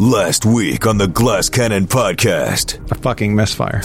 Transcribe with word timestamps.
Last 0.00 0.46
week 0.46 0.86
on 0.86 0.96
the 0.96 1.08
Glass 1.08 1.50
Cannon 1.50 1.86
podcast. 1.86 2.90
A 2.90 2.94
fucking 2.94 3.36
misfire. 3.36 3.82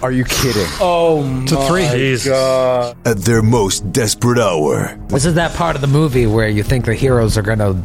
Are 0.00 0.12
you 0.12 0.22
kidding? 0.22 0.64
Oh, 0.80 1.24
It's 1.42 1.50
a 1.50 1.66
three. 1.66 2.18
God. 2.30 2.96
At 3.04 3.18
their 3.18 3.42
most 3.42 3.90
desperate 3.92 4.38
hour, 4.38 4.96
This 5.08 5.24
is 5.24 5.34
that 5.34 5.56
part 5.56 5.74
of 5.74 5.80
the 5.82 5.88
movie 5.88 6.26
where 6.26 6.46
you 6.46 6.62
think 6.62 6.84
the 6.84 6.94
heroes 6.94 7.36
are 7.36 7.42
going 7.42 7.58
to 7.58 7.76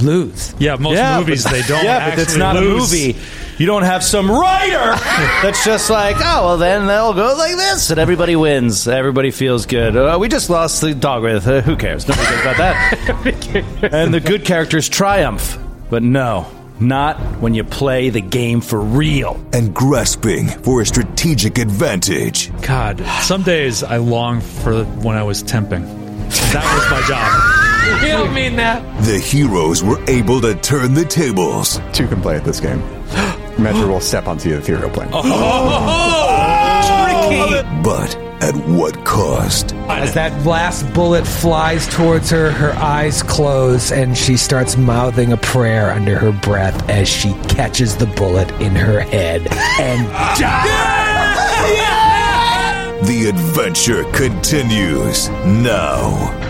lose. 0.00 0.54
Yeah, 0.60 0.76
most 0.76 1.02
movies 1.18 1.42
they 1.42 1.62
don't. 1.62 1.82
Yeah, 1.84 2.10
but 2.10 2.20
it's 2.20 2.28
actually 2.34 2.38
not 2.38 2.54
lose. 2.54 2.92
a 2.92 2.96
movie. 3.08 3.18
You 3.58 3.66
don't 3.66 3.82
have 3.82 4.04
some 4.04 4.30
writer 4.30 4.94
that's 5.42 5.64
just 5.64 5.90
like, 5.90 6.18
oh, 6.20 6.44
well, 6.46 6.56
then 6.56 6.86
they'll 6.86 7.14
go 7.14 7.34
like 7.36 7.56
this, 7.56 7.90
and 7.90 7.98
everybody 7.98 8.36
wins. 8.36 8.86
Everybody 8.86 9.32
feels 9.32 9.66
good. 9.66 9.96
Uh, 9.96 10.18
we 10.20 10.28
just 10.28 10.48
lost 10.48 10.80
the 10.82 10.94
dog 10.94 11.24
with. 11.24 11.48
Uh, 11.48 11.62
who 11.62 11.74
cares? 11.74 12.06
Nobody 12.06 12.28
cares 12.28 12.40
about 12.42 12.56
that. 12.58 13.88
and 13.92 14.14
the 14.14 14.20
good 14.20 14.44
characters 14.44 14.88
triumph. 14.88 15.58
But 15.90 16.04
no, 16.04 16.46
not 16.80 17.16
when 17.40 17.54
you 17.54 17.62
play 17.64 18.10
the 18.10 18.20
game 18.20 18.60
for 18.60 18.80
real. 18.80 19.38
and 19.52 19.74
grasping 19.74 20.48
for 20.48 20.80
a 20.80 20.86
strategic 20.86 21.58
advantage. 21.58 22.50
God, 22.62 23.00
some 23.22 23.42
days 23.42 23.82
I 23.82 23.98
long 23.98 24.40
for 24.40 24.84
when 24.84 25.16
I 25.16 25.22
was 25.22 25.42
temping. 25.42 25.84
That 26.52 26.64
was 26.74 26.90
my 26.90 27.02
job. 27.08 28.02
You 28.02 28.08
don't 28.12 28.34
mean 28.34 28.56
that. 28.56 28.82
The 29.04 29.18
heroes 29.18 29.82
were 29.82 30.00
able 30.08 30.40
to 30.42 30.54
turn 30.56 30.94
the 30.94 31.04
tables. 31.04 31.80
Two 31.92 32.06
can 32.06 32.20
play 32.22 32.36
at 32.36 32.44
this 32.44 32.60
game. 32.60 32.80
Metra 33.56 33.88
will 33.88 34.00
step 34.00 34.26
onto 34.28 34.50
the 34.50 34.56
ethereal 34.58 34.90
plane. 34.90 35.10
Tricky, 36.90 37.82
But 37.82 38.16
at 38.40 38.54
what 38.68 39.04
cost? 39.04 39.74
As 39.88 40.14
that 40.14 40.46
last 40.46 40.92
bullet 40.94 41.26
flies 41.26 41.86
towards 41.88 42.30
her, 42.30 42.50
her 42.50 42.72
eyes 42.72 43.22
close 43.22 43.92
and 43.92 44.16
she 44.16 44.36
starts 44.36 44.76
mouthing 44.76 45.32
a 45.32 45.36
prayer 45.36 45.90
under 45.90 46.18
her 46.18 46.32
breath 46.32 46.88
as 46.88 47.08
she 47.08 47.32
catches 47.48 47.96
the 47.96 48.06
bullet 48.06 48.50
in 48.60 48.74
her 48.74 49.00
head 49.00 49.46
and 49.80 50.06
dies. 50.38 52.00
The 53.06 53.28
adventure 53.28 54.04
continues 54.12 55.28
now. 55.28 56.49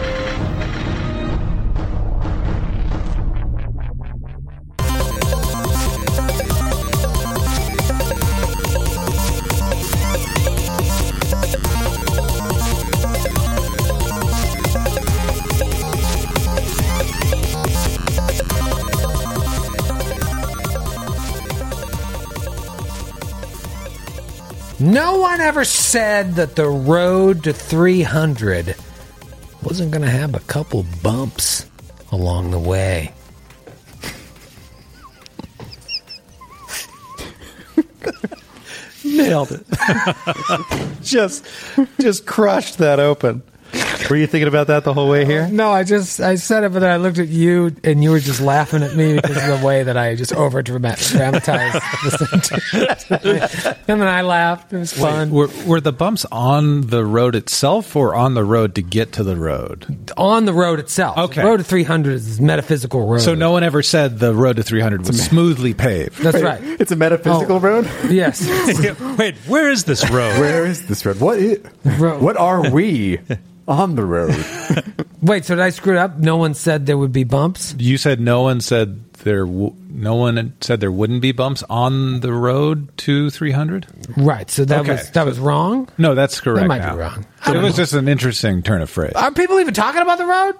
No 24.90 25.18
one 25.18 25.40
ever 25.40 25.64
said 25.64 26.34
that 26.34 26.56
the 26.56 26.66
road 26.66 27.44
to 27.44 27.52
300 27.52 28.74
wasn't 29.62 29.92
going 29.92 30.02
to 30.02 30.10
have 30.10 30.34
a 30.34 30.40
couple 30.40 30.84
bumps 31.00 31.66
along 32.10 32.50
the 32.50 32.58
way. 32.58 33.14
Nailed 39.04 39.52
it. 39.52 39.64
just, 41.04 41.46
just 42.00 42.26
crushed 42.26 42.78
that 42.78 42.98
open. 42.98 43.44
Were 44.10 44.16
you 44.16 44.26
thinking 44.26 44.48
about 44.48 44.66
that 44.66 44.82
the 44.84 44.92
whole 44.92 45.08
way 45.08 45.24
here? 45.24 45.46
No, 45.48 45.70
I 45.70 45.84
just 45.84 46.20
I 46.20 46.34
said 46.34 46.64
it, 46.64 46.72
but 46.72 46.80
then 46.80 46.90
I 46.90 46.96
looked 46.96 47.18
at 47.18 47.28
you 47.28 47.74
and 47.84 48.02
you 48.02 48.10
were 48.10 48.18
just 48.18 48.40
laughing 48.40 48.82
at 48.82 48.96
me 48.96 49.14
because 49.14 49.36
of 49.48 49.60
the 49.60 49.64
way 49.64 49.84
that 49.84 49.96
I 49.96 50.16
just 50.16 50.32
over 50.34 50.62
dramatized 50.62 51.14
the 51.14 52.10
sentence. 53.10 53.64
and 53.88 54.00
then 54.00 54.08
I 54.08 54.22
laughed. 54.22 54.72
It 54.72 54.78
was 54.78 54.92
fun. 54.92 55.30
Were, 55.30 55.48
were 55.64 55.80
the 55.80 55.92
bumps 55.92 56.26
on 56.32 56.82
the 56.88 57.04
road 57.04 57.34
itself 57.36 57.94
or 57.94 58.14
on 58.14 58.34
the 58.34 58.44
road 58.44 58.74
to 58.74 58.82
get 58.82 59.12
to 59.12 59.22
the 59.22 59.36
road? 59.36 60.10
On 60.16 60.44
the 60.44 60.52
road 60.52 60.80
itself. 60.80 61.16
Okay. 61.16 61.42
The 61.42 61.46
road 61.48 61.56
to 61.58 61.64
300 61.64 62.12
is 62.14 62.38
a 62.40 62.42
metaphysical 62.42 63.06
road. 63.06 63.20
So 63.20 63.34
no 63.36 63.52
one 63.52 63.62
ever 63.62 63.82
said 63.82 64.18
the 64.18 64.34
road 64.34 64.56
to 64.56 64.62
300 64.64 65.06
was 65.06 65.22
smoothly 65.24 65.72
paved. 65.74 66.18
That's 66.18 66.42
right. 66.42 66.60
It's 66.62 66.90
a 66.90 66.96
metaphysical 66.96 67.56
Oh. 67.56 67.60
road. 67.60 67.88
Yes. 68.10 68.40
Wait, 69.18 69.36
where 69.46 69.70
is 69.70 69.84
this 69.84 70.08
road? 70.10 70.38
Where 70.40 70.66
is 70.66 70.86
this 70.88 71.06
road? 71.06 71.20
What 71.20 71.38
is, 71.38 71.60
Road. 71.84 72.20
What 72.22 72.36
are 72.36 72.70
we 72.70 73.20
on 73.68 73.94
the 73.94 74.04
road? 74.04 74.34
Wait, 75.22 75.44
so 75.44 75.54
did 75.54 75.62
I 75.62 75.70
screw 75.70 75.94
it 75.94 75.98
up? 75.98 76.18
No 76.18 76.36
one 76.36 76.54
said 76.54 76.86
there 76.86 76.96
would 76.98 77.12
be 77.12 77.24
bumps? 77.24 77.74
You 77.78 77.98
said 77.98 78.20
no 78.20 78.42
one 78.42 78.60
said 78.60 79.12
there. 79.24 79.44
W- 79.44 79.74
no 79.90 80.14
one 80.14 80.54
said 80.60 80.80
there 80.80 80.90
wouldn't 80.92 81.20
be 81.20 81.32
bumps 81.32 81.62
on 81.68 82.20
the 82.20 82.32
road 82.32 82.96
to 82.98 83.28
300. 83.30 83.86
Right. 84.16 84.50
So 84.50 84.64
that 84.64 84.80
Okay. 84.80 84.92
was 84.92 85.10
that 85.10 85.26
was 85.26 85.38
wrong. 85.38 85.88
No, 85.98 86.14
that's 86.14 86.40
correct. 86.40 86.60
That 86.62 86.68
might 86.68 86.78
now. 86.78 86.94
be 86.94 87.00
wrong. 87.00 87.26
It 87.48 87.62
was 87.62 87.76
just 87.76 87.92
an 87.92 88.08
interesting 88.08 88.62
turn 88.62 88.80
of 88.82 88.88
phrase. 88.90 89.12
Are 89.14 89.30
people 89.32 89.60
even 89.60 89.74
talking 89.74 90.00
about 90.00 90.18
the 90.18 90.26
road? 90.26 90.54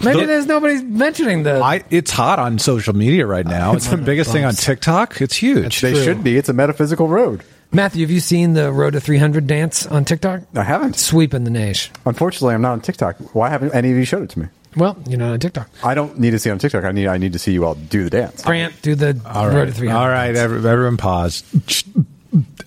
Maybe 0.00 0.20
The- 0.20 0.26
there's 0.26 0.46
nobody 0.46 0.80
mentioning 0.84 1.42
the 1.42 1.60
I, 1.60 1.82
it's 1.90 2.12
hot 2.12 2.38
on 2.38 2.60
social 2.60 2.94
media 2.94 3.26
right 3.26 3.44
now. 3.46 3.72
It's 3.76 3.88
the 3.88 3.96
biggest 3.96 4.30
thing 4.30 4.44
on 4.44 4.54
TikTok. 4.54 5.20
It's 5.20 5.34
huge. 5.34 5.80
they 5.80 5.92
True. 5.92 6.04
should 6.04 6.22
be. 6.22 6.36
It's 6.36 6.48
a 6.48 6.52
metaphysical 6.52 7.08
road. 7.08 7.42
Matthew, 7.70 8.02
have 8.02 8.10
you 8.10 8.20
seen 8.20 8.54
the 8.54 8.72
Road 8.72 8.94
to 8.94 9.00
300 9.00 9.46
dance 9.46 9.86
on 9.86 10.04
TikTok? 10.04 10.42
I 10.54 10.62
haven't. 10.62 10.96
Sweeping 10.96 11.44
the 11.44 11.50
nation. 11.50 11.94
Unfortunately, 12.06 12.54
I'm 12.54 12.62
not 12.62 12.72
on 12.72 12.80
TikTok. 12.80 13.16
Why 13.34 13.50
haven't 13.50 13.74
any 13.74 13.90
of 13.90 13.96
you 13.96 14.04
showed 14.04 14.22
it 14.22 14.30
to 14.30 14.38
me? 14.40 14.46
Well, 14.76 14.96
you're 15.06 15.18
not 15.18 15.32
on 15.32 15.40
TikTok. 15.40 15.68
I 15.84 15.94
don't 15.94 16.18
need 16.18 16.30
to 16.30 16.38
see 16.38 16.48
it 16.50 16.52
on 16.52 16.58
TikTok. 16.58 16.84
I 16.84 16.92
need 16.92 17.08
I 17.08 17.18
need 17.18 17.32
to 17.34 17.38
see 17.38 17.52
you 17.52 17.64
all 17.64 17.74
do 17.74 18.04
the 18.04 18.10
dance. 18.10 18.42
Grant, 18.42 18.80
do 18.80 18.94
the 18.94 19.20
All 19.26 19.48
Road 19.48 19.54
right. 19.54 19.66
to 19.66 19.72
300. 19.72 19.98
All 20.00 20.08
right, 20.08 20.34
every, 20.34 20.68
everyone 20.68 20.96
pause. 20.96 21.42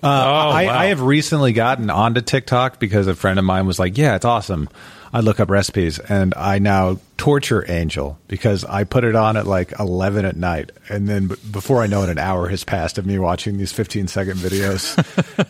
Uh, 0.02 0.08
I, 0.08 0.66
wow. 0.66 0.78
I 0.78 0.84
have 0.86 1.00
recently 1.00 1.52
gotten 1.52 1.88
onto 1.88 2.20
TikTok 2.20 2.80
because 2.80 3.06
a 3.06 3.14
friend 3.14 3.38
of 3.38 3.44
mine 3.44 3.66
was 3.66 3.78
like, 3.78 3.96
"Yeah, 3.96 4.16
it's 4.16 4.24
awesome." 4.24 4.68
I 5.12 5.20
look 5.20 5.40
up 5.40 5.50
recipes, 5.50 5.98
and 5.98 6.32
I 6.36 6.58
now 6.58 6.98
torture 7.18 7.70
Angel 7.70 8.18
because 8.28 8.64
I 8.64 8.84
put 8.84 9.04
it 9.04 9.14
on 9.14 9.36
at 9.36 9.46
like 9.46 9.78
eleven 9.78 10.24
at 10.24 10.36
night, 10.36 10.72
and 10.88 11.06
then 11.06 11.26
b- 11.26 11.34
before 11.50 11.82
I 11.82 11.86
know 11.86 12.02
it, 12.02 12.08
an 12.08 12.18
hour 12.18 12.48
has 12.48 12.64
passed 12.64 12.96
of 12.96 13.04
me 13.04 13.18
watching 13.18 13.58
these 13.58 13.72
fifteen 13.72 14.08
second 14.08 14.38
videos, 14.38 14.96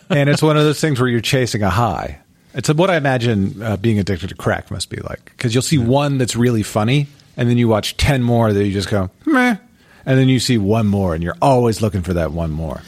and 0.09 0.29
it's 0.29 0.41
one 0.41 0.57
of 0.57 0.63
those 0.63 0.81
things 0.81 0.99
where 0.99 1.07
you're 1.07 1.21
chasing 1.21 1.63
a 1.63 1.69
high. 1.69 2.19
It's 2.53 2.69
what 2.71 2.89
I 2.89 2.97
imagine 2.97 3.63
uh, 3.63 3.77
being 3.77 3.99
addicted 3.99 4.29
to 4.29 4.35
crack 4.35 4.69
must 4.69 4.89
be 4.89 4.97
like. 4.97 5.23
Because 5.25 5.55
you'll 5.55 5.63
see 5.63 5.77
one 5.77 6.17
that's 6.17 6.35
really 6.35 6.63
funny, 6.63 7.07
and 7.37 7.49
then 7.49 7.57
you 7.57 7.69
watch 7.69 7.95
ten 7.95 8.21
more 8.21 8.51
that 8.51 8.65
you 8.65 8.73
just 8.73 8.89
go 8.89 9.09
meh, 9.25 9.55
and 10.05 10.19
then 10.19 10.27
you 10.27 10.41
see 10.41 10.57
one 10.57 10.87
more, 10.87 11.15
and 11.15 11.23
you're 11.23 11.37
always 11.41 11.81
looking 11.81 12.01
for 12.01 12.13
that 12.15 12.33
one 12.33 12.51
more. 12.51 12.81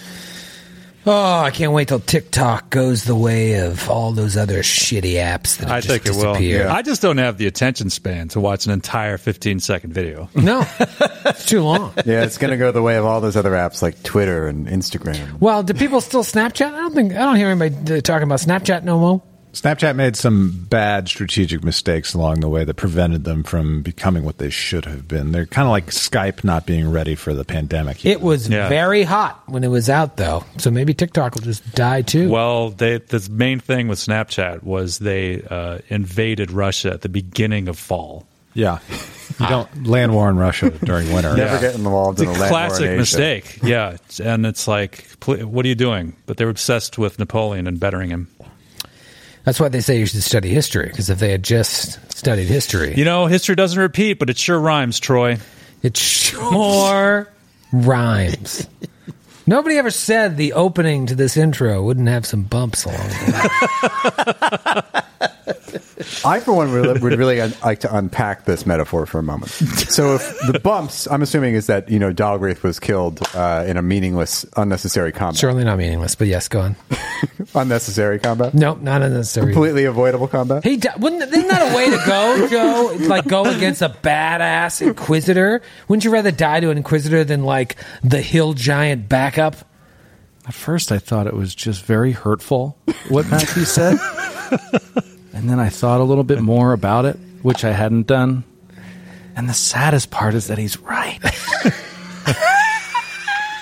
Oh, 1.08 1.40
I 1.42 1.52
can't 1.52 1.72
wait 1.72 1.88
till 1.90 2.00
TikTok 2.00 2.72
goes 2.72 3.04
the 3.04 3.16
way 3.16 3.60
of 3.60 3.90
all 3.90 4.12
those 4.12 4.36
other 4.38 4.60
shitty 4.64 5.14
apps 5.14 5.58
that 5.58 5.70
I 5.70 5.80
just 5.80 5.88
think 5.88 6.06
it 6.08 6.12
will. 6.20 6.34
disappeared. 6.34 6.66
I 6.68 6.82
just 6.82 7.02
don't 7.02 7.20
have 7.20 7.38
the 7.38 7.46
attention 7.46 7.92
span 7.92 8.30
to 8.30 8.40
watch 8.40 8.66
an 8.66 8.72
entire 8.72 9.18
15 9.20 9.60
second 9.60 9.94
video. 9.94 10.30
No, 10.34 10.66
it's 10.80 11.46
too 11.46 11.62
long. 11.62 11.94
Yeah, 12.06 12.24
it's 12.24 12.40
going 12.40 12.52
to 12.52 12.58
go 12.58 12.72
the 12.72 12.82
way 12.82 12.98
of 12.98 13.06
all 13.06 13.22
those 13.22 13.36
other 13.36 13.52
apps 13.52 13.82
like 13.84 14.02
Twitter 14.02 14.48
and 14.48 14.68
Instagram. 14.68 15.40
Well, 15.40 15.62
do 15.62 15.74
people 15.76 16.02
still 16.02 16.24
Snapchat? 16.24 16.74
I 16.74 16.78
don't 16.78 16.94
think 16.96 17.12
I 17.14 17.18
don't 17.20 17.36
hear 17.36 17.50
anybody 17.50 17.98
uh, 17.98 18.02
talking 18.02 18.24
about 18.24 18.40
Snapchat 18.40 18.84
no 18.84 18.98
more. 19.00 19.24
Snapchat 19.56 19.96
made 19.96 20.16
some 20.18 20.66
bad 20.70 21.08
strategic 21.08 21.64
mistakes 21.64 22.14
along 22.14 22.42
the 22.42 22.50
way 22.50 22.64
that 22.66 22.74
prevented 22.74 23.24
them 23.24 23.44
from 23.44 23.82
becoming 23.82 24.24
what 24.26 24.38
they 24.38 24.50
should 24.50 24.84
have 24.86 25.08
been. 25.08 25.32
They're 25.32 25.46
kind 25.46 25.66
of 25.66 25.72
like 25.72 25.88
Skype 25.88 26.44
not 26.44 26.66
being 26.66 26.92
ready 26.92 27.16
for 27.16 27.34
the 27.34 27.46
pandemic. 27.46 28.06
It 28.06 28.20
was 28.22 28.50
Yeah. 28.50 28.68
very 28.68 29.04
hot 29.04 29.42
when 29.48 29.64
it 29.64 29.70
was 29.70 29.90
out, 29.90 30.18
though. 30.18 30.44
So 30.58 30.70
maybe 30.72 30.94
TikTok 30.94 31.36
will 31.36 31.42
just 31.42 31.74
die 31.74 32.02
too. 32.02 32.30
Well, 32.30 32.70
they, 32.72 32.98
the 32.98 33.26
main 33.32 33.60
thing 33.62 33.88
with 33.88 33.98
Snapchat 34.00 34.64
was 34.64 35.00
they 35.00 35.42
uh, 35.44 35.80
invaded 35.88 36.52
Russia 36.52 36.92
at 36.92 37.02
the 37.02 37.10
beginning 37.10 37.68
of 37.70 37.80
fall. 37.80 38.28
yeah. 38.54 38.80
You 39.40 39.48
don't 39.48 39.88
land 39.88 40.14
war 40.14 40.30
in 40.30 40.38
Russia 40.38 40.70
during 40.70 41.12
winter. 41.12 41.36
Never 41.36 41.60
get 41.60 41.74
involved 41.76 42.22
in 42.22 42.30
It's 42.30 42.38
a 42.38 42.40
a 42.40 42.44
land 42.44 42.52
war 42.52 42.62
in 42.62 42.68
classic 42.70 42.86
Asia. 42.90 42.98
mistake. 42.98 43.60
Yeah, 43.64 43.98
and 44.24 44.46
it's 44.46 44.68
like, 44.68 45.04
what 45.26 45.66
are 45.66 45.68
you 45.68 45.74
doing? 45.76 46.16
But 46.28 46.38
they're 46.38 46.50
obsessed 46.50 47.00
with 47.00 47.18
Napoleon 47.18 47.66
and 47.68 47.80
bettering 47.80 48.12
him. 48.12 48.28
That's 49.46 49.60
why 49.60 49.70
they 49.70 49.80
say 49.82 50.00
you 50.00 50.06
should 50.08 50.24
study 50.24 50.50
history. 50.50 50.88
Because 50.88 51.10
if 51.10 51.20
they 51.20 51.32
had 51.32 51.44
just 51.44 52.00
studied 52.12 52.48
history, 52.48 52.96
You 52.96 53.06
know, 53.06 53.28
history 53.28 53.56
doesn't 53.56 53.80
repeat, 53.80 54.20
but 54.20 54.30
it 54.30 54.38
sure 54.38 54.60
rhymes, 54.60 55.00
Troy. 55.00 55.38
it 55.84 55.96
sure 55.96 57.32
rhymes. 57.72 58.68
Nobody 59.48 59.78
ever 59.78 59.92
said 59.92 60.38
the 60.38 60.54
opening 60.54 61.06
to 61.06 61.16
this 61.16 61.38
intro 61.38 61.84
wouldn't 61.84 62.08
have 62.08 62.26
some 62.26 62.42
bumps 62.44 62.86
along 62.86 62.98
the 63.08 64.84
way. 65.46 65.56
I, 66.26 66.40
for 66.40 66.54
one, 66.54 66.72
would, 66.72 67.02
would 67.02 67.18
really 67.18 67.42
un- 67.42 67.54
like 67.64 67.80
to 67.82 67.96
unpack 67.96 68.46
this 68.46 68.66
metaphor 68.66 69.06
for 69.06 69.20
a 69.20 69.24
moment. 69.24 69.52
So, 69.52 70.16
if 70.16 70.38
the 70.52 70.60
bumps, 70.60 71.08
I'm 71.08 71.22
assuming, 71.22 71.56
is 71.56 71.68
that 71.68 71.90
you 71.90 72.00
know 72.00 72.14
Dalgrith 72.14 72.64
was 72.64 72.80
killed 72.80 73.22
uh, 73.34 73.66
in 73.68 73.78
a 73.78 73.82
meaningless, 73.82 74.46
unnecessary 74.58 75.12
combat. 75.12 75.38
Certainly 75.38 75.64
not 75.66 75.78
meaningless, 75.78 76.16
but 76.16 76.28
yes, 76.28 76.48
go 76.48 76.62
on. 76.62 76.76
Unnecessary 77.56 78.20
combat. 78.20 78.54
Nope, 78.54 78.82
not 78.82 79.02
unnecessary. 79.02 79.54
Completely 79.54 79.86
avoidable 79.86 80.28
combat. 80.28 80.64
He 80.64 80.78
di- 80.78 80.94
wouldn't. 80.98 81.22
Isn't 81.24 81.48
that 81.48 81.72
a 81.72 81.76
way 81.76 81.90
to 81.90 82.04
go, 82.06 82.48
Joe? 82.50 82.90
It's 82.94 83.08
like 83.08 83.28
go 83.28 83.46
against 83.46 83.82
a 83.82 83.90
badass 83.90 84.82
Inquisitor. 84.82 85.62
Wouldn't 85.88 86.04
you 86.04 86.12
rather 86.12 86.32
die 86.32 86.60
to 86.60 86.70
an 86.70 86.78
Inquisitor 86.78 87.24
than 87.24 87.44
like 87.44 87.78
the 88.04 88.22
hill 88.22 88.54
giant 88.54 89.08
backup? 89.08 89.56
At 90.48 90.54
first, 90.54 90.92
I 90.92 91.00
thought 91.00 91.26
it 91.28 91.34
was 91.34 91.56
just 91.56 91.84
very 91.86 92.12
hurtful 92.12 92.78
what 93.10 93.28
Matthew 93.30 93.64
said, 93.64 93.98
and 95.36 95.50
then 95.50 95.60
I 95.60 95.68
thought 95.68 96.00
a 96.00 96.04
little 96.04 96.24
bit 96.24 96.42
more 96.42 96.72
about 96.72 97.04
it, 97.04 97.20
which 97.42 97.66
I 97.66 97.72
hadn't 97.72 98.08
done. 98.08 98.46
And 99.36 99.50
the 99.50 99.54
saddest 99.54 100.10
part 100.10 100.34
is 100.34 100.48
that 100.48 100.58
he's 100.58 100.80
right. 100.80 101.20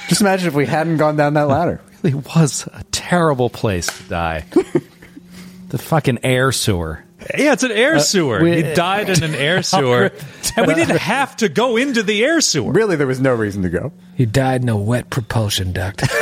Just 0.08 0.22
imagine 0.22 0.48
if 0.48 0.54
we 0.54 0.68
hadn't 0.68 0.98
gone 0.98 1.16
down 1.16 1.34
that 1.34 1.48
ladder. 1.48 1.82
It 2.04 2.14
was 2.36 2.68
a 2.72 2.84
terrible 2.92 3.50
place 3.50 3.88
to 3.88 4.04
die. 4.04 4.46
the 5.70 5.80
fucking 5.80 6.20
air 6.24 6.52
sewer. 6.52 7.04
Yeah, 7.38 7.54
it's 7.54 7.64
an 7.64 7.72
air 7.72 7.96
uh, 7.96 8.00
sewer. 8.00 8.42
we- 8.42 8.64
he 8.64 8.74
died 8.74 9.10
in 9.10 9.24
an 9.24 9.36
air 9.36 9.62
sewer, 9.64 10.12
and 10.58 10.68
we 10.68 10.74
didn't 10.76 10.98
have 11.00 11.36
to 11.38 11.50
go 11.50 11.78
into 11.78 12.04
the 12.04 12.24
air 12.24 12.42
sewer. 12.42 12.72
Really, 12.72 12.96
there 12.96 13.08
was 13.08 13.20
no 13.20 13.34
reason 13.34 13.64
to 13.64 13.70
go. 13.70 13.92
He 14.16 14.26
died 14.26 14.62
in 14.62 14.70
a 14.70 14.78
wet 14.78 15.10
propulsion 15.10 15.72
duct. 15.74 16.04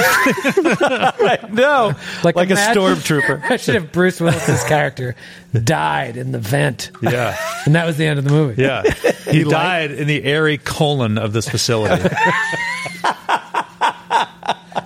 No, 1.51 1.93
like, 2.23 2.35
a 2.37 2.41
imagine- 2.41 2.81
stormtrooper. 2.81 3.43
Imagine 3.45 3.75
if 3.75 3.91
Bruce 3.91 4.19
Willis's 4.21 4.63
character 4.63 5.15
died 5.51 6.15
in 6.17 6.31
the 6.31 6.39
vent, 6.39 6.91
Yeah, 7.01 7.35
and 7.65 7.75
that 7.75 7.85
was 7.85 7.97
the 7.97 8.05
end 8.05 8.19
of 8.19 8.25
the 8.25 8.31
movie. 8.31 8.61
yeah. 8.61 8.83
He 9.29 9.43
died 9.43 9.91
in 9.91 10.07
the 10.07 10.23
airy 10.23 10.57
colon 10.57 11.17
of 11.17 11.33
this 11.33 11.47
facility. 11.49 12.01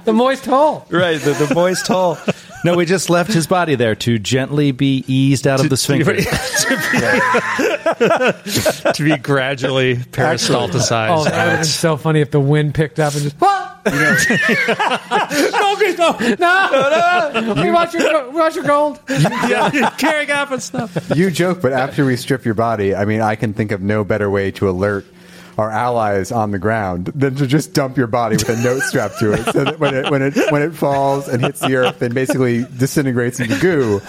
The 0.06 0.14
moist 0.14 0.46
hole. 0.46 0.86
Right, 0.90 1.20
the, 1.20 1.34
the 1.34 1.54
moist 1.56 1.88
hole. 1.88 2.18
No, 2.66 2.76
we 2.76 2.86
just 2.86 3.12
left 3.12 3.32
his 3.32 3.46
body 3.46 3.76
there 3.76 3.94
to 3.96 4.18
gently 4.18 4.72
be 4.72 5.06
eased 5.08 5.46
out 5.46 5.60
of 5.60 5.70
the 5.70 5.78
sphincter. 5.78 6.16
to 8.94 9.04
be 9.04 9.16
gradually 9.18 9.98
peristalticized. 9.98 11.16
Oh, 11.16 11.24
that 11.26 11.32
would 11.32 11.34
have 11.34 11.58
been 11.60 11.66
so 11.66 11.96
funny 11.96 12.22
if 12.22 12.32
the 12.32 12.40
wind 12.40 12.74
picked 12.74 13.00
up 13.00 13.14
and 13.14 13.22
just. 13.22 13.36
What? 13.36 13.86
no, 13.92 13.92
Chris, 15.78 15.96
no, 16.00 16.18
no, 16.18 16.36
no, 16.40 17.54
no. 17.54 17.62
We 17.62 17.70
want 17.70 17.94
your, 17.94 18.32
we 18.32 18.40
want 18.40 18.56
your 18.56 18.64
gold. 18.64 19.00
yeah, 19.10 19.94
carrying 20.00 20.32
off 20.32 20.52
and 20.52 20.64
stuff. 20.64 21.12
You 21.16 21.30
joke, 21.30 21.62
but 21.62 21.72
after 21.72 22.04
we 22.04 22.18
strip 22.18 22.46
your 22.46 22.56
body, 22.56 22.96
I 22.96 23.06
mean, 23.06 23.22
I 23.22 23.36
can 23.36 23.54
think 23.54 23.72
of 23.72 23.84
no 23.84 24.04
better 24.04 24.28
way 24.28 24.50
to 24.52 24.68
alert 24.68 25.06
our 25.58 25.72
allies 25.72 26.32
on 26.32 26.52
the 26.52 26.60
ground 26.60 27.08
than 27.16 27.36
to 27.36 27.48
just 27.48 27.74
dump 27.74 27.98
your 27.98 28.08
body 28.08 28.36
with 28.36 28.50
a 28.50 28.62
note 28.62 28.82
strapped 28.82 29.20
to 29.20 29.34
it, 29.34 29.44
so 29.46 29.64
that 29.64 29.80
when 29.80 29.96
it 29.96 30.12
when 30.12 30.22
it 30.22 30.52
when 30.52 30.62
it 30.62 30.74
falls 30.74 31.28
and 31.28 31.44
hits 31.44 31.60
the 31.60 31.76
earth 31.76 32.02
and 32.02 32.14
basically 32.14 32.66
disintegrates 32.78 33.40
into 33.40 33.58
goo, 33.60 34.00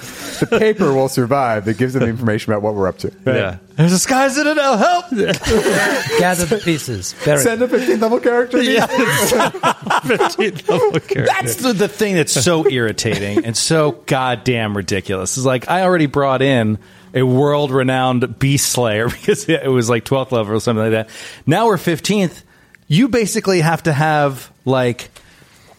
the 0.40 0.46
paper 0.58 0.92
will 0.92 1.08
survive. 1.08 1.64
That 1.66 1.78
gives 1.78 1.94
them 1.94 2.02
the 2.02 2.08
information 2.08 2.52
about 2.52 2.62
what 2.62 2.74
we're 2.74 2.88
up 2.88 2.98
to. 2.98 3.12
Yeah. 3.24 3.58
There's 3.76 3.92
a 3.92 3.98
sky 3.98 4.28
citadel. 4.28 4.78
Help! 4.78 5.10
Gather 5.10 6.46
the 6.46 6.60
pieces. 6.64 7.14
Bury 7.24 7.40
Send 7.40 7.60
a 7.60 7.68
15th 7.68 8.00
level 8.00 8.20
character. 8.20 8.62
Yeah. 8.62 8.86
15th 8.86 10.68
level 10.68 10.90
character. 10.92 11.26
That's 11.26 11.56
the, 11.56 11.74
the 11.74 11.88
thing 11.88 12.14
that's 12.14 12.32
so 12.32 12.66
irritating 12.68 13.44
and 13.44 13.54
so 13.56 13.92
goddamn 14.06 14.76
ridiculous. 14.76 15.36
Is 15.36 15.44
like 15.44 15.68
I 15.68 15.82
already 15.82 16.06
brought 16.06 16.40
in 16.40 16.78
a 17.14 17.22
world 17.22 17.70
renowned 17.70 18.38
beast 18.38 18.70
slayer 18.70 19.08
because 19.10 19.48
it 19.48 19.68
was 19.70 19.88
like 19.90 20.04
12th 20.04 20.32
level 20.32 20.54
or 20.54 20.60
something 20.60 20.82
like 20.84 20.92
that. 20.92 21.10
Now 21.46 21.66
we're 21.66 21.76
15th. 21.76 22.42
You 22.88 23.08
basically 23.08 23.60
have 23.60 23.82
to 23.84 23.92
have 23.92 24.52
like 24.64 25.10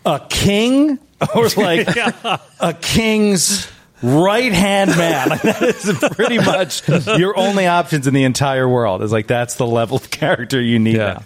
a 0.06 0.22
king 0.30 1.00
or 1.36 1.48
like 1.58 1.88
a 2.60 2.74
king's 2.82 3.70
right 4.04 4.52
hand 4.54 4.92
man. 4.92 5.30
Like, 5.30 5.42
that 5.42 5.62
is 5.64 5.98
pretty 6.16 6.38
much 6.38 6.88
your 7.18 7.38
only 7.38 7.66
options 7.68 8.08
in 8.08 8.14
the 8.14 8.24
entire 8.26 8.68
world. 8.68 9.02
Is 9.02 9.12
like 9.12 9.28
that's 9.28 9.56
the 9.56 9.66
level 9.66 9.98
of 9.98 10.12
character 10.12 10.62
you 10.62 10.80
need 10.80 10.98
Yeah. 10.98 11.14
now. 11.14 11.24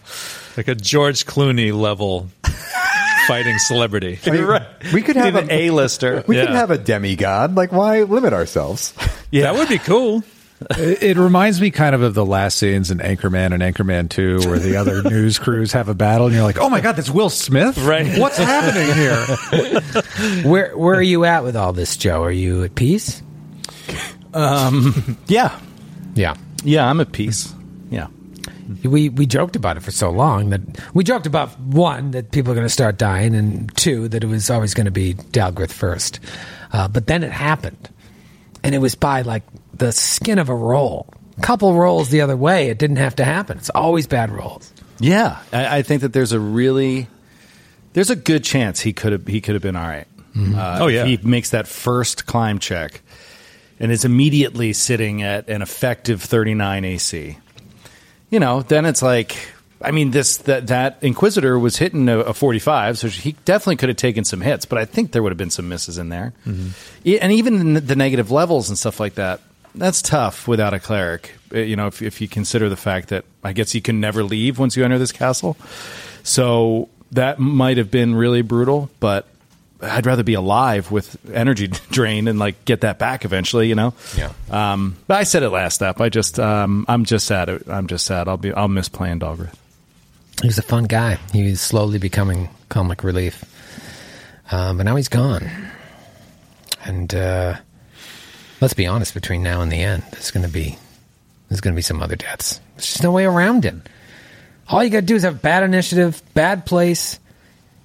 Like 0.58 0.68
a 0.68 0.76
George 0.76 1.26
Clooney 1.26 1.74
level 1.78 2.30
fighting 3.28 3.58
celebrity. 3.60 4.20
You're 4.24 4.46
right. 4.48 4.64
We 4.94 5.02
could 5.02 5.16
have 5.16 5.36
an 5.36 5.50
a- 5.52 5.68
A-lister. 5.68 6.24
We 6.28 6.38
Yeah. 6.38 6.46
could 6.48 6.56
have 6.56 6.72
a 6.72 6.78
demigod. 6.78 7.56
Like, 7.56 7.72
why 7.72 8.04
limit 8.04 8.34
ourselves? 8.34 8.94
Yeah, 9.32 9.44
That 9.44 9.56
would 9.56 9.70
be 9.70 9.78
cool. 9.78 10.24
It, 10.72 11.02
it 11.04 11.18
reminds 11.18 11.60
me 11.62 11.72
kind 11.72 11.96
of 11.96 12.02
of 12.02 12.14
the 12.14 12.26
last 12.26 12.58
scenes 12.58 12.92
in 12.92 12.98
Anchorman 13.00 13.54
and 13.54 13.64
Anchorman 13.64 14.10
2 14.10 14.42
where 14.50 14.60
the 14.60 14.76
other 14.76 15.02
news 15.10 15.40
crews 15.40 15.72
have 15.72 15.88
a 15.90 15.94
battle 15.96 16.28
and 16.28 16.36
you're 16.36 16.44
like, 16.44 16.58
oh 16.60 16.70
my 16.70 16.82
God, 16.82 16.98
that's 16.98 17.10
Will 17.10 17.30
Smith? 17.30 17.78
Right. 17.78 18.20
What's 18.20 18.38
happening 18.38 18.94
here? 18.94 20.44
Where 20.52 20.78
Where 20.78 20.96
are 20.96 21.02
you 21.02 21.24
at 21.26 21.44
with 21.46 21.56
all 21.56 21.72
this, 21.74 21.96
Joe? 21.98 22.22
Are 22.24 22.32
you 22.32 22.64
at 22.66 22.76
peace? 22.76 23.24
Um, 24.34 25.18
yeah. 25.28 25.58
Yeah. 26.14 26.36
Yeah, 26.64 26.88
I'm 26.90 27.00
at 27.00 27.12
peace. 27.12 27.54
Yeah. 28.82 28.90
We 28.90 29.10
we 29.10 29.26
joked 29.26 29.56
about 29.56 29.78
it 29.78 29.82
for 29.84 29.92
so 29.92 30.10
long 30.12 30.50
that 30.52 30.62
we 30.94 31.04
joked 31.04 31.26
about 31.26 31.60
one 31.60 32.12
that 32.12 32.32
people 32.32 32.52
are 32.52 32.56
going 32.56 32.66
to 32.66 32.70
start 32.74 32.98
dying, 32.98 33.36
and 33.36 33.76
two 33.78 34.08
that 34.10 34.24
it 34.24 34.28
was 34.28 34.50
always 34.50 34.74
going 34.74 34.86
to 34.86 34.92
be 34.92 35.14
Dalgrith 35.16 35.72
first. 35.72 36.20
Uh, 36.72 36.88
but 36.88 37.08
then 37.08 37.24
it 37.24 37.32
happened, 37.32 37.90
and 38.64 38.74
it 38.76 38.80
was 38.80 38.96
by 38.96 39.22
like 39.24 39.44
the 39.74 39.92
skin 39.92 40.40
of 40.40 40.50
a 40.50 40.56
roll. 40.56 41.14
Couple 41.42 41.74
rolls 41.74 42.10
the 42.10 42.22
other 42.22 42.38
way, 42.38 42.70
it 42.70 42.78
didn't 42.78 42.98
have 42.98 43.16
to 43.16 43.24
happen. 43.26 43.58
It's 43.58 43.72
always 43.72 44.06
bad 44.06 44.30
rolls. 44.32 44.72
Yeah. 45.00 45.40
I, 45.52 45.78
I 45.80 45.82
think 45.82 46.02
that 46.04 46.14
there's 46.14 46.34
a 46.34 46.40
really 46.40 47.08
there's 47.94 48.12
a 48.12 48.16
good 48.16 48.44
chance 48.44 48.80
he 48.82 48.94
could 48.94 49.12
have 49.12 49.26
he 49.26 49.42
could 49.42 49.56
have 49.56 49.64
been 49.64 49.76
all 49.76 49.88
right. 49.88 50.06
Uh, 50.38 50.78
Oh, 50.82 50.88
yeah. 50.88 51.06
he 51.06 51.18
makes 51.18 51.50
that 51.50 51.68
first 51.68 52.26
climb 52.28 52.60
check 52.60 53.02
and 53.80 53.92
is 53.92 54.06
immediately 54.06 54.72
sitting 54.74 55.24
at 55.24 55.50
an 55.50 55.62
effective 55.64 56.22
39 56.22 56.86
AC. 56.86 57.38
You 58.32 58.40
know, 58.40 58.62
then 58.64 58.86
it's 58.86 59.02
like 59.04 59.36
I 59.84 59.92
mean 59.92 60.12
this 60.12 60.38
that 60.38 60.68
that 60.68 60.98
Inquisitor 61.02 61.60
was 61.60 61.78
hitting 61.78 62.08
a, 62.10 62.20
a 62.20 62.34
45, 62.34 62.98
so 62.98 63.08
he 63.10 63.34
definitely 63.46 63.76
could 63.78 63.90
have 63.90 63.98
taken 63.98 64.24
some 64.24 64.42
hits, 64.42 64.66
but 64.66 64.78
I 64.80 64.86
think 64.86 65.12
there 65.12 65.22
would 65.22 65.32
have 65.32 65.38
been 65.38 65.50
some 65.52 65.68
misses 65.70 65.98
in 65.98 66.10
there. 66.10 66.34
E- 67.06 67.20
And 67.20 67.32
even 67.34 67.74
the 67.86 67.96
negative 67.96 68.32
levels 68.32 68.70
and 68.70 68.78
stuff 68.78 69.00
like 69.00 69.16
that, 69.16 69.42
that's 69.76 70.02
tough 70.02 70.48
without 70.48 70.74
a 70.74 70.80
cleric. 70.80 71.32
Uh, 71.54 71.60
You 71.60 71.76
know, 71.76 71.88
if, 71.88 72.02
if 72.02 72.22
you 72.22 72.28
consider 72.28 72.70
the 72.70 72.78
fact 72.78 73.10
that 73.10 73.26
I 73.44 73.54
guess 73.54 73.74
you 73.76 73.82
can 73.82 74.00
never 74.00 74.24
leave 74.24 74.60
once 74.60 74.78
you 74.78 74.86
enter 74.86 74.98
this 75.00 75.12
castle. 75.12 75.58
So 76.24 76.90
that 77.12 77.40
might 77.40 77.78
have 77.78 77.92
been 77.92 78.16
really 78.16 78.42
brutal, 78.44 78.90
but 79.00 79.28
I'd 79.82 80.06
rather 80.06 80.24
be 80.24 80.34
alive 80.36 80.92
with 80.92 81.18
energy 81.34 81.68
drain 81.92 82.28
and 82.28 82.38
like 82.40 82.66
get 82.66 82.82
that 82.82 83.00
back 83.00 83.26
eventually, 83.26 83.68
you 83.68 83.76
know. 83.76 83.94
Yeah. 84.16 84.32
Um, 84.50 84.98
but 85.08 85.18
I 85.18 85.24
said 85.24 85.44
it 85.44 85.50
last 85.50 85.76
step. 85.76 86.00
I 86.00 86.10
just, 86.10 86.40
um, 86.40 86.86
I'm 86.88 87.06
just 87.06 87.26
sad. 87.26 87.50
I'm 87.68 87.88
just 87.88 88.06
sad. 88.06 88.28
I'll 88.28 88.38
be, 88.38 88.54
I'll 88.54 88.68
miss 88.68 88.90
playing 88.90 89.20
Dalgrith. 89.20 89.56
He 90.42 90.48
was 90.48 90.58
a 90.58 90.64
fun 90.64 90.86
guy. 90.86 91.20
He 91.34 91.44
was 91.44 91.62
slowly 91.62 92.00
becoming 92.00 92.50
comic 92.70 93.04
relief, 93.04 93.44
um, 94.52 94.78
but 94.78 94.84
now 94.84 94.96
he's 94.96 95.10
gone. 95.10 95.50
And 96.84 97.14
uh, 97.14 97.58
let's 98.60 98.74
be 98.74 98.88
honest, 98.88 99.14
between 99.14 99.44
now 99.44 99.62
and 99.62 99.72
the 99.72 99.78
end, 99.78 100.04
there's 100.12 100.32
going 100.32 100.46
to 100.46 100.52
be 100.52 100.78
there's 101.50 101.62
going 101.62 101.74
to 101.74 101.76
be 101.76 101.84
some 101.84 102.02
other 102.02 102.16
deaths. 102.16 102.60
There's 102.76 102.88
just 102.88 103.04
no 103.04 103.12
way 103.12 103.26
around 103.26 103.66
it. 103.66 103.76
All 104.68 104.84
you 104.84 104.90
got 104.90 105.02
to 105.02 105.06
do 105.06 105.16
is 105.16 105.24
have 105.24 105.42
bad 105.42 105.64
initiative, 105.64 106.22
bad 106.34 106.66
place. 106.66 107.20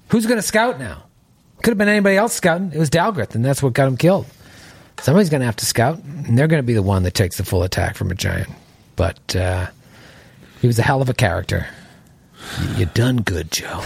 Who's 0.09 0.25
going 0.27 0.39
to 0.39 0.43
scout 0.43 0.79
now? 0.79 1.03
Could 1.67 1.73
have 1.73 1.79
been 1.79 1.89
anybody 1.89 2.17
else 2.17 2.33
scouting. 2.33 2.71
It 2.73 2.79
was 2.79 2.91
Dalgrith, 2.91 3.35
and 3.35 3.45
that's 3.45 3.61
what 3.61 3.73
got 3.73 3.89
him 3.89 3.97
killed. 3.97 4.25
Somebody's 5.01 5.31
going 5.31 5.41
to 5.41 5.47
have 5.47 5.57
to 5.57 5.67
scout, 5.67 5.99
and 5.99 6.39
they're 6.39 6.47
going 6.47 6.63
to 6.63 6.67
be 6.67 6.75
the 6.75 6.81
one 6.81 7.03
that 7.03 7.15
takes 7.15 7.39
the 7.39 7.45
full 7.45 7.65
attack 7.65 7.97
from 7.97 8.13
a 8.13 8.15
giant. 8.15 8.51
But 8.95 9.35
uh, 9.35 9.67
he 10.61 10.69
was 10.69 10.79
a 10.79 10.83
hell 10.83 11.03
of 11.03 11.09
a 11.09 11.13
character. 11.13 11.67
You, 12.61 12.69
you 12.77 12.87
done 12.87 13.17
good, 13.17 13.51
Joe. 13.51 13.83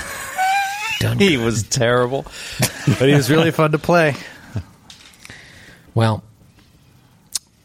Done 0.98 1.18
He 1.18 1.36
good. 1.36 1.44
was 1.46 1.62
terrible, 1.62 2.26
but 2.98 3.08
he 3.08 3.14
was 3.14 3.30
really 3.30 3.50
fun 3.50 3.72
to 3.72 3.78
play. 3.78 4.14
Well, 5.94 6.22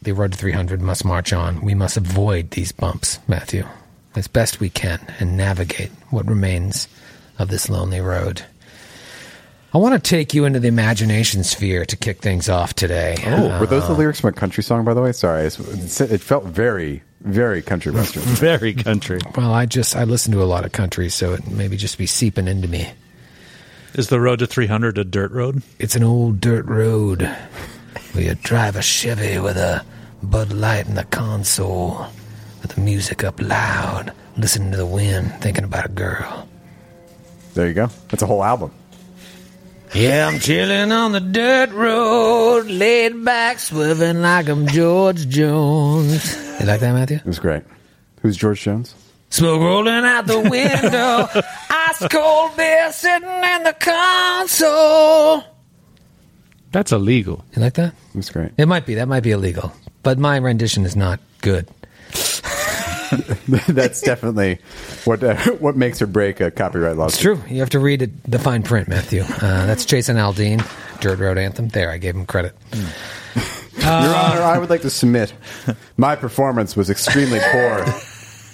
the 0.00 0.12
road 0.12 0.32
to 0.32 0.38
300 0.38 0.80
must 0.80 1.04
march 1.04 1.34
on. 1.34 1.60
We 1.60 1.74
must 1.74 1.98
avoid 1.98 2.52
these 2.52 2.72
bumps, 2.72 3.18
Matthew, 3.28 3.66
as 4.14 4.28
best 4.28 4.60
we 4.60 4.70
can 4.70 5.12
and 5.20 5.36
navigate 5.36 5.90
what 6.08 6.26
remains 6.26 6.88
of 7.38 7.48
this 7.48 7.68
lonely 7.68 8.00
road. 8.00 8.46
I 9.76 9.78
want 9.78 9.92
to 10.02 10.10
take 10.10 10.32
you 10.32 10.46
into 10.46 10.58
the 10.58 10.68
imagination 10.68 11.44
sphere 11.44 11.84
to 11.84 11.96
kick 11.98 12.22
things 12.22 12.48
off 12.48 12.72
today. 12.72 13.14
Oh, 13.26 13.60
were 13.60 13.66
those 13.66 13.86
the 13.86 13.92
uh, 13.92 13.96
lyrics 13.98 14.20
from 14.22 14.30
a 14.30 14.32
country 14.32 14.62
song, 14.62 14.86
by 14.86 14.94
the 14.94 15.02
way? 15.02 15.12
Sorry, 15.12 15.44
it's- 15.44 16.00
it 16.00 16.22
felt 16.22 16.44
very, 16.44 17.02
very 17.20 17.60
country 17.60 17.92
western. 17.92 18.22
Very 18.36 18.72
country. 18.72 19.20
Well, 19.36 19.52
I 19.52 19.66
just 19.66 19.94
I 19.94 20.04
listen 20.04 20.32
to 20.32 20.42
a 20.42 20.44
lot 20.48 20.64
of 20.64 20.72
country, 20.72 21.10
so 21.10 21.34
it 21.34 21.46
maybe 21.50 21.76
just 21.76 21.98
be 21.98 22.06
seeping 22.06 22.48
into 22.48 22.68
me. 22.68 22.88
Is 23.92 24.08
the 24.08 24.18
road 24.18 24.38
to 24.38 24.46
300 24.46 24.96
a 24.96 25.04
dirt 25.04 25.30
road? 25.30 25.62
It's 25.78 25.94
an 25.94 26.02
old 26.02 26.40
dirt 26.40 26.64
road 26.64 27.20
where 28.12 28.24
you 28.24 28.34
drive 28.36 28.76
a 28.76 28.82
Chevy 28.82 29.38
with 29.38 29.58
a 29.58 29.84
Bud 30.22 30.54
Light 30.54 30.86
in 30.86 30.94
the 30.94 31.04
console, 31.04 32.06
with 32.62 32.74
the 32.76 32.80
music 32.80 33.22
up 33.24 33.42
loud, 33.42 34.10
listening 34.38 34.70
to 34.70 34.78
the 34.78 34.86
wind, 34.86 35.34
thinking 35.42 35.64
about 35.64 35.84
a 35.84 35.90
girl. 35.90 36.48
There 37.52 37.68
you 37.68 37.74
go. 37.74 37.88
That's 38.08 38.22
a 38.22 38.26
whole 38.26 38.42
album. 38.42 38.70
Yeah, 39.96 40.28
I'm 40.28 40.40
chilling 40.40 40.92
on 40.92 41.12
the 41.12 41.20
dirt 41.20 41.70
road, 41.72 42.66
laid 42.66 43.24
back, 43.24 43.58
swerving 43.58 44.20
like 44.20 44.46
I'm 44.46 44.66
George 44.66 45.26
Jones. 45.26 46.36
You 46.60 46.66
like 46.66 46.80
that, 46.80 46.92
Matthew? 46.92 47.16
It 47.16 47.24
was 47.24 47.38
great. 47.38 47.62
Who's 48.20 48.36
George 48.36 48.60
Jones? 48.60 48.94
Smoke 49.30 49.58
rolling 49.58 50.04
out 50.04 50.26
the 50.26 50.38
window, 50.38 51.28
ice 51.70 52.06
cold 52.10 52.54
beer 52.58 52.92
sitting 52.92 53.26
in 53.26 53.62
the 53.62 53.74
console. 53.80 55.42
That's 56.72 56.92
illegal. 56.92 57.42
You 57.54 57.62
like 57.62 57.74
that? 57.74 57.94
It 58.10 58.16
was 58.16 58.28
great. 58.28 58.52
It 58.58 58.66
might 58.66 58.84
be. 58.84 58.96
That 58.96 59.08
might 59.08 59.22
be 59.22 59.30
illegal. 59.30 59.72
But 60.02 60.18
my 60.18 60.36
rendition 60.36 60.84
is 60.84 60.94
not 60.94 61.20
good. 61.40 61.70
That's 63.68 64.00
definitely 64.00 64.58
what 65.04 65.22
uh, 65.22 65.36
what 65.58 65.76
makes 65.76 66.02
or 66.02 66.06
break 66.06 66.40
a 66.40 66.50
copyright 66.50 66.96
law. 66.96 67.06
It's 67.06 67.18
true. 67.18 67.40
You 67.48 67.60
have 67.60 67.70
to 67.70 67.78
read 67.78 68.02
it, 68.02 68.30
the 68.30 68.38
fine 68.38 68.62
print, 68.62 68.88
Matthew. 68.88 69.22
Uh, 69.22 69.66
that's 69.66 69.84
Jason 69.84 70.16
Aldean, 70.16 70.64
Dirt 71.00 71.18
Road 71.18 71.38
Anthem. 71.38 71.68
There, 71.68 71.90
I 71.90 71.98
gave 71.98 72.14
him 72.14 72.26
credit. 72.26 72.54
Your 72.72 73.86
Honor, 73.86 74.42
I 74.42 74.58
would 74.58 74.70
like 74.70 74.82
to 74.82 74.90
submit 74.90 75.32
my 75.96 76.16
performance 76.16 76.76
was 76.76 76.90
extremely 76.90 77.38
poor, 77.52 77.84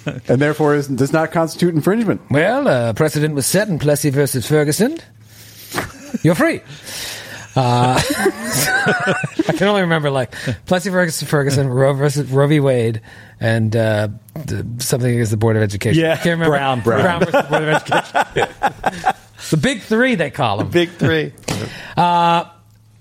and 0.27 0.41
therefore 0.41 0.75
is, 0.75 0.87
does 0.87 1.13
not 1.13 1.31
constitute 1.31 1.73
infringement. 1.73 2.21
Well, 2.29 2.67
uh, 2.67 2.93
precedent 2.93 3.33
was 3.33 3.45
set 3.45 3.69
in 3.69 3.79
Plessy 3.79 4.09
versus 4.09 4.47
Ferguson. 4.47 4.97
You're 6.21 6.35
free. 6.35 6.61
Uh, 7.55 8.01
I 9.47 9.53
can 9.55 9.67
only 9.67 9.81
remember 9.81 10.09
like 10.09 10.31
Plessy 10.65 10.89
versus 10.89 11.27
Ferguson, 11.27 11.67
Roe 11.67 11.93
versus 11.93 12.29
Roe 12.31 12.47
v. 12.47 12.59
Wade, 12.59 13.01
and 13.39 13.75
uh, 13.75 14.07
the, 14.33 14.65
something 14.79 15.11
against 15.13 15.31
the 15.31 15.37
Board 15.37 15.55
of 15.55 15.61
Education. 15.61 16.01
Yeah, 16.01 16.15
can't 16.15 16.39
remember. 16.39 16.57
Brown. 16.57 16.81
Brown 16.81 17.19
versus 17.19 17.33
the 17.33 17.43
Board 17.43 17.63
of 17.63 17.69
Education. 17.69 19.15
the 19.51 19.57
big 19.57 19.81
three, 19.81 20.15
they 20.15 20.31
call 20.31 20.57
them. 20.57 20.69
Big 20.69 20.89
three. 20.91 21.33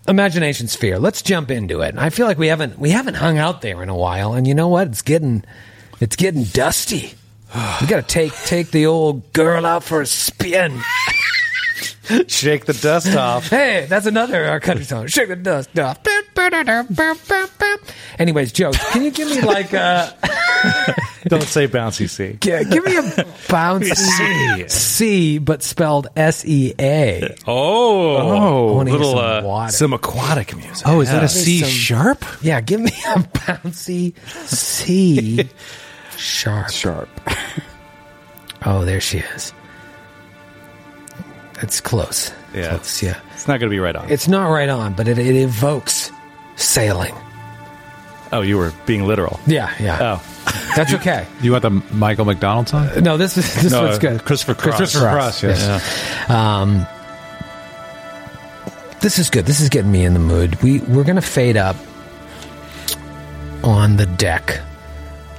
imagination 0.07 0.69
sphere. 0.69 0.99
Let's 0.99 1.23
jump 1.23 1.51
into 1.51 1.81
it. 1.81 1.97
I 1.97 2.11
feel 2.11 2.27
like 2.27 2.39
we 2.39 2.49
haven't 2.49 2.79
we 2.79 2.91
haven't 2.91 3.15
hung 3.15 3.39
out 3.39 3.63
there 3.63 3.83
in 3.83 3.89
a 3.89 3.97
while, 3.97 4.35
and 4.35 4.47
you 4.47 4.55
know 4.55 4.69
what? 4.69 4.89
It's 4.89 5.03
getting 5.03 5.45
it's 6.01 6.17
getting 6.17 6.45
dusty. 6.45 7.15
We 7.83 7.87
got 7.87 8.09
to 8.09 8.15
take 8.15 8.33
take 8.33 8.71
the 8.71 8.87
old 8.87 9.33
girl 9.35 9.67
out 9.67 9.85
for 9.85 10.01
a 10.01 10.07
spin. 10.07 10.81
Shake 12.29 12.65
the 12.67 12.73
dust 12.75 13.15
off. 13.17 13.49
Hey, 13.49 13.87
that's 13.89 14.07
another 14.07 14.45
uh, 14.45 14.61
country 14.61 14.85
song. 14.85 15.07
Shake 15.07 15.29
the 15.29 15.37
dust 15.37 15.79
off. 15.79 15.99
Anyways, 18.19 18.53
Joe, 18.53 18.73
can 18.73 19.03
you 19.03 19.11
give 19.11 19.29
me 19.29 19.41
like 19.41 19.73
a 19.73 20.17
Don't 21.25 21.43
say 21.43 21.69
bouncy 21.69 22.09
C. 22.09 22.39
yeah, 22.45 22.63
give 22.65 22.85
me 22.85 22.97
a 22.97 23.03
bouncy 23.03 23.95
C. 23.95 24.69
C, 24.69 25.39
but 25.39 25.63
spelled 25.63 26.09
S 26.17 26.45
E 26.45 26.75
A. 26.79 27.37
Oh, 27.47 28.17
I 28.17 28.75
wanna 28.75 28.91
little 28.91 29.13
some 29.13 29.19
uh, 29.19 29.43
water. 29.43 29.73
Some 29.73 29.93
aquatic 29.93 30.57
music. 30.57 30.87
Oh, 30.87 31.01
is 31.01 31.11
that 31.11 31.19
a 31.23 31.27
Give 31.29 31.37
me 31.37 31.43
C 31.43 31.61
some- 31.61 31.69
sharp? 31.71 32.25
Yeah, 32.43 32.61
give 32.61 32.81
me 32.81 32.91
a 32.91 33.19
bouncy 33.21 34.15
C 34.47 35.49
sharp. 36.17 36.71
Sharp. 36.71 37.09
Oh, 38.65 38.85
there 38.85 39.01
she 39.01 39.19
is. 39.19 39.53
It's 41.63 41.81
close. 41.81 42.33
Yeah. 42.55 42.71
Close, 42.71 43.03
yeah. 43.03 43.21
It's 43.35 43.47
not 43.49 43.61
going 43.61 43.71
to 43.71 43.75
be 43.75 43.79
right 43.79 43.95
on. 43.97 44.11
It's 44.11 44.29
not 44.29 44.49
right 44.49 44.69
on, 44.69 44.95
but 44.95 45.09
it, 45.09 45.19
it 45.19 45.37
evokes 45.37 46.11
sailing. 46.57 47.15
oh, 48.33 48.41
you 48.43 48.59
were 48.59 48.73
being 48.87 49.07
literal. 49.07 49.39
Yeah, 49.47 49.73
yeah. 49.81 50.19
Oh, 50.21 50.73
That's 50.77 50.93
okay. 50.95 51.27
You 51.43 51.53
want 51.53 51.63
the 51.63 51.71
Michael 51.71 52.25
McDonald 52.25 52.69
song? 52.69 52.89
No, 53.03 53.17
this 53.17 53.37
is 53.39 53.63
this 53.63 53.73
No, 53.73 53.85
one's 53.85 53.99
good. 53.99 54.25
Christopher 54.25 54.55
Cross. 54.55 54.77
Christopher 54.77 55.11
Cross, 55.11 55.41
Cross. 55.41 55.61
yes. 55.61 56.31
Um, 56.31 56.87
this 59.01 59.19
is 59.19 59.31
good. 59.31 59.47
This 59.47 59.61
is 59.61 59.69
getting 59.69 59.91
me 59.91 60.05
in 60.05 60.15
the 60.15 60.21
mood. 60.21 60.61
We 60.63 60.79
we're 60.81 61.05
gonna 61.05 61.21
fade 61.21 61.57
up 61.57 61.77
on 63.65 63.97
the 63.97 64.07
deck 64.07 64.61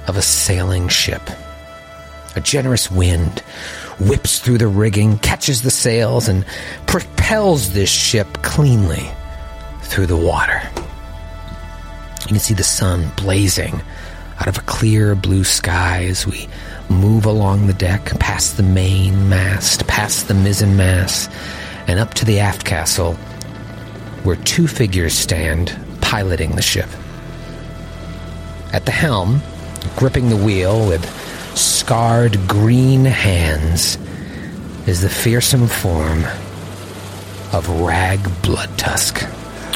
of 0.06 0.16
a 0.16 0.22
sailing 0.22 0.88
ship. 0.88 1.22
A 2.36 2.40
generous 2.40 2.90
wind 2.90 3.42
whips 4.00 4.38
through 4.38 4.58
the 4.58 4.66
rigging, 4.66 5.18
catches 5.18 5.62
the 5.62 5.70
sails, 5.70 6.28
and 6.28 6.44
propels 6.86 7.72
this 7.72 7.90
ship 7.90 8.26
cleanly 8.42 9.08
through 9.82 10.06
the 10.06 10.16
water. 10.16 10.62
You 12.22 12.28
can 12.28 12.38
see 12.38 12.54
the 12.54 12.64
sun 12.64 13.10
blazing 13.16 13.80
out 14.40 14.48
of 14.48 14.58
a 14.58 14.62
clear 14.62 15.14
blue 15.14 15.44
sky 15.44 16.04
as 16.04 16.26
we 16.26 16.48
move 16.88 17.26
along 17.26 17.66
the 17.66 17.74
deck, 17.74 18.18
past 18.18 18.56
the 18.56 18.62
main 18.62 19.28
mast, 19.28 19.86
past 19.86 20.28
the 20.28 20.34
mizzen 20.34 20.76
mast, 20.76 21.30
and 21.86 21.98
up 21.98 22.14
to 22.14 22.24
the 22.24 22.40
aft 22.40 22.64
castle, 22.64 23.14
where 24.24 24.36
two 24.36 24.66
figures 24.66 25.14
stand 25.14 25.78
piloting 26.00 26.52
the 26.52 26.62
ship. 26.62 26.88
At 28.72 28.86
the 28.86 28.92
helm, 28.92 29.40
gripping 29.96 30.30
the 30.30 30.36
wheel 30.36 30.88
with 30.88 31.04
scarred 31.54 32.46
green 32.48 33.04
hands, 33.04 33.98
is 34.86 35.00
the 35.00 35.08
fearsome 35.08 35.66
form 35.66 36.24
of 37.52 37.68
Rag 37.80 38.20
Bloodtusk 38.42 39.22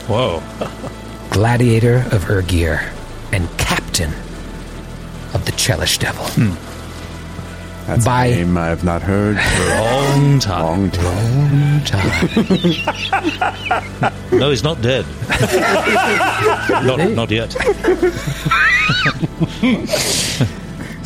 whoa. 0.08 0.42
gladiator 1.30 1.98
of 2.12 2.24
Urgir, 2.24 2.90
and 3.32 3.48
captain 3.58 4.10
of 5.34 5.44
the 5.44 5.52
Chelish 5.52 5.98
Devil. 5.98 6.24
Hmm. 6.26 6.54
That's 7.86 8.04
By- 8.04 8.26
a 8.26 8.36
name 8.36 8.56
I 8.58 8.66
have 8.66 8.84
not 8.84 9.00
heard 9.02 9.36
for 9.40 9.62
a 9.62 9.80
Long 9.80 10.38
time. 10.40 10.62
long 10.64 10.90
time. 10.90 11.84
Time. 11.84 12.28
No, 14.30 14.50
he's 14.50 14.62
not 14.62 14.80
dead. 14.82 15.06
not, 16.70 16.98
not 17.12 17.30
yet. 17.30 17.54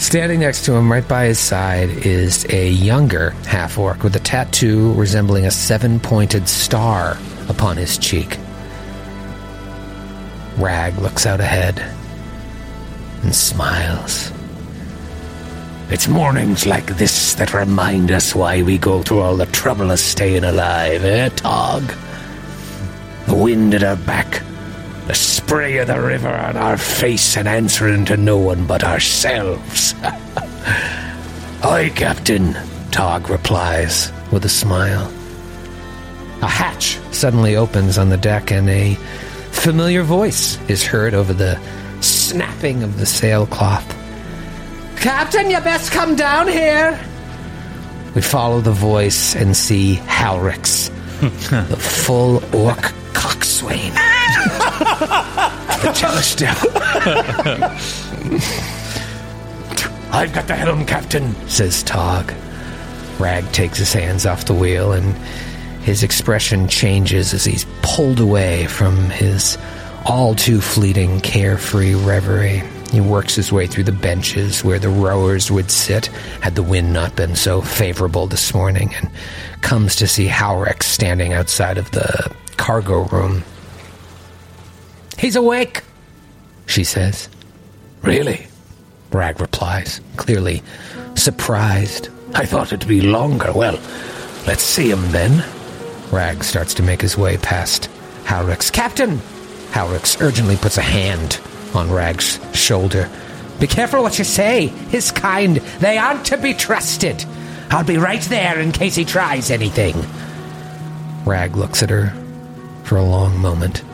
Standing 0.03 0.41
next 0.41 0.65
to 0.65 0.75
him, 0.75 0.91
right 0.91 1.07
by 1.07 1.27
his 1.27 1.39
side, 1.39 1.89
is 2.05 2.45
a 2.51 2.69
younger 2.69 3.31
half 3.47 3.79
orc 3.79 4.03
with 4.03 4.17
a 4.17 4.19
tattoo 4.19 4.93
resembling 4.95 5.47
a 5.47 5.51
seven 5.53 6.01
pointed 6.01 6.49
star 6.49 7.17
upon 7.49 7.77
his 7.77 7.97
cheek. 7.99 8.37
Rag 10.59 10.99
looks 10.99 11.25
out 11.25 11.39
ahead 11.39 11.79
and 13.23 13.33
smiles. 13.33 14.33
It's 15.89 16.09
mornings 16.09 16.67
like 16.67 16.97
this 16.97 17.35
that 17.37 17.55
remind 17.55 18.11
us 18.11 18.35
why 18.35 18.63
we 18.63 18.79
go 18.79 19.03
through 19.05 19.21
all 19.21 19.37
the 19.37 19.47
trouble 19.47 19.93
of 19.93 20.01
staying 20.01 20.43
alive, 20.43 21.05
eh, 21.05 21.29
Tog? 21.29 21.85
The 23.27 23.37
wind 23.37 23.73
at 23.73 23.85
our 23.85 23.97
back, 23.97 24.43
the 25.13 25.19
spray 25.19 25.77
of 25.77 25.89
the 25.89 26.01
river 26.01 26.31
on 26.31 26.57
our 26.57 26.79
face, 26.79 27.37
and 27.37 27.47
answering 27.47 28.07
to 28.07 28.17
no 28.17 28.39
one 28.39 28.67
but 28.67 28.83
ourselves. 28.83 29.95
Aye, 31.63 31.93
Captain, 31.95 32.57
Tog 32.93 33.29
replies 33.29 34.11
with 34.33 34.47
a 34.47 34.49
smile. 34.49 35.13
A 36.41 36.49
hatch 36.49 36.99
suddenly 37.11 37.57
opens 37.57 37.99
on 37.99 38.09
the 38.09 38.17
deck, 38.17 38.51
and 38.51 38.71
a 38.71 38.95
familiar 39.51 40.03
voice 40.03 40.59
is 40.71 40.83
heard 40.83 41.13
over 41.13 41.35
the 41.35 41.61
snapping 42.01 42.83
of 42.83 42.99
the 42.99 43.05
sailcloth. 43.05 43.87
Captain, 44.97 45.51
you 45.51 45.61
best 45.61 45.93
come 45.93 46.17
down 46.17 46.49
here. 46.49 46.99
We 48.15 48.23
follow 48.23 48.63
the 48.63 48.73
voice 48.73 49.37
and 49.37 49.55
see 49.55 49.97
Halrix, 50.07 50.89
the 51.69 51.77
full 51.77 52.43
orc 52.57 52.95
coxswain. 53.13 53.93
the 54.99 55.93
Chelish 55.95 56.37
devil. 56.37 56.71
I've 60.13 60.33
got 60.33 60.47
the 60.47 60.55
helm, 60.55 60.85
Captain, 60.85 61.35
says 61.49 61.83
Tog. 61.83 62.33
Rag 63.19 63.51
takes 63.53 63.79
his 63.79 63.93
hands 63.93 64.27
off 64.27 64.45
the 64.45 64.55
wheel 64.55 64.93
and 64.93 65.15
his 65.83 66.03
expression 66.03 66.69
changes 66.69 67.35
as 67.35 67.45
he's 67.45 67.67
pulled 67.83 68.21
away 68.21 68.67
from 68.67 69.11
his 69.11 69.59
all 70.05 70.35
too 70.35 70.61
fleeting, 70.61 71.21
carefree 71.21 71.95
reverie. 71.95 72.63
He 72.91 73.01
works 73.01 73.35
his 73.35 73.51
way 73.51 73.67
through 73.67 73.85
the 73.85 73.93
benches 73.93 74.63
where 74.63 74.79
the 74.79 74.91
rowers 74.91 75.51
would 75.51 75.71
sit 75.71 76.07
had 76.43 76.57
the 76.57 76.63
wind 76.63 76.93
not 76.93 77.17
been 77.17 77.35
so 77.35 77.63
favorable 77.63 78.27
this 78.27 78.53
morning 78.53 78.95
and 78.95 79.11
comes 79.63 79.97
to 79.97 80.07
see 80.07 80.27
Halrix 80.27 80.83
standing 80.83 81.33
outside 81.33 81.79
of 81.79 81.91
the 81.93 82.31
cargo 82.59 83.05
room. 83.05 83.45
He's 85.23 85.37
awake, 85.37 85.85
she 86.67 86.83
says. 86.83 87.29
Really? 88.03 88.49
Rag 89.13 89.41
replies, 89.41 90.01
clearly 90.17 90.65
surprised. 91.15 92.09
I 92.35 92.45
thought 92.45 92.73
it'd 92.73 92.89
be 92.89 93.03
longer. 93.03 93.53
Well, 93.53 93.79
let's 94.49 94.65
see 94.65 94.91
him 94.91 95.13
then. 95.13 95.45
Rag 96.11 96.43
starts 96.43 96.75
to 96.75 96.83
make 96.83 97.01
his 97.01 97.17
way 97.17 97.37
past 97.37 97.89
Halrix. 98.25 98.73
Captain! 98.73 99.19
Halrix 99.71 100.21
urgently 100.21 100.57
puts 100.57 100.77
a 100.77 100.83
hand 100.83 101.41
on 101.73 101.89
Rag's 101.89 102.41
shoulder. 102.53 103.09
Be 103.61 103.69
careful 103.69 104.03
what 104.03 104.19
you 104.19 104.25
say. 104.25 104.67
His 104.67 105.13
kind, 105.13 105.59
they 105.79 105.99
aren't 105.99 106.27
to 106.27 106.37
be 106.37 106.53
trusted. 106.53 107.25
I'll 107.71 107.85
be 107.85 107.97
right 107.97 108.23
there 108.23 108.59
in 108.59 108.73
case 108.73 108.97
he 108.97 109.05
tries 109.05 109.53
anything. 109.53 109.95
Rag 111.25 111.57
looks 111.57 111.81
at 111.81 111.91
her 111.91 112.13
for 112.83 112.97
a 112.97 113.05
long 113.05 113.39
moment. 113.39 113.85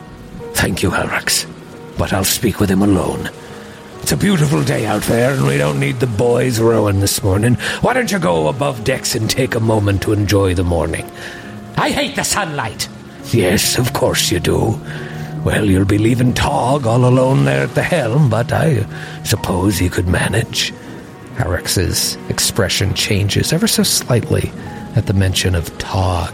Thank 0.59 0.83
you, 0.83 0.89
Elrax, 0.89 1.47
but 1.97 2.11
I'll 2.11 2.25
speak 2.25 2.59
with 2.59 2.69
him 2.69 2.81
alone. 2.81 3.29
It's 4.01 4.11
a 4.11 4.17
beautiful 4.17 4.61
day 4.61 4.85
out 4.85 5.03
there, 5.03 5.31
and 5.31 5.47
we 5.47 5.57
don't 5.57 5.79
need 5.79 6.01
the 6.01 6.05
boys 6.05 6.59
rowing 6.59 6.99
this 6.99 7.23
morning. 7.23 7.55
Why 7.79 7.93
don't 7.93 8.11
you 8.11 8.19
go 8.19 8.49
above 8.49 8.83
decks 8.83 9.15
and 9.15 9.29
take 9.29 9.55
a 9.55 9.61
moment 9.61 10.01
to 10.01 10.11
enjoy 10.11 10.55
the 10.55 10.65
morning? 10.65 11.09
I 11.77 11.91
hate 11.91 12.17
the 12.17 12.23
sunlight. 12.23 12.89
Yes, 13.31 13.77
of 13.77 13.93
course 13.93 14.31
you 14.33 14.41
do. 14.41 14.77
Well, 15.45 15.63
you'll 15.63 15.85
be 15.85 15.97
leaving 15.97 16.33
Tog 16.33 16.85
all 16.85 17.05
alone 17.05 17.45
there 17.45 17.63
at 17.63 17.75
the 17.75 17.81
helm, 17.81 18.29
but 18.29 18.51
I 18.51 18.85
suppose 19.23 19.79
you 19.79 19.89
could 19.89 20.09
manage. 20.09 20.73
Arex's 21.37 22.17
expression 22.27 22.93
changes 22.95 23.53
ever 23.53 23.65
so 23.65 23.83
slightly 23.83 24.51
at 24.97 25.05
the 25.05 25.13
mention 25.13 25.55
of 25.55 25.75
Tog. 25.77 26.33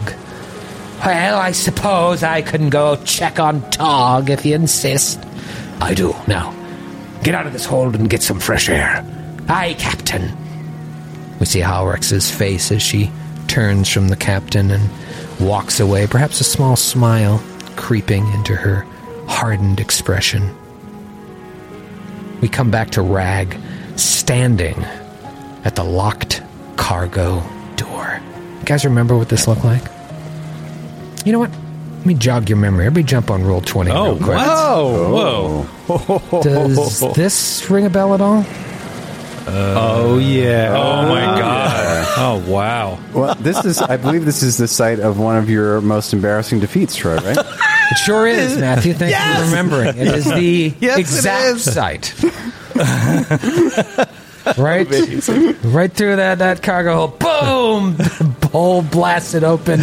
Well, 1.04 1.38
I 1.38 1.52
suppose 1.52 2.22
I 2.22 2.42
can 2.42 2.70
go 2.70 2.96
check 3.04 3.38
on 3.38 3.68
Tog 3.70 4.30
if 4.30 4.44
you 4.44 4.54
insist. 4.54 5.22
I 5.80 5.94
do. 5.94 6.14
Now, 6.26 6.54
get 7.22 7.34
out 7.34 7.46
of 7.46 7.52
this 7.52 7.66
hold 7.66 7.94
and 7.94 8.08
get 8.08 8.22
some 8.22 8.40
fresh 8.40 8.68
air. 8.68 9.04
Aye, 9.48 9.74
Captain. 9.78 10.36
We 11.38 11.46
see 11.46 11.60
Halrex's 11.60 12.30
face 12.30 12.72
as 12.72 12.82
she 12.82 13.10
turns 13.46 13.88
from 13.88 14.08
the 14.08 14.16
captain 14.16 14.70
and 14.70 14.90
walks 15.38 15.80
away, 15.80 16.06
perhaps 16.06 16.40
a 16.40 16.44
small 16.44 16.76
smile 16.76 17.42
creeping 17.76 18.26
into 18.32 18.56
her 18.56 18.86
hardened 19.28 19.80
expression. 19.80 20.54
We 22.40 22.48
come 22.48 22.70
back 22.70 22.90
to 22.92 23.02
Rag 23.02 23.56
standing 23.96 24.82
at 25.64 25.76
the 25.76 25.84
locked 25.84 26.42
cargo 26.76 27.42
door. 27.76 28.20
You 28.58 28.64
guys 28.64 28.84
remember 28.84 29.16
what 29.16 29.28
this 29.28 29.46
looked 29.46 29.64
like? 29.64 29.82
You 31.26 31.32
know 31.32 31.40
what? 31.40 31.50
Let 31.50 32.06
me 32.06 32.14
jog 32.14 32.48
your 32.48 32.56
memory. 32.56 32.86
Everybody 32.86 33.04
jump 33.04 33.30
on 33.32 33.42
roll 33.42 33.60
20 33.60 33.90
Oh, 33.90 34.14
real 34.14 34.16
quick. 34.24 34.38
whoa, 34.38 35.64
whoa. 35.88 36.42
Does 36.42 37.00
this 37.16 37.68
ring 37.68 37.84
a 37.84 37.90
bell 37.90 38.14
at 38.14 38.20
all? 38.20 38.44
Uh, 39.48 39.74
oh 39.76 40.18
yeah. 40.18 40.72
Oh, 40.76 41.08
my 41.08 41.24
God. 41.24 42.06
Oh, 42.16 42.50
wow. 42.50 42.98
Well, 43.12 43.34
this 43.36 43.64
is, 43.64 43.82
I 43.82 43.96
believe 43.96 44.24
this 44.24 44.42
is 44.44 44.56
the 44.56 44.68
site 44.68 45.00
of 45.00 45.18
one 45.18 45.36
of 45.36 45.50
your 45.50 45.80
most 45.80 46.12
embarrassing 46.12 46.60
defeats, 46.60 46.94
Troy, 46.94 47.16
right? 47.16 47.36
It 47.36 47.98
sure 48.04 48.26
is, 48.28 48.56
Matthew. 48.56 48.94
Thank 48.94 49.16
you 49.16 49.34
for 49.34 49.50
remembering. 49.50 49.96
It 49.98 50.06
is 50.08 50.24
the 50.26 50.74
Yes, 50.80 50.96
it 50.98 51.00
exact 51.00 51.56
is. 51.56 51.74
site. 51.74 52.14
right, 54.58 54.88
right 55.64 55.92
through 55.92 56.16
that, 56.16 56.38
that 56.38 56.62
cargo 56.62 56.94
hole. 56.94 57.08
Boom! 57.08 57.96
The 57.96 58.48
hole 58.52 58.82
blasted 58.82 59.42
open. 59.44 59.80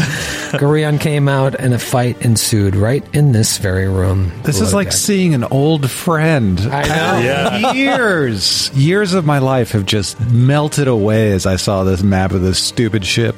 Gorion 0.54 1.00
came 1.00 1.28
out, 1.28 1.56
and 1.56 1.74
a 1.74 1.80
fight 1.80 2.22
ensued 2.22 2.76
right 2.76 3.04
in 3.16 3.32
this 3.32 3.58
very 3.58 3.88
room. 3.88 4.32
This 4.44 4.62
is 4.62 4.74
like 4.74 4.88
deck. 4.88 4.94
seeing 4.94 5.34
an 5.34 5.44
old 5.44 5.90
friend. 5.90 6.60
I 6.60 6.88
know. 6.88 7.04
Yeah. 7.24 7.74
Years, 7.74 8.72
years 8.74 9.14
of 9.14 9.26
my 9.26 9.40
life 9.40 9.72
have 9.72 9.86
just 9.86 10.20
melted 10.20 10.88
away 10.88 11.32
as 11.32 11.46
I 11.46 11.56
saw 11.56 11.84
this 11.84 12.04
map 12.04 12.32
of 12.32 12.42
this 12.42 12.60
stupid 12.60 13.06
ship. 13.06 13.36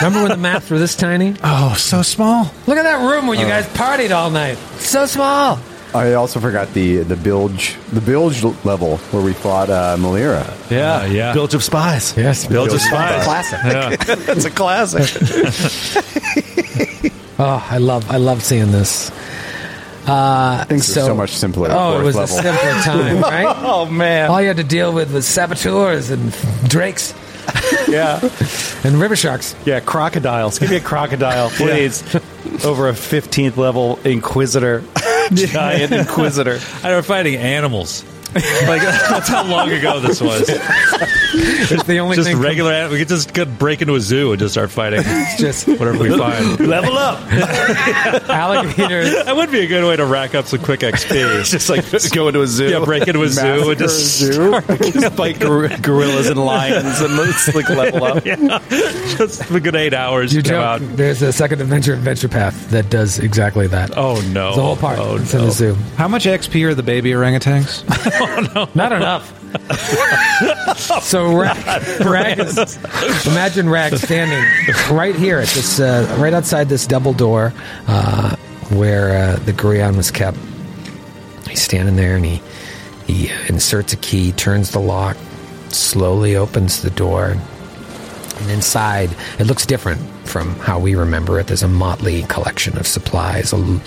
Remember 0.00 0.20
when 0.22 0.30
the 0.30 0.36
maps 0.38 0.70
were 0.70 0.78
this 0.78 0.96
tiny? 0.96 1.34
Oh, 1.42 1.74
so 1.74 2.02
small. 2.02 2.50
Look 2.66 2.78
at 2.78 2.84
that 2.84 3.06
room 3.06 3.26
where 3.26 3.38
you 3.38 3.44
oh. 3.44 3.48
guys 3.48 3.66
partied 3.68 4.14
all 4.16 4.30
night. 4.30 4.56
So 4.78 5.04
small. 5.06 5.58
I 5.94 6.14
also 6.14 6.38
forgot 6.40 6.72
the 6.72 6.98
the 6.98 7.16
bilge 7.16 7.76
the 7.92 8.00
bilge 8.00 8.42
level 8.64 8.98
where 9.12 9.22
we 9.22 9.32
fought 9.32 9.70
uh, 9.70 9.96
Malira. 9.98 10.44
Yeah, 10.70 11.04
yeah. 11.06 11.32
Bilge 11.34 11.54
of 11.54 11.62
Spies. 11.64 12.14
Yes, 12.16 12.46
Bilge 12.46 12.72
of 12.72 12.80
Spies. 12.80 13.24
classic. 13.24 13.58
Yeah. 13.64 13.96
It's 14.34 14.44
a 14.44 14.50
classic. 14.50 15.08
Oh, 17.38 17.66
I 17.70 17.78
love, 17.78 18.10
I 18.10 18.16
love 18.18 18.42
seeing 18.42 18.70
this. 18.70 19.10
Uh, 20.06 20.64
Things 20.64 20.88
were 20.88 21.02
so 21.02 21.14
much 21.14 21.30
simpler 21.30 21.68
Oh, 21.70 22.00
it 22.00 22.04
was 22.04 22.16
level. 22.16 22.38
a 22.38 22.42
simpler 22.42 22.72
time, 22.82 23.20
right? 23.20 23.56
oh, 23.64 23.86
man. 23.86 24.30
All 24.30 24.40
you 24.40 24.48
had 24.48 24.56
to 24.56 24.64
deal 24.64 24.92
with 24.92 25.12
was 25.12 25.26
saboteurs 25.26 26.10
and 26.10 26.32
drakes 26.68 27.14
Yeah. 27.88 28.18
and 28.84 28.98
river 29.00 29.14
sharks. 29.16 29.54
Yeah, 29.66 29.80
crocodiles. 29.80 30.58
Give 30.58 30.70
me 30.70 30.76
a 30.76 30.80
crocodile, 30.80 31.50
please. 31.50 32.02
Over 32.64 32.88
a 32.88 32.92
15th 32.92 33.56
level 33.56 33.98
Inquisitor. 34.04 34.84
Giant 35.32 35.92
Inquisitor. 35.92 36.58
I 36.82 36.94
were 36.94 37.02
fighting 37.02 37.36
animals. 37.36 38.04
Like 38.70 38.82
that's 38.82 39.28
how 39.28 39.44
long 39.44 39.70
ago 39.72 39.98
this 40.00 40.20
was. 40.20 40.48
It's 40.48 41.82
the 41.84 41.98
only 41.98 42.16
Just 42.16 42.28
thing. 42.28 42.38
regular. 42.38 42.72
animals. 42.72 42.92
We 42.92 42.98
could 43.00 43.08
just 43.08 43.34
could 43.34 43.58
break 43.58 43.80
into 43.82 43.94
a 43.94 44.00
zoo 44.00 44.32
and 44.32 44.38
just 44.38 44.54
start 44.54 44.70
fighting. 44.70 45.02
just 45.38 45.66
Whatever 45.66 45.98
we 45.98 46.16
find. 46.16 46.60
Level 46.66 46.96
up. 46.96 47.20
alligators. 48.28 49.12
That 49.24 49.34
would 49.36 49.50
be 49.50 49.60
a 49.60 49.66
good 49.66 49.84
way 49.86 49.96
to 49.96 50.04
rack 50.04 50.34
up 50.34 50.46
some 50.46 50.60
quick 50.62 50.80
XP. 50.80 51.44
Just 51.50 51.68
like 51.70 52.12
go 52.12 52.28
into 52.28 52.42
a 52.42 52.46
zoo. 52.46 52.68
yeah, 52.68 52.84
break 52.84 53.06
into 53.08 53.22
a 53.22 53.28
zoo 53.28 53.70
and 53.70 53.78
just 53.78 54.18
zoo. 54.18 54.60
Just 54.90 55.12
fight 55.14 55.38
gor- 55.40 55.68
gorillas 55.68 56.28
and 56.28 56.44
lions 56.44 57.00
and 57.00 57.16
let's 57.16 57.54
like 57.54 57.68
level 57.68 58.04
up. 58.04 58.24
just 58.24 59.50
a 59.50 59.60
good 59.60 59.74
eight 59.76 59.94
hours. 59.94 60.34
You 60.34 60.42
come 60.42 60.50
joke. 60.50 60.64
out. 60.64 60.96
There's 60.96 61.22
a 61.22 61.32
second 61.32 61.60
adventure 61.60 61.94
adventure 61.94 62.28
path 62.28 62.70
that 62.70 62.90
does 62.90 63.18
exactly 63.18 63.66
that. 63.68 63.96
Oh 63.96 64.20
no! 64.32 64.54
The 64.54 64.62
whole 64.62 64.76
part. 64.76 64.98
Oh 64.98 65.16
it's 65.16 65.32
in 65.34 65.44
the 65.44 65.50
zoo. 65.50 65.74
How 65.96 66.08
much 66.08 66.24
XP 66.24 66.66
are 66.68 66.74
the 66.74 66.82
baby 66.82 67.10
orangutans? 67.12 67.84
Not 68.74 68.92
enough. 68.92 69.36
so 71.02 71.36
Rag, 71.36 72.00
Rag 72.04 72.38
is, 72.38 72.76
imagine 73.26 73.68
Rag 73.68 73.96
standing 73.96 74.44
right 74.94 75.14
here 75.14 75.38
at 75.38 75.48
this, 75.48 75.80
uh, 75.80 76.16
right 76.18 76.32
outside 76.32 76.68
this 76.68 76.86
double 76.86 77.12
door 77.12 77.52
uh, 77.88 78.36
where 78.70 79.10
uh, 79.10 79.36
the 79.40 79.52
Gurion 79.52 79.96
was 79.96 80.10
kept. 80.10 80.38
He's 81.48 81.62
standing 81.62 81.96
there 81.96 82.16
and 82.16 82.24
he 82.24 82.40
he 83.06 83.30
inserts 83.48 83.92
a 83.92 83.96
key, 83.96 84.30
turns 84.32 84.70
the 84.70 84.78
lock, 84.78 85.16
slowly 85.70 86.36
opens 86.36 86.82
the 86.82 86.90
door, 86.90 87.36
and 88.36 88.50
inside 88.50 89.10
it 89.40 89.46
looks 89.46 89.66
different 89.66 90.00
from 90.28 90.54
how 90.60 90.78
we 90.78 90.94
remember 90.94 91.40
it. 91.40 91.48
There's 91.48 91.64
a 91.64 91.68
motley 91.68 92.22
collection 92.24 92.78
of 92.78 92.86
supplies, 92.86 93.52
a, 93.52 93.80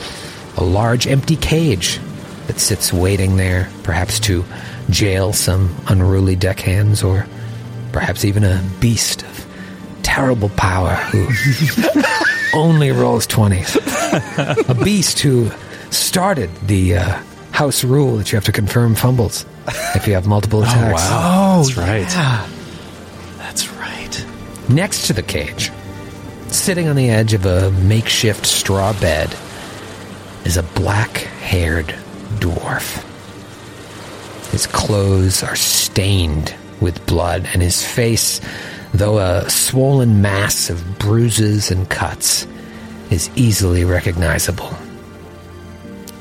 a 0.57 0.63
large 0.63 1.07
empty 1.07 1.37
cage 1.37 2.01
that 2.47 2.59
sits 2.59 2.91
waiting 2.93 3.37
there, 3.37 3.69
perhaps 3.83 4.19
to 4.21 4.43
jail 4.89 5.33
some 5.33 5.75
unruly 5.87 6.35
deckhands 6.35 7.03
or 7.03 7.25
perhaps 7.91 8.25
even 8.25 8.43
a 8.43 8.61
beast 8.79 9.23
of 9.23 9.45
terrible 10.03 10.49
power 10.49 10.93
who 10.95 11.27
only 12.55 12.91
rolls 12.91 13.25
20s. 13.27 14.69
a 14.69 14.83
beast 14.83 15.19
who 15.19 15.49
started 15.89 16.49
the 16.67 16.97
uh, 16.97 17.21
house 17.51 17.83
rule 17.83 18.17
that 18.17 18.31
you 18.31 18.35
have 18.35 18.45
to 18.45 18.51
confirm 18.51 18.95
fumbles 18.95 19.45
if 19.95 20.07
you 20.07 20.13
have 20.13 20.27
multiple 20.27 20.63
attacks. 20.63 21.01
Oh, 21.05 21.63
that's 21.63 21.77
right. 21.77 22.07
That's 23.37 23.69
right. 23.73 24.25
Next 24.69 25.07
to 25.07 25.13
the 25.13 25.23
cage, 25.23 25.71
sitting 26.47 26.87
on 26.87 26.95
the 26.95 27.09
edge 27.09 27.33
of 27.33 27.45
a 27.45 27.71
makeshift 27.71 28.45
straw 28.45 28.93
bed, 28.99 29.33
is 30.45 30.57
a 30.57 30.63
black 30.63 31.17
haired 31.17 31.95
dwarf. 32.43 33.01
His 34.51 34.67
clothes 34.67 35.41
are 35.43 35.55
stained 35.55 36.53
with 36.81 37.05
blood, 37.07 37.47
and 37.53 37.61
his 37.61 37.85
face, 37.85 38.41
though 38.93 39.17
a 39.17 39.49
swollen 39.49 40.21
mass 40.21 40.69
of 40.69 40.99
bruises 40.99 41.71
and 41.71 41.89
cuts, 41.89 42.45
is 43.09 43.29
easily 43.35 43.85
recognizable. 43.85 44.71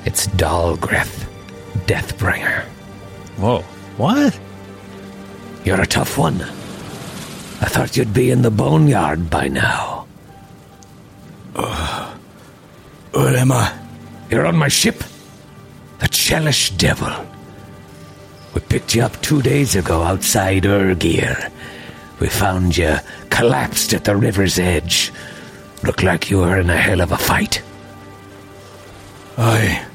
It's 0.04 0.28
Dalgrith, 0.28 1.26
Deathbringer. 1.87 2.62
Whoa! 3.37 3.62
What? 3.96 4.38
You're 5.64 5.80
a 5.80 5.87
tough 5.87 6.16
one. 6.16 6.40
I 7.61 7.66
thought 7.66 7.96
you'd 7.96 8.14
be 8.14 8.30
in 8.30 8.42
the 8.42 8.50
boneyard 8.50 9.28
by 9.28 9.48
now. 9.48 10.06
Where 13.12 13.37
am 13.37 13.52
I? 13.52 13.72
You're 14.30 14.46
on 14.46 14.56
my 14.56 14.68
ship? 14.68 15.02
The 16.02 16.08
Chelish 16.08 16.76
Devil. 16.76 17.12
We 18.54 18.60
picked 18.60 18.92
you 18.92 19.02
up 19.02 19.22
two 19.22 19.40
days 19.40 19.76
ago 19.76 20.02
outside 20.02 20.64
Urgir. 20.64 21.48
We 22.18 22.26
found 22.26 22.76
you 22.76 22.96
collapsed 23.30 23.94
at 23.94 24.02
the 24.02 24.16
river's 24.16 24.58
edge. 24.58 25.12
Looked 25.84 26.02
like 26.02 26.28
you 26.28 26.38
were 26.38 26.58
in 26.58 26.70
a 26.70 26.76
hell 26.76 27.00
of 27.00 27.12
a 27.12 27.16
fight. 27.16 27.62
I. 29.38 29.86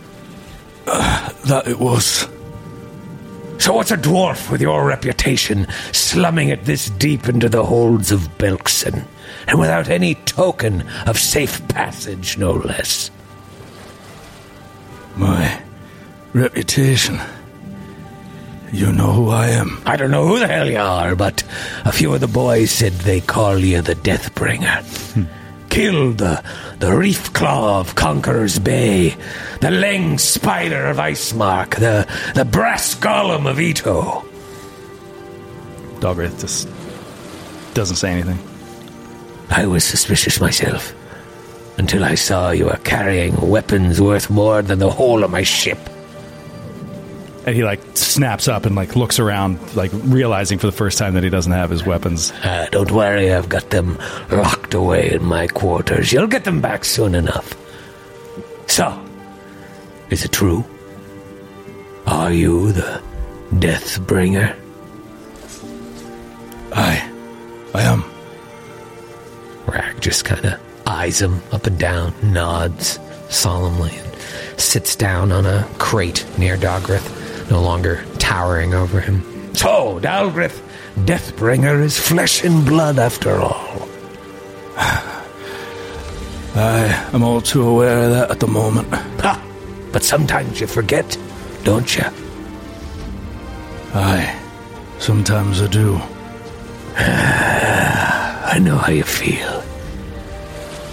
Uh, 0.88 1.30
that 1.48 1.68
it 1.68 1.78
was. 1.78 2.30
So 3.58 3.74
what's 3.74 3.92
a 3.92 3.98
dwarf 3.98 4.50
with 4.50 4.62
your 4.62 4.86
reputation 4.86 5.68
slumming 5.92 6.48
it 6.48 6.64
this 6.64 6.90
deep 6.92 7.28
into 7.28 7.50
the 7.50 7.66
holds 7.66 8.14
of 8.14 8.38
Belkzen, 8.38 9.04
and 9.46 9.60
without 9.60 9.90
any 9.90 10.16
token 10.16 10.88
of 11.06 11.20
safe 11.20 11.68
passage, 11.68 12.38
no 12.38 12.54
less? 12.54 13.12
My 15.18 15.67
reputation. 16.38 17.20
You 18.72 18.92
know 18.92 19.12
who 19.12 19.30
I 19.30 19.48
am. 19.50 19.82
I 19.86 19.96
don't 19.96 20.12
know 20.12 20.28
who 20.28 20.40
the 20.40 20.48
hell 20.48 20.70
you 20.70 20.78
are, 20.78 21.16
but 21.16 21.44
a 21.86 21.92
few 21.92 22.14
of 22.14 22.20
the 22.20 22.28
boys 22.28 22.70
said 22.70 22.94
they 22.94 23.22
call 23.22 23.58
you 23.58 23.82
the 23.82 23.96
Deathbringer. 23.96 24.84
Hmm. 25.14 25.24
Killed 25.70 26.18
the, 26.18 26.44
the 26.80 26.96
Reef 26.96 27.34
Claw 27.34 27.80
of 27.80 27.96
Conqueror's 27.96 28.60
Bay, 28.60 29.10
the 29.62 29.70
Leng 29.70 30.20
Spider 30.20 30.88
of 30.88 30.98
Icemark, 30.98 31.76
the, 31.76 32.08
the 32.36 32.46
Brass 32.46 32.96
Golem 32.96 33.50
of 33.50 33.60
Ito. 33.60 34.26
Dalgrith 36.00 36.40
just 36.42 36.68
doesn't 37.74 37.98
say 37.98 38.12
anything. 38.12 38.40
I 39.50 39.66
was 39.66 39.84
suspicious 39.84 40.42
myself 40.42 40.94
until 41.78 42.04
I 42.04 42.16
saw 42.16 42.52
you 42.52 42.66
were 42.66 42.80
carrying 42.84 43.36
weapons 43.50 44.02
worth 44.02 44.30
more 44.30 44.62
than 44.62 44.80
the 44.80 44.90
whole 44.90 45.24
of 45.24 45.32
my 45.32 45.44
ship. 45.44 45.78
And 47.48 47.56
he 47.56 47.64
like 47.64 47.80
snaps 47.96 48.50
up 48.50 48.66
and 48.66 48.76
like 48.76 48.98
looks 48.98 49.20
around, 49.20 49.74
like 49.74 49.92
realizing 49.94 50.60
for 50.60 50.66
the 50.68 50.74
first 50.74 50.98
time 50.98 51.14
that 51.14 51.24
he 51.24 51.30
doesn't 51.30 51.54
have 51.54 51.70
his 51.70 51.86
weapons. 51.86 52.32
Uh, 52.44 52.68
don't 52.72 52.92
worry, 52.92 53.34
I've 53.34 53.48
got 53.48 53.70
them 53.70 53.98
locked 54.30 54.74
away 54.74 55.14
in 55.14 55.24
my 55.24 55.48
quarters. 55.48 56.12
You'll 56.12 56.28
get 56.28 56.44
them 56.44 56.60
back 56.60 56.84
soon 56.84 57.16
enough. 57.16 57.56
So, 58.68 59.02
is 60.10 60.26
it 60.26 60.34
true? 60.34 60.66
Are 62.06 62.34
you 62.34 62.74
the 62.74 63.02
Deathbringer? 63.54 64.54
I, 66.74 67.12
I 67.74 67.82
am. 67.82 68.04
Rag 69.68 70.02
just 70.02 70.26
kind 70.26 70.46
of 70.46 70.60
eyes 70.86 71.22
him 71.22 71.42
up 71.54 71.66
and 71.66 71.80
down, 71.80 72.14
nods 72.22 73.00
solemnly, 73.30 73.98
and 73.98 74.16
sits 74.60 74.98
down 74.98 75.32
on 75.32 75.46
a 75.46 75.66
crate 75.78 76.26
near 76.38 76.58
Dalgrith, 76.58 77.27
no 77.50 77.62
longer 77.62 78.04
towering 78.18 78.74
over 78.74 79.00
him. 79.00 79.22
So, 79.56 80.00
Dalgrith, 80.00 80.62
Deathbringer 80.96 81.82
is 81.84 82.00
flesh 82.00 82.44
and 82.44 82.66
blood 82.66 83.00
after 83.00 83.40
all. 83.40 83.88
I 86.56 87.10
am 87.14 87.24
all 87.24 87.42
too 87.42 87.68
aware 87.68 88.00
of 88.04 88.12
that 88.12 88.32
at 88.32 88.40
the 88.40 88.48
moment. 88.48 88.88
Ha! 89.22 89.42
But 89.92 90.04
sometimes 90.04 90.60
you 90.60 90.68
forget, 90.68 91.18
don't 91.64 91.96
you? 91.96 92.04
Aye, 93.94 94.40
sometimes 95.00 95.62
I 95.62 95.68
do. 95.68 96.02
I 98.58 98.60
know 98.60 98.78
how 98.78 98.92
you 98.92 99.04
feel. 99.04 99.57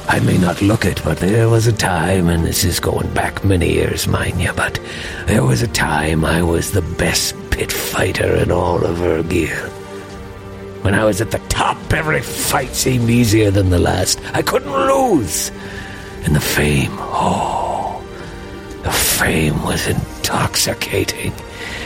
I 0.07 0.21
may 0.21 0.39
not 0.39 0.61
look 0.61 0.85
it, 0.85 1.03
but 1.03 1.19
there 1.19 1.49
was 1.49 1.67
a 1.67 1.73
time, 1.73 2.29
and 2.29 2.45
this 2.45 2.63
is 2.63 2.79
going 2.79 3.13
back 3.15 3.45
many 3.45 3.73
years, 3.73 4.07
mind 4.07 4.41
you, 4.41 4.53
but 4.53 4.79
there 5.27 5.45
was 5.45 5.63
a 5.63 5.69
time 5.69 6.25
I 6.25 6.43
was 6.43 6.73
the 6.73 6.83
best 6.83 7.35
pit 7.51 7.73
fighter 7.73 8.35
in 8.37 8.51
all 8.53 8.85
of 8.85 8.99
Urgir. 8.99 9.71
When 10.83 10.95
I 10.95 11.05
was 11.05 11.21
at 11.23 11.31
the 11.31 11.39
top, 11.49 11.79
every 11.93 12.21
fight 12.21 12.75
seemed 12.75 13.09
easier 13.09 13.51
than 13.51 13.71
the 13.71 13.79
last. 13.79 14.21
I 14.35 14.43
couldn't 14.43 14.71
lose. 14.71 15.51
And 16.25 16.37
the 16.37 16.41
fame, 16.41 16.93
oh, 16.99 18.05
the 18.83 18.93
fame 18.93 19.63
was 19.63 19.87
intoxicating. 19.87 21.33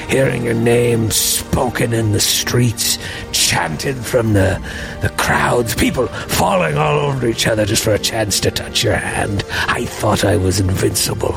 Hearing 0.09 0.44
your 0.44 0.55
name 0.55 1.11
spoken 1.11 1.92
in 1.92 2.12
the 2.12 2.21
streets, 2.21 2.99
chanted 3.31 3.97
from 3.97 4.33
the, 4.33 4.59
the 5.03 5.11
crowds, 5.11 5.75
people 5.75 6.07
falling 6.07 6.79
all 6.79 6.99
over 6.99 7.27
each 7.27 7.47
other 7.47 7.66
just 7.66 7.85
for 7.85 7.92
a 7.92 7.99
chance 7.99 8.40
to 8.40 8.51
touch 8.51 8.83
your 8.83 8.97
hand. 8.97 9.44
I 9.51 9.85
thought 9.85 10.25
I 10.25 10.37
was 10.37 10.61
invincible. 10.61 11.35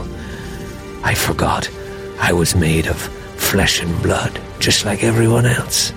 I 1.03 1.13
forgot 1.15 1.69
I 2.19 2.31
was 2.31 2.55
made 2.55 2.87
of 2.87 2.97
flesh 2.97 3.81
and 3.81 4.01
blood, 4.01 4.39
just 4.59 4.85
like 4.85 5.03
everyone 5.03 5.45
else. 5.45 5.91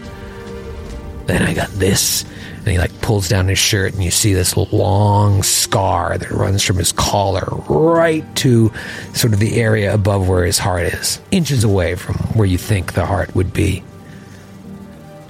Then 1.27 1.43
I 1.43 1.55
got 1.55 1.71
this, 1.71 2.25
and 2.64 2.72
he 2.72 2.79
like 2.79 2.98
pulls 3.03 3.29
down 3.29 3.48
his 3.48 3.59
shirt, 3.59 3.92
and 3.92 4.03
you 4.03 4.11
see 4.11 4.33
this 4.33 4.57
long 4.57 5.42
scar 5.42 6.16
that 6.16 6.31
runs 6.31 6.62
from 6.62 6.77
his 6.77 6.92
collar 6.92 7.46
right 7.68 8.24
to 8.37 8.72
sort 9.12 9.35
of 9.35 9.38
the 9.38 9.61
area 9.61 9.92
above 9.92 10.27
where 10.29 10.46
his 10.46 10.59
heart 10.59 10.85
is, 10.85 11.20
inches 11.31 11.62
away 11.62 11.94
from 11.94 12.14
where 12.35 12.46
you 12.46 12.57
think 12.57 12.94
the 12.94 13.05
heart 13.05 13.35
would 13.35 13.53
be. 13.53 13.85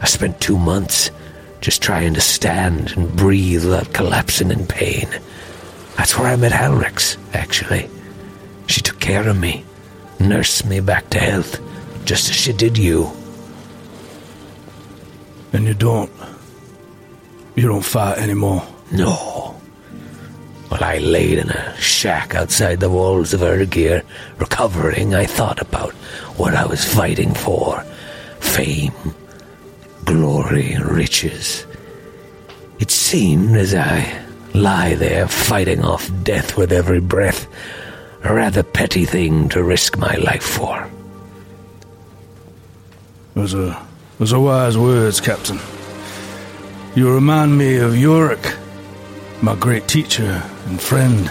I 0.01 0.07
spent 0.07 0.40
two 0.40 0.59
months 0.59 1.11
just 1.61 1.83
trying 1.83 2.14
to 2.14 2.20
stand 2.20 2.92
and 2.97 3.16
breathe 3.16 3.64
without 3.64 3.92
collapsing 3.92 4.53
in 4.53 4.66
pain. 4.66 5.09
That's 5.97 6.16
where 6.16 6.29
I 6.29 6.37
met 6.37 6.53
Halrix, 6.53 7.16
actually. 7.35 7.90
She 8.68 8.81
took 8.81 9.01
care 9.01 9.27
of 9.29 9.37
me, 9.37 9.64
nursed 10.20 10.66
me 10.66 10.79
back 10.81 11.11
to 11.11 11.18
health, 11.18 11.59
just 12.05 12.31
as 12.31 12.37
she 12.37 12.53
did 12.53 12.79
you. 12.79 13.11
And 15.53 15.64
you 15.64 15.75
don't. 15.75 16.12
You 17.55 17.69
don't 17.69 17.85
fight 17.85 18.19
anymore. 18.19 18.67
No. 18.90 19.55
While 20.69 20.83
I 20.83 20.99
laid 20.99 21.38
in 21.38 21.51
a 21.51 21.77
shack 21.77 22.35
outside 22.35 22.81
the 22.81 22.90
walls 22.90 23.33
of 23.33 23.40
Urgir, 23.40 24.03
recovering, 24.38 25.14
I 25.14 25.25
thought 25.25 25.61
about 25.61 25.93
what 26.37 26.55
I 26.55 26.67
was 26.67 26.85
fighting 26.85 27.33
for 27.33 27.81
fame, 28.40 28.93
glory, 30.05 30.77
riches. 30.81 31.67
It 32.81 32.90
seemed 32.90 33.57
as 33.57 33.75
I 33.75 34.21
lie 34.53 34.95
there 34.95 35.29
fighting 35.29 35.85
off 35.85 36.11
death 36.23 36.57
with 36.57 36.73
every 36.73 37.01
breath, 37.01 37.47
a 38.25 38.35
rather 38.35 38.62
petty 38.62 39.05
thing 39.05 39.49
to 39.51 39.62
risk 39.62 39.97
my 39.97 40.17
life 40.17 40.43
for. 40.43 40.90
Those 43.35 43.55
are 43.55 43.87
those 44.19 44.33
are 44.33 44.40
wise 44.40 44.79
words, 44.79 45.21
Captain. 45.21 45.59
You 46.95 47.13
remind 47.13 47.59
me 47.59 47.79
of 47.79 47.99
Yorick, 47.99 48.55
my 49.43 49.57
great 49.57 49.89
teacher 49.89 50.41
and 50.67 50.81
friend. 50.81 51.29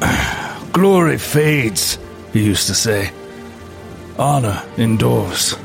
Glory 0.72 1.18
fades, 1.18 1.98
he 2.32 2.44
used 2.44 2.68
to 2.68 2.74
say. 2.74 3.10
Honor 4.16 4.62
endures. 4.76 5.56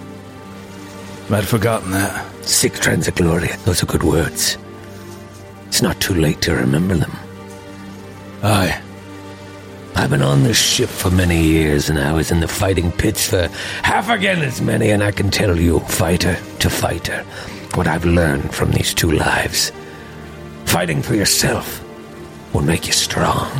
I'd 1.29 1.47
forgotten 1.47 1.91
that. 1.91 2.25
Sic 2.43 2.73
transit 2.73 3.15
gloria, 3.15 3.57
those 3.57 3.83
are 3.83 3.85
good 3.85 4.03
words. 4.03 4.57
It's 5.67 5.83
not 5.83 5.99
too 5.99 6.15
late 6.15 6.41
to 6.41 6.55
remember 6.55 6.95
them. 6.95 7.11
Aye. 8.41 8.81
I've 9.95 10.09
been 10.09 10.23
on 10.23 10.43
this 10.43 10.57
ship 10.57 10.89
for 10.89 11.11
many 11.11 11.43
years, 11.43 11.89
and 11.89 11.99
I 11.99 12.11
was 12.11 12.31
in 12.31 12.39
the 12.39 12.47
fighting 12.47 12.91
pits 12.91 13.29
for 13.29 13.49
half 13.83 14.09
again 14.09 14.41
as 14.41 14.61
many, 14.61 14.89
and 14.89 15.03
I 15.03 15.11
can 15.11 15.29
tell 15.29 15.59
you, 15.59 15.79
fighter 15.81 16.37
to 16.59 16.69
fighter, 16.69 17.23
what 17.75 17.87
I've 17.87 18.05
learned 18.05 18.53
from 18.53 18.71
these 18.71 18.93
two 18.93 19.11
lives. 19.11 19.71
Fighting 20.65 21.01
for 21.01 21.15
yourself 21.15 21.83
will 22.53 22.61
make 22.61 22.87
you 22.87 22.93
strong. 22.93 23.51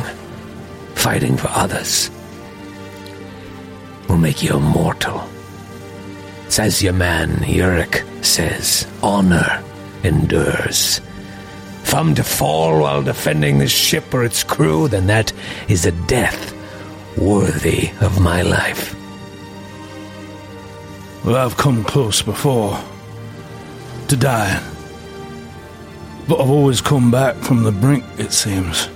Fighting 0.94 1.36
for 1.36 1.48
others 1.48 2.10
will 4.08 4.16
make 4.16 4.42
you 4.42 4.56
immortal. 4.56 5.28
As 6.58 6.82
your 6.82 6.94
man 6.94 7.30
Yurik 7.40 8.24
says, 8.24 8.86
honor 9.02 9.62
endures. 10.04 11.00
If 11.82 11.94
I'm 11.94 12.14
to 12.14 12.24
fall 12.24 12.80
while 12.80 13.02
defending 13.02 13.58
this 13.58 13.72
ship 13.72 14.14
or 14.14 14.24
its 14.24 14.42
crew, 14.42 14.88
then 14.88 15.06
that 15.08 15.32
is 15.68 15.84
a 15.84 15.92
death 15.92 16.54
worthy 17.18 17.90
of 18.00 18.20
my 18.20 18.42
life. 18.42 18.94
Well, 21.24 21.36
I've 21.36 21.56
come 21.56 21.84
close 21.84 22.22
before 22.22 22.82
to 24.08 24.16
die. 24.16 24.62
But 26.28 26.40
I've 26.40 26.50
always 26.50 26.80
come 26.80 27.10
back 27.10 27.36
from 27.36 27.62
the 27.62 27.72
brink, 27.72 28.04
it 28.18 28.32
seems. 28.32 28.88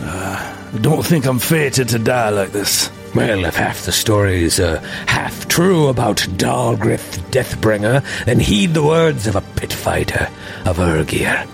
Uh, 0.00 0.56
I 0.72 0.78
don't 0.78 1.04
think 1.04 1.26
I'm 1.26 1.38
fated 1.38 1.88
to 1.90 1.98
die 1.98 2.30
like 2.30 2.52
this. 2.52 2.90
Well, 3.14 3.44
if 3.44 3.56
half 3.56 3.86
the 3.86 3.92
stories 3.92 4.60
are 4.60 4.78
half 5.06 5.48
true 5.48 5.88
about 5.88 6.18
Dalgrith 6.18 7.18
Deathbringer, 7.32 8.04
then 8.24 8.38
heed 8.38 8.72
the 8.72 8.84
words 8.84 9.26
of 9.26 9.34
a 9.34 9.40
pit 9.40 9.72
fighter 9.72 10.28
of 10.64 10.78
Urgir. 10.78 11.48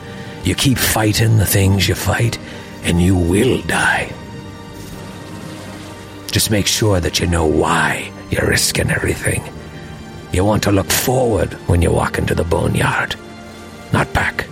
You 0.44 0.54
keep 0.54 0.76
fighting 0.76 1.38
the 1.38 1.46
things 1.46 1.88
you 1.88 1.94
fight, 1.94 2.38
and 2.84 3.00
you 3.00 3.16
will 3.16 3.62
die. 3.62 4.12
Just 6.30 6.50
make 6.50 6.66
sure 6.66 7.00
that 7.00 7.20
you 7.20 7.26
know 7.26 7.46
why 7.46 8.12
you're 8.30 8.46
risking 8.46 8.90
everything. 8.90 9.42
You 10.36 10.44
want 10.44 10.64
to 10.64 10.70
look 10.70 10.90
forward 10.90 11.54
when 11.66 11.80
you 11.80 11.90
walk 11.90 12.18
into 12.18 12.34
the 12.34 12.44
boneyard, 12.44 13.16
not 13.90 14.12
back. 14.12 14.46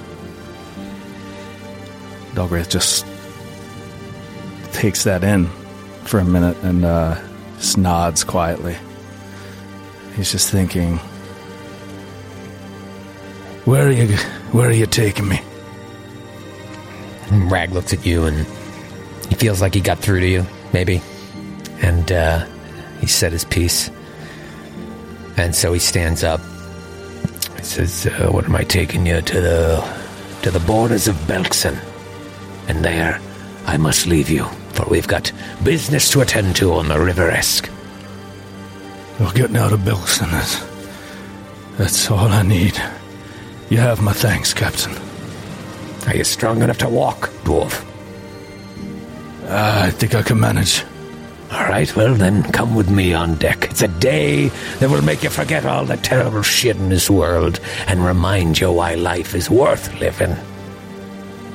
Dalgrith 2.33 2.71
just 2.71 3.05
takes 4.73 5.05
that 5.05 5.23
in 5.23 5.45
for 6.05 6.21
a 6.21 6.25
minute 6.25 6.57
and 6.63 6.87
uh, 6.87 7.21
just 7.59 7.77
nods 7.77 8.25
quietly. 8.25 8.79
He's 10.17 10.33
just 10.33 10.51
thinking, 10.51 10.97
"Where 13.67 13.87
are 13.87 13.93
you? 13.93 14.17
Where 14.53 14.71
are 14.71 14.73
you 14.73 14.87
taking 14.87 15.29
me?" 15.29 15.43
And 17.31 17.53
Rag 17.53 17.73
looks 17.73 17.93
at 17.93 18.07
you 18.07 18.25
and 18.25 18.47
he 19.29 19.35
feels 19.35 19.61
like 19.61 19.75
he 19.75 19.83
got 19.83 19.99
through 19.99 20.21
to 20.21 20.29
you, 20.29 20.47
maybe. 20.73 21.03
And 21.83 22.11
uh, 22.11 22.47
he 23.01 23.07
said 23.07 23.33
his 23.33 23.45
piece. 23.45 23.91
And 25.37 25.55
so 25.55 25.73
he 25.73 25.81
stands 25.81 26.23
up. 26.23 26.41
He 27.57 27.65
says, 27.65 28.07
uh, 28.07 28.31
"What 28.31 28.45
am 28.45 28.57
I 28.57 28.65
taking 28.65 29.07
you 29.07 29.21
to 29.21 29.41
the 29.41 29.85
to 30.43 30.51
the 30.51 30.61
borders 30.61 31.09
of 31.09 31.17
Belkzen? 31.27 31.79
And 32.69 32.85
there, 32.85 33.21
I 33.67 33.77
must 33.77 34.07
leave 34.07 34.31
you, 34.31 34.45
for 34.73 34.87
we've 34.89 35.09
got 35.09 35.33
business 35.63 36.11
to 36.11 36.21
attend 36.21 36.57
to 36.57 36.75
on 36.75 36.89
the 36.89 36.99
River 36.99 37.31
Esk." 37.31 37.69
Well, 39.19 39.33
getting 39.33 39.57
out 39.57 39.73
of 39.73 39.81
Belkzen, 39.81 40.31
that's, 40.31 40.59
that's 41.79 42.11
all 42.11 42.29
I 42.29 42.43
need. 42.43 42.77
You 43.71 43.79
have 43.79 44.03
my 44.03 44.13
thanks, 44.13 44.53
Captain. 44.53 44.93
Are 46.09 46.17
you 46.17 46.25
strong 46.25 46.63
enough 46.63 46.79
to 46.79 46.89
walk, 46.89 47.31
dwarf? 47.45 47.85
I 49.49 49.91
think 49.91 50.15
I 50.15 50.23
can 50.23 50.41
manage. 50.41 50.85
All 51.55 51.69
right, 51.69 51.95
well 51.95 52.15
then, 52.15 52.43
come 52.43 52.75
with 52.75 52.91
me 52.91 53.15
on 53.15 53.37
deck. 53.37 53.71
It's 53.71 53.81
a 53.81 53.87
day 53.87 54.49
that 54.81 54.91
will 54.91 55.03
make 55.03 55.23
you 55.23 55.31
forget 55.31 55.65
all 55.65 55.85
the 55.85 55.97
terrible 55.97 56.43
shit 56.43 56.77
in 56.77 56.89
this 56.89 57.09
world 57.09 57.61
and 57.87 58.05
remind 58.05 58.59
you 58.59 58.73
why 58.73 58.97
life 58.97 59.37
is 59.37 59.49
worth 59.49 59.95
living. 60.01 60.37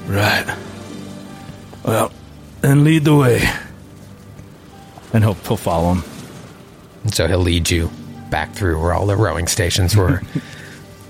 Right. 0.07 0.55
Well, 1.83 2.13
then 2.61 2.85
lead 2.85 3.03
the 3.03 3.15
way. 3.15 3.41
And 5.11 5.21
he'll, 5.21 5.33
he'll 5.33 5.57
follow 5.57 5.95
him. 5.95 6.03
And 7.03 7.13
so 7.13 7.27
he'll 7.27 7.39
lead 7.39 7.69
you 7.69 7.91
back 8.29 8.53
through 8.53 8.81
where 8.81 8.93
all 8.93 9.05
the 9.05 9.17
rowing 9.17 9.47
stations 9.47 9.97
were. 9.97 10.21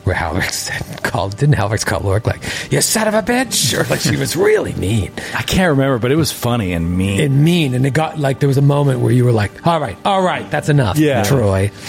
where 0.10 0.16
Halvard 0.18 0.52
said, 0.52 1.04
called, 1.04 1.38
didn't 1.38 1.54
Halvard 1.54 1.86
call 1.86 2.00
Lork 2.00 2.26
like, 2.26 2.42
you 2.72 2.82
son 2.82 3.08
of 3.08 3.14
a 3.14 3.22
bitch? 3.22 3.78
Or 3.78 3.88
like 3.92 4.00
she 4.00 4.18
was 4.18 4.36
really 4.36 4.74
mean. 4.74 5.12
I 5.36 5.44
can't 5.44 5.70
remember, 5.70 6.00
but 6.00 6.12
it 6.12 6.16
was 6.16 6.32
funny 6.32 6.74
and 6.74 6.98
mean. 6.98 7.22
And 7.22 7.44
mean. 7.46 7.76
And 7.76 7.86
it 7.86 7.94
got 7.94 8.18
like, 8.18 8.40
there 8.40 8.48
was 8.48 8.58
a 8.58 8.62
moment 8.64 9.02
where 9.02 9.12
you 9.12 9.24
were 9.24 9.32
like, 9.32 9.68
all 9.68 9.80
right, 9.80 9.96
all 10.04 10.24
right, 10.24 10.50
that's 10.50 10.68
enough, 10.68 10.98
Yeah. 10.98 11.22
Troy. 11.24 11.72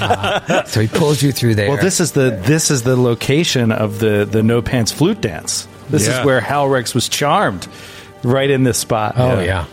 Uh, 0.00 0.64
so 0.64 0.80
he 0.80 0.88
pulls 0.88 1.22
you 1.22 1.30
through 1.30 1.54
there. 1.54 1.68
Well, 1.68 1.76
this 1.80 2.00
is 2.00 2.12
the 2.12 2.30
this 2.42 2.70
is 2.70 2.82
the 2.84 2.96
location 2.96 3.70
of 3.70 3.98
the 3.98 4.24
the 4.24 4.42
no 4.42 4.62
pants 4.62 4.90
flute 4.92 5.20
dance. 5.20 5.68
This 5.90 6.06
Yeah. 6.06 6.20
is 6.20 6.26
where 6.26 6.40
Halrex 6.40 6.94
was 6.94 7.08
charmed, 7.08 7.68
right 8.22 8.48
in 8.48 8.62
this 8.64 8.78
spot. 8.78 9.14
Oh, 9.18 9.40
yeah. 9.40 9.66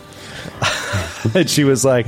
and 1.34 1.50
she 1.50 1.64
was 1.64 1.86
like, 1.86 2.08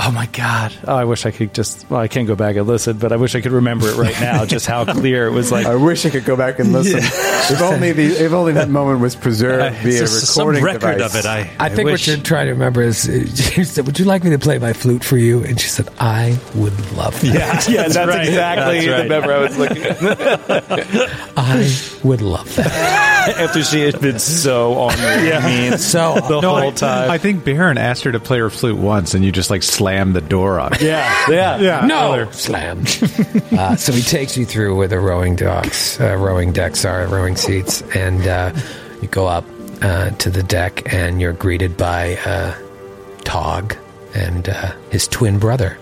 "Oh 0.00 0.10
my 0.12 0.26
god! 0.26 0.72
Oh, 0.86 0.94
I 0.96 1.04
wish 1.04 1.26
I 1.26 1.30
could 1.30 1.52
just. 1.54 1.88
Well, 1.90 2.00
I 2.00 2.08
can't 2.08 2.26
go 2.28 2.36
back 2.36 2.56
and 2.56 2.66
listen, 2.66 2.98
but 2.98 3.12
I 3.12 3.16
wish 3.16 3.34
I 3.34 3.40
could 3.40 3.52
remember 3.52 3.88
it 3.88 3.96
right 3.96 4.18
now. 4.20 4.44
just 4.44 4.66
how 4.66 4.84
clear 4.92 5.26
it 5.26 5.32
was. 5.32 5.50
Like, 5.52 5.66
I 5.66 5.74
wish 5.76 6.06
I 6.06 6.10
could 6.10 6.24
go 6.24 6.36
back 6.36 6.58
and 6.58 6.72
listen. 6.72 6.98
If 7.00 7.60
only 7.62 7.92
the 7.92 8.06
if 8.24 8.32
only 8.32 8.52
that 8.54 8.68
moment 8.68 9.00
was 9.00 9.16
preserved 9.16 9.76
via 9.82 10.02
It's 10.02 10.12
just 10.20 10.34
some 10.34 10.48
recording 10.48 10.64
record 10.64 10.98
device. 10.98 11.14
of 11.14 11.20
it. 11.20 11.26
I, 11.26 11.50
I 11.58 11.68
think 11.68 11.86
wish. 11.86 12.06
what 12.08 12.14
you're 12.16 12.24
trying 12.24 12.46
to 12.46 12.52
remember 12.52 12.82
is 12.82 13.08
uh, 13.08 13.26
she 13.34 13.64
said, 13.64 13.86
"Would 13.86 13.98
you 13.98 14.04
like 14.04 14.24
me 14.24 14.30
to 14.30 14.38
play 14.38 14.58
my 14.58 14.72
flute 14.72 15.02
for 15.04 15.16
you?" 15.16 15.42
And 15.44 15.58
she 15.60 15.68
said, 15.68 15.88
"I 15.98 16.38
would 16.54 16.78
love 16.92 17.18
that. 17.22 17.68
yeah, 17.68 17.74
yeah, 17.82 17.88
that's, 17.88 17.96
right. 17.96 18.26
exactly 18.28 18.86
That's 18.86 19.08
the 19.08 19.20
right. 19.20 19.30
I 19.30 19.38
was 19.38 19.58
looking 19.58 19.82
at. 19.82 21.28
I 21.36 21.74
would 22.04 22.20
love 22.22 22.54
that." 22.56 23.08
After 23.38 23.62
she 23.62 23.80
had 23.82 24.00
been 24.00 24.18
so 24.18 24.74
on 24.78 24.96
the 24.96 25.42
mean 25.44 25.78
So 25.78 26.14
the 26.14 26.40
No, 26.40 26.56
whole 26.56 26.68
I, 26.68 26.70
time. 26.70 27.10
I 27.10 27.18
think 27.18 27.44
Baron 27.44 27.76
asked 27.76 28.04
her 28.04 28.12
to 28.12 28.20
play 28.20 28.38
her 28.38 28.48
flute 28.50 28.78
once, 28.78 29.12
and 29.14 29.22
you 29.24 29.32
just 29.32 29.50
like 29.50 29.62
slammed 29.88 30.14
the 30.14 30.20
door 30.20 30.60
on 30.60 30.74
it. 30.74 30.82
yeah, 30.82 31.24
yeah, 31.30 31.58
Yeah. 31.58 31.86
no 31.86 32.30
slam. 32.32 32.80
uh, 33.52 33.74
so 33.76 33.90
he 33.92 34.02
takes 34.02 34.36
you 34.36 34.44
through 34.44 34.76
where 34.76 34.88
the 34.88 35.00
rowing 35.00 35.34
docks, 35.34 35.98
uh, 36.00 36.14
rowing 36.16 36.52
decks 36.52 36.84
are, 36.84 37.06
rowing 37.06 37.36
seats, 37.36 37.80
and 37.94 38.26
uh, 38.26 38.52
you 39.00 39.08
go 39.08 39.26
up 39.26 39.44
uh, 39.80 40.10
to 40.10 40.28
the 40.28 40.42
deck, 40.42 40.92
and 40.92 41.20
you're 41.22 41.32
greeted 41.32 41.76
by 41.78 42.16
uh, 42.26 42.54
Tog 43.24 43.74
and 44.14 44.48
uh, 44.50 44.72
his 44.90 45.08
twin 45.08 45.38
brother, 45.38 45.78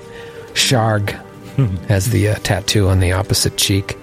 Sharg, 0.54 1.10
has 1.88 2.10
the 2.10 2.28
uh, 2.28 2.34
tattoo 2.44 2.88
on 2.88 3.00
the 3.00 3.10
opposite 3.12 3.56
cheek, 3.56 3.96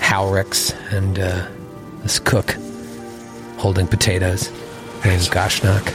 Halrix, 0.00 0.74
and 0.92 1.18
uh, 1.20 1.46
this 2.02 2.18
cook 2.18 2.56
holding 3.58 3.86
potatoes, 3.86 4.50
named 5.04 5.22
Gashnak. 5.30 5.94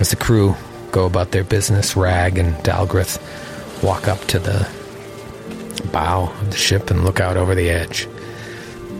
As 0.00 0.10
the 0.10 0.16
crew 0.16 0.54
go 0.96 1.04
about 1.04 1.30
their 1.30 1.44
business, 1.44 1.94
Rag 1.94 2.38
and 2.38 2.54
Dalgrith 2.64 3.20
walk 3.82 4.08
up 4.08 4.18
to 4.28 4.38
the 4.38 4.66
bow 5.92 6.32
of 6.40 6.50
the 6.50 6.56
ship 6.56 6.90
and 6.90 7.04
look 7.04 7.20
out 7.20 7.36
over 7.36 7.54
the 7.54 7.68
edge. 7.68 8.08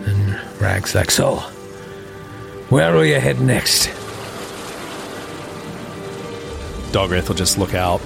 And 0.05 0.39
Rag's 0.61 0.93
like, 0.93 1.09
So, 1.09 1.37
where 2.69 2.93
will 2.93 3.03
you 3.03 3.19
head 3.19 3.41
next? 3.41 3.87
Dalgrith 6.93 7.29
will 7.29 7.35
just 7.35 7.57
look 7.57 7.73
out 7.73 7.99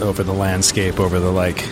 over 0.00 0.24
the 0.24 0.34
landscape, 0.34 0.98
over 0.98 1.20
the 1.20 1.30
like 1.30 1.64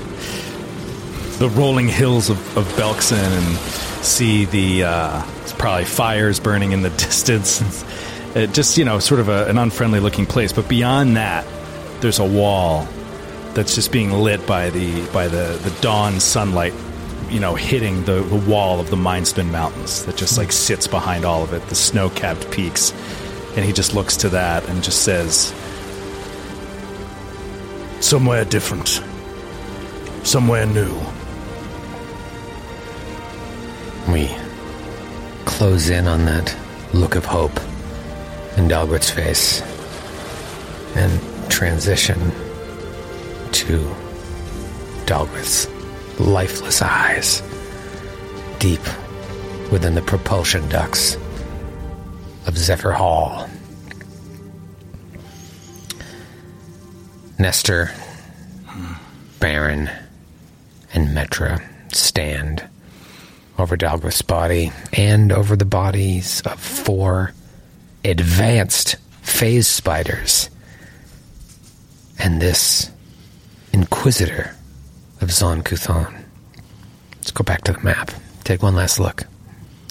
the 1.41 1.51
rolling 1.57 1.89
hills 1.89 2.31
of, 2.31 2.57
of 2.57 2.69
Belkzen, 2.77 3.19
and 3.19 3.59
see 4.05 4.45
the 4.45 4.85
uh, 4.85 5.23
probably 5.59 5.87
fires 5.87 6.39
burning 6.39 6.71
in 6.71 6.83
the 6.83 6.91
distance. 7.09 7.85
It 8.37 8.53
just 8.53 8.79
you 8.79 8.85
know, 8.85 9.01
sort 9.01 9.19
of 9.19 9.29
a, 9.29 9.47
an 9.47 9.59
unfriendly 9.59 9.99
looking 9.99 10.25
place. 10.25 10.53
But 10.53 10.69
beyond 10.69 11.17
that, 11.17 11.45
there's 12.05 12.19
a 12.19 12.25
wall 12.25 12.87
that's 13.55 13.75
just 13.75 13.91
being 13.91 14.13
lit 14.13 14.47
by 14.47 14.69
the 14.69 15.07
by 15.11 15.27
the 15.27 15.59
the 15.63 15.75
dawn 15.81 16.21
sunlight. 16.21 16.75
You 17.31 17.41
know, 17.41 17.55
hitting 17.55 18.05
the, 18.05 18.21
the 18.21 18.37
wall 18.37 18.79
of 18.79 18.91
the 18.91 18.97
Mindspin 18.97 19.51
Mountains 19.51 20.05
that 20.05 20.15
just 20.15 20.37
like 20.37 20.53
sits 20.53 20.87
behind 20.87 21.25
all 21.25 21.43
of 21.43 21.55
it, 21.55 21.67
the 21.69 21.75
snow 21.75 22.11
capped 22.11 22.49
peaks. 22.51 22.93
And 23.57 23.65
he 23.65 23.73
just 23.73 23.95
looks 23.95 24.19
to 24.19 24.29
that 24.29 24.69
and 24.69 24.85
just 24.85 25.03
says, 25.03 25.55
Somewhere 28.01 28.45
different. 28.45 29.01
Somewhere 30.23 30.67
new. 30.67 30.95
We 34.13 34.29
close 35.47 35.89
in 35.89 36.07
on 36.07 36.27
that 36.27 36.55
look 36.93 37.17
of 37.17 37.25
hope 37.25 37.59
in 38.59 38.69
Dalgrith's 38.69 39.11
face 39.11 39.63
and 40.95 41.34
transition 41.49 42.19
to 43.53 43.79
Dalgrith's 45.07 45.69
lifeless 46.21 46.83
eyes 46.83 47.43
deep 48.59 48.81
within 49.71 49.95
the 49.95 50.03
propulsion 50.03 50.69
ducts 50.69 51.17
of 52.47 52.57
Zephyr 52.57 52.93
Hall. 52.93 53.49
Nestor, 57.39 57.91
Baron, 59.41 59.91
and 60.93 61.09
Metra 61.09 61.63
stand 61.95 62.63
over 63.59 63.77
Dalgrith's 63.77 64.23
body 64.23 64.73
and 64.93 65.33
over 65.33 65.57
the 65.57 65.65
bodies 65.65 66.41
of 66.43 66.59
four 66.59 67.33
advanced 68.05 68.97
phase 69.23 69.67
spiders 69.67 70.51
and 72.19 72.41
this 72.41 72.91
inquisitor 73.73 74.55
of 75.21 75.31
Zon 75.31 75.63
Kuthon. 75.63 76.13
Let's 77.17 77.31
go 77.31 77.43
back 77.45 77.63
to 77.65 77.73
the 77.73 77.81
map. 77.81 78.11
Take 78.45 78.63
one 78.63 78.75
last 78.75 79.01
look. 79.01 79.25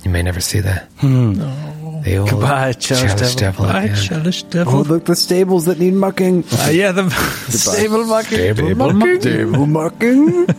You 0.04 0.12
may 0.12 0.22
never 0.22 0.42
see 0.42 0.60
that. 0.60 0.90
The 1.00 2.18
old 2.18 2.30
Goodbye, 2.30 2.74
Chelish 2.74 3.18
Devil. 3.38 3.66
Devil. 3.66 3.66
yeah. 3.66 3.88
Chelish 3.96 4.66
Oh, 4.68 4.82
look, 4.82 5.06
the 5.06 5.16
stables 5.16 5.66
that 5.66 5.80
need 5.80 5.94
mucking. 5.94 6.44
Uh, 6.52 6.70
yeah, 6.72 6.92
the, 6.92 7.04
the 7.04 7.58
stable 7.58 8.04
mucking. 8.06 8.38
Stable 8.56 8.76
mucking. 8.76 9.22
Stable 9.22 9.66
mucking. 9.66 10.48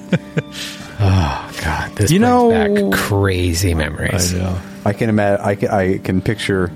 Oh 1.01 1.53
God, 1.61 1.91
this 1.97 2.11
You 2.13 2.21
brings 2.21 2.31
know- 2.31 2.91
back 2.91 2.99
crazy 3.01 3.75
memories. 3.75 4.33
I 4.85 4.93
can 4.93 5.09
imagine. 5.11 5.45
I 5.45 5.55
can, 5.57 5.69
I 5.71 5.99
can 5.99 6.21
picture 6.23 6.71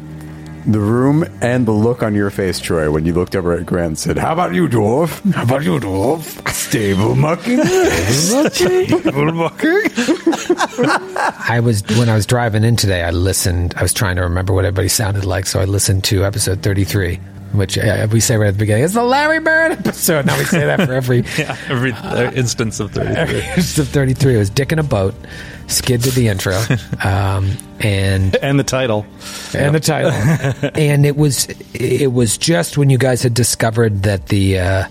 the 0.69 0.79
room 0.81 1.25
and 1.41 1.67
the 1.67 1.73
look 1.73 2.03
on 2.03 2.15
your 2.15 2.31
face, 2.31 2.61
Troy, 2.61 2.91
when 2.91 3.05
you 3.07 3.15
looked 3.15 3.35
over 3.35 3.55
at 3.55 3.65
Grant 3.67 3.87
and 3.89 3.99
said, 3.99 4.19
"How 4.19 4.33
about 4.33 4.55
you, 4.55 4.69
dwarf? 4.69 5.23
How 5.33 5.43
about 5.45 5.65
you, 5.65 5.79
dwarf? 5.81 6.47
Stable 6.53 7.15
mucking. 7.15 7.65
Stable 7.65 9.33
mucking. 9.33 9.81
I 11.49 11.61
was 11.63 11.83
when 11.99 12.09
I 12.09 12.15
was 12.15 12.27
driving 12.27 12.65
in 12.65 12.77
today. 12.77 13.03
I 13.03 13.11
listened. 13.11 13.75
I 13.77 13.83
was 13.83 13.93
trying 13.95 14.17
to 14.17 14.23
remember 14.23 14.53
what 14.53 14.65
everybody 14.65 14.89
sounded 14.89 15.25
like, 15.25 15.47
so 15.47 15.61
I 15.61 15.65
listened 15.65 16.05
to 16.05 16.25
episode 16.25 16.63
thirty-three, 16.63 17.17
which 17.53 17.79
uh, 17.79 18.07
we 18.13 18.21
say 18.21 18.37
right 18.37 18.49
at 18.49 18.55
the 18.55 18.59
beginning. 18.59 18.85
It's 18.85 18.95
the 18.95 19.03
Larry 19.03 19.41
Bird 19.41 19.73
episode. 19.73 20.27
Now 20.27 20.37
we 20.39 20.45
say 20.45 20.67
that 20.67 20.87
for 20.87 20.93
every 20.93 21.25
Yeah, 21.39 21.57
every 21.69 21.93
uh, 21.93 22.31
instance 22.33 22.81
of 22.81 22.93
33. 22.93 23.41
episode 23.41 23.83
of 23.83 23.89
thirty-three. 23.89 24.35
It 24.35 24.39
was 24.39 24.51
Dick 24.51 24.73
in 24.73 24.79
a 24.79 24.83
boat. 24.85 25.15
Skid 25.69 26.03
did 26.03 26.15
the 26.15 26.29
intro, 26.29 26.57
um, 27.05 27.57
and 27.81 28.35
and 28.37 28.59
the 28.59 28.65
title. 28.65 29.07
and 29.55 29.75
the 29.75 29.81
title. 29.81 30.11
and 30.75 31.07
it 31.07 31.17
was 31.17 31.47
it 31.75 32.13
was 32.13 32.37
just 32.39 32.77
when 32.79 32.91
you 32.91 32.99
guys 32.99 33.23
had 33.23 33.35
discovered 33.35 34.03
that 34.03 34.27
the 34.29 34.59
uh, 34.59 34.85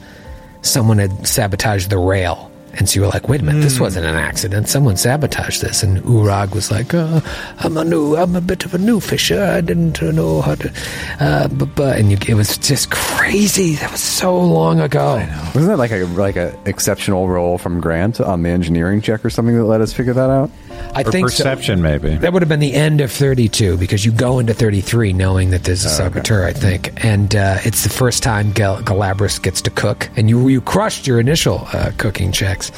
someone 0.62 0.98
had 1.00 1.28
sabotaged 1.28 1.90
the 1.90 1.98
rail 1.98 2.52
And 2.78 2.88
so 2.88 2.96
you 3.00 3.02
were 3.02 3.08
like, 3.08 3.28
wait 3.28 3.42
a 3.42 3.44
minute, 3.44 3.62
this 3.62 3.80
wasn't 3.80 4.06
an 4.06 4.16
accident. 4.16 4.68
Someone 4.70 4.98
sabotaged 4.98 5.62
this. 5.64 5.82
And 5.82 5.98
Urag 6.04 6.54
was 6.54 6.70
like, 6.70 6.94
uh, 6.94 7.22
I'm 7.60 7.76
a 7.76 7.84
new, 7.84 8.16
I'm 8.16 8.36
a 8.36 8.42
bit 8.42 8.66
of 8.66 8.74
a 8.76 8.78
new 8.78 9.00
fisher. 9.00 9.42
I 9.42 9.62
didn't 9.62 10.04
uh, 10.04 10.12
know 10.12 10.42
how 10.42 10.54
to, 10.56 10.72
uh, 11.20 11.48
but, 11.48 11.74
but, 11.76 11.98
and 11.98 12.12
you, 12.12 12.18
it 12.28 12.36
was 12.36 12.56
just 12.60 12.92
crazy. 12.92 13.76
That 13.76 13.92
was 13.92 14.04
so 14.04 14.38
long 14.38 14.80
ago. 14.80 15.16
Wasn't 15.56 15.68
that 15.68 15.78
like 15.78 15.90
a 15.92 16.06
like 16.14 16.36
a 16.36 16.54
exceptional 16.66 17.28
roll 17.28 17.58
from 17.58 17.82
Grant 17.82 18.22
on 18.22 18.44
the 18.44 18.50
engineering 18.50 19.02
check 19.02 19.26
or 19.26 19.32
something 19.32 19.58
that 19.58 19.64
let 19.66 19.82
us 19.82 19.92
figure 19.92 20.14
that 20.14 20.30
out? 20.30 20.52
I 20.96 21.02
Or 21.02 21.12
think 21.12 21.30
so. 21.30 21.44
perception, 21.44 21.82
maybe. 21.82 22.16
That 22.16 22.34
would 22.34 22.42
have 22.42 22.50
been 22.50 22.60
the 22.60 22.74
end 22.74 23.02
of 23.02 23.12
32 23.12 23.78
because 23.78 24.04
you 24.06 24.12
go 24.12 24.40
into 24.40 24.54
33 24.54 25.14
knowing 25.14 25.52
that 25.52 25.64
there's 25.64 25.86
a 25.86 25.90
saboteur, 25.90 26.46
I 26.46 26.54
think. 26.54 27.04
And 27.06 27.36
uh, 27.36 27.58
it's 27.64 27.84
the 27.84 27.90
first 27.90 28.24
time 28.24 28.52
Gal- 28.52 28.82
Galabras 28.82 29.40
gets 29.42 29.62
to 29.64 29.70
cook. 29.70 30.10
And 30.18 30.30
you 30.30 30.48
you 30.48 30.62
crushed 30.62 31.06
your 31.06 31.20
initial 31.20 31.68
uh, 31.74 31.92
cooking 31.98 32.32
checks. 32.32 32.72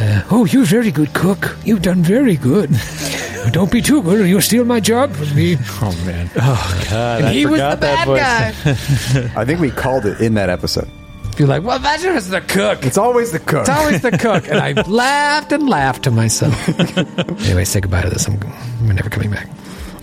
Uh, 0.00 0.22
oh, 0.30 0.44
you're 0.44 0.62
a 0.62 0.66
very 0.66 0.90
good 0.92 1.12
cook. 1.14 1.56
You've 1.64 1.82
done 1.82 2.02
very 2.02 2.36
good. 2.36 2.70
Don't 3.52 3.70
be 3.72 3.80
too 3.80 4.02
good 4.02 4.20
or 4.20 4.26
you'll 4.26 4.40
steal 4.42 4.64
my 4.64 4.78
job 4.80 5.10
from 5.12 5.34
me. 5.34 5.56
Oh 5.80 6.02
man. 6.04 6.30
Oh 6.36 6.86
god, 6.90 7.18
And 7.20 7.26
I 7.28 7.32
he 7.32 7.46
was 7.46 7.58
the 7.60 7.70
forgot 7.70 7.80
that 7.80 8.06
bad 8.06 8.54
voice. 8.54 9.24
guy. 9.24 9.30
I 9.40 9.44
think 9.44 9.58
we 9.60 9.70
called 9.70 10.04
it 10.06 10.20
in 10.20 10.34
that 10.34 10.50
episode. 10.50 10.88
You're 11.38 11.46
like, 11.46 11.62
well, 11.62 11.78
that 11.78 12.04
was 12.12 12.28
the 12.30 12.40
cook. 12.40 12.84
It's 12.84 12.98
always 12.98 13.30
the 13.30 13.38
cook. 13.38 13.60
It's 13.60 13.68
always 13.68 14.02
the 14.02 14.10
cook. 14.10 14.48
And 14.48 14.58
I 14.58 14.72
laughed 14.88 15.52
and 15.52 15.68
laughed 15.68 16.02
to 16.04 16.10
myself. 16.10 16.68
anyway, 17.46 17.64
say 17.64 17.80
goodbye 17.80 18.02
to 18.02 18.10
this. 18.10 18.26
I'm, 18.26 18.40
I'm 18.42 18.94
never 18.96 19.08
coming 19.08 19.30
back. 19.30 19.48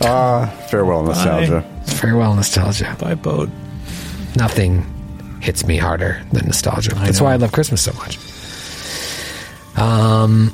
Ah, 0.02 0.46
farewell 0.70 1.04
nostalgia. 1.04 1.62
Farewell, 1.88 2.36
nostalgia. 2.36 2.96
By 3.00 3.16
boat. 3.16 3.50
nothing 4.38 4.86
hits 5.42 5.66
me 5.68 5.78
harder 5.78 6.22
than 6.32 6.46
nostalgia. 6.46 6.96
That's 6.96 7.20
why 7.22 7.34
I 7.34 7.36
love 7.36 7.52
Christmas 7.52 7.82
so 7.82 7.92
much. 7.94 8.18
Um, 9.78 10.54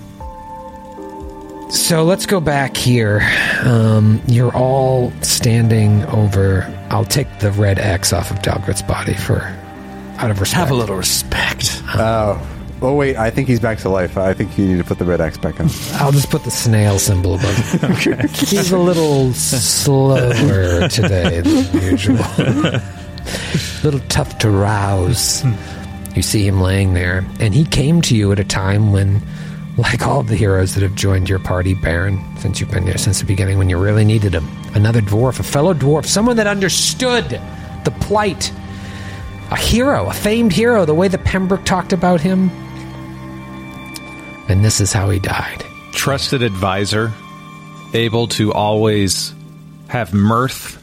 so 1.70 2.04
let's 2.04 2.26
go 2.26 2.40
back 2.42 2.76
here. 2.76 3.22
Um, 3.64 4.20
you're 4.28 4.56
all 4.56 5.12
standing 5.22 6.04
over. 6.06 6.64
I'll 6.90 7.06
take 7.06 7.40
the 7.40 7.52
red 7.52 7.78
X 7.80 8.14
off 8.14 8.32
of 8.32 8.40
Dalgrith's 8.40 8.82
body 8.82 9.14
for 9.14 9.56
out 10.22 10.32
of 10.32 10.40
respect. 10.40 10.60
Have 10.60 10.72
a 10.72 10.76
little 10.76 10.96
respect. 10.96 11.82
Oh, 11.96 12.48
oh 12.82 12.94
wait, 12.96 13.18
I 13.18 13.30
think 13.30 13.48
he's 13.48 13.60
back 13.60 13.80
to 13.80 13.90
life. 13.90 14.18
I 14.18 14.34
think 14.34 14.58
you 14.58 14.66
need 14.68 14.78
to 14.78 14.84
put 14.84 15.00
the 15.00 15.06
red 15.06 15.20
X 15.22 15.38
back 15.38 15.60
on. 15.60 15.68
I'll 15.94 16.12
just 16.12 16.30
put 16.30 16.44
the 16.44 16.52
snail 16.52 17.00
symbol 17.00 17.36
above. 17.36 17.56
him. 17.56 18.28
He's 18.30 18.72
a 18.72 18.78
little 18.78 19.34
slower 19.34 20.88
today 20.90 21.42
than 21.42 21.82
usual. 21.82 22.18
a 22.38 22.82
little 23.84 24.00
tough 24.10 24.38
to 24.40 24.50
rouse. 24.50 25.44
You 26.16 26.22
see 26.22 26.46
him 26.46 26.60
laying 26.62 26.94
there, 26.94 27.26
and 27.40 27.54
he 27.54 27.64
came 27.64 28.02
to 28.04 28.16
you 28.16 28.32
at 28.32 28.40
a 28.40 28.44
time 28.44 28.92
when, 28.92 29.22
like 29.78 30.06
all 30.06 30.20
of 30.20 30.28
the 30.28 30.36
heroes 30.36 30.74
that 30.76 30.84
have 30.84 30.94
joined 30.96 31.30
your 31.30 31.40
party, 31.40 31.74
Baron, 31.74 32.22
since 32.38 32.60
you've 32.60 32.70
been 32.72 32.86
there 32.86 32.98
since 32.98 33.20
the 33.22 33.26
beginning, 33.26 33.58
when 33.58 33.70
you 33.70 33.78
really 33.78 34.04
needed 34.04 34.34
him, 34.34 34.46
another 34.76 35.00
dwarf, 35.02 35.40
a 35.40 35.44
fellow 35.44 35.74
dwarf, 35.74 36.06
someone 36.06 36.36
that 36.36 36.48
understood 36.48 37.40
the 37.86 37.92
plight, 38.02 38.52
a 39.52 39.58
hero, 39.58 40.10
a 40.10 40.14
famed 40.14 40.54
hero, 40.54 40.86
the 40.86 40.94
way 40.94 41.08
that 41.08 41.24
Pembroke 41.24 41.66
talked 41.66 41.94
about 41.94 42.22
him. 42.22 42.50
And 44.50 44.64
this 44.66 44.82
is 44.82 44.92
how 44.94 45.10
he 45.10 45.20
died. 45.20 45.64
Trusted 45.94 46.42
advisor, 46.42 47.12
able 47.94 48.28
to 48.30 48.54
always 48.54 49.34
have 49.90 50.14
mirth 50.14 50.78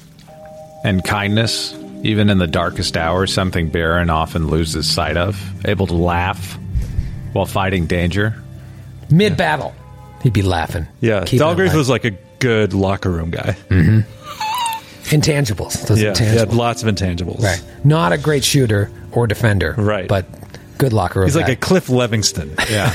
and 0.84 1.02
kindness, 1.02 1.74
even 2.02 2.30
in 2.30 2.38
the 2.38 2.46
darkest 2.46 2.96
hours, 2.96 3.32
something 3.32 3.70
Baron 3.70 4.10
often 4.10 4.48
loses 4.48 4.88
sight 4.90 5.16
of. 5.16 5.42
Able 5.66 5.86
to 5.86 5.94
laugh 5.94 6.58
while 7.32 7.46
fighting 7.46 7.86
danger. 7.86 8.40
Mid 9.10 9.36
battle, 9.36 9.74
he'd 10.22 10.34
be 10.34 10.42
laughing. 10.42 10.86
Yeah, 11.00 11.24
Keeping 11.24 11.46
was 11.74 11.88
like 11.88 12.04
a 12.04 12.12
good 12.38 12.74
locker 12.74 13.10
room 13.10 13.30
guy. 13.30 13.56
Mm-hmm. 13.70 14.17
Intangibles. 15.10 15.86
Those 15.86 16.00
Yeah, 16.02 16.16
he 16.16 16.24
had 16.24 16.48
intangibles. 16.48 16.54
lots 16.56 16.82
of 16.82 16.94
intangibles. 16.94 17.42
Right. 17.42 17.62
Not 17.84 18.12
a 18.12 18.18
great 18.18 18.44
shooter 18.44 18.90
or 19.12 19.26
defender. 19.26 19.74
Right. 19.76 20.08
But 20.08 20.26
good 20.78 20.92
locker 20.92 21.20
room. 21.20 21.28
He's 21.28 21.36
like 21.36 21.46
guy. 21.46 21.52
a 21.52 21.56
Cliff 21.56 21.88
Livingston. 21.88 22.54
Yeah. 22.70 22.92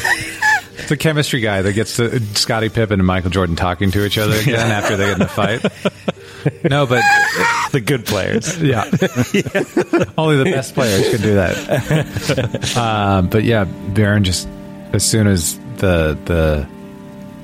the 0.87 0.97
chemistry 0.97 1.39
guy 1.39 1.61
that 1.61 1.73
gets 1.73 1.95
to, 1.97 2.19
Scottie 2.35 2.69
Pippen 2.69 2.99
and 2.99 3.07
Michael 3.07 3.29
Jordan 3.29 3.55
talking 3.55 3.91
to 3.91 4.05
each 4.05 4.17
other 4.17 4.35
again 4.35 4.71
after 4.71 4.95
they 4.97 5.05
get 5.05 5.13
in 5.13 5.19
the 5.19 5.27
fight. 5.27 5.61
No, 6.69 6.85
but 6.85 7.01
the 7.71 7.79
good 7.79 8.05
players. 8.05 8.61
yeah, 8.61 8.83
only 10.17 10.35
the 10.37 10.49
best 10.51 10.73
players 10.73 11.09
can 11.09 11.21
do 11.21 11.35
that. 11.35 12.75
um, 12.77 13.29
but 13.29 13.43
yeah, 13.45 13.63
Baron 13.63 14.25
just 14.25 14.47
as 14.91 15.05
soon 15.05 15.27
as 15.27 15.57
the 15.77 16.17
the 16.25 16.67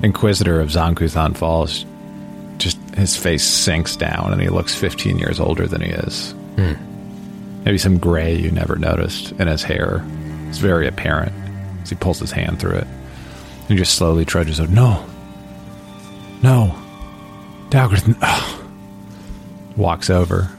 Inquisitor 0.02 0.60
of 0.60 0.70
Zon-Kuthon 0.70 1.34
falls, 1.36 1.86
just 2.60 2.78
his 2.94 3.16
face 3.16 3.42
sinks 3.42 3.96
down 3.96 4.32
and 4.32 4.40
he 4.40 4.48
looks 4.48 4.74
15 4.74 5.18
years 5.18 5.40
older 5.40 5.66
than 5.66 5.80
he 5.80 5.90
is. 5.90 6.32
Hmm. 6.56 6.74
Maybe 7.64 7.78
some 7.78 7.98
gray 7.98 8.36
you 8.36 8.50
never 8.50 8.76
noticed 8.76 9.32
in 9.32 9.48
his 9.48 9.62
hair. 9.62 10.04
It's 10.48 10.58
very 10.58 10.86
apparent 10.86 11.32
as 11.82 11.90
he 11.90 11.96
pulls 11.96 12.20
his 12.20 12.30
hand 12.30 12.60
through 12.60 12.76
it. 12.76 12.86
He 13.68 13.76
just 13.76 13.94
slowly 13.94 14.24
trudges 14.24 14.60
up. 14.60 14.68
No, 14.68 15.04
no, 16.42 16.74
Dalgrith. 17.70 18.16
Oh. 18.22 18.56
Walks 19.76 20.10
over, 20.10 20.50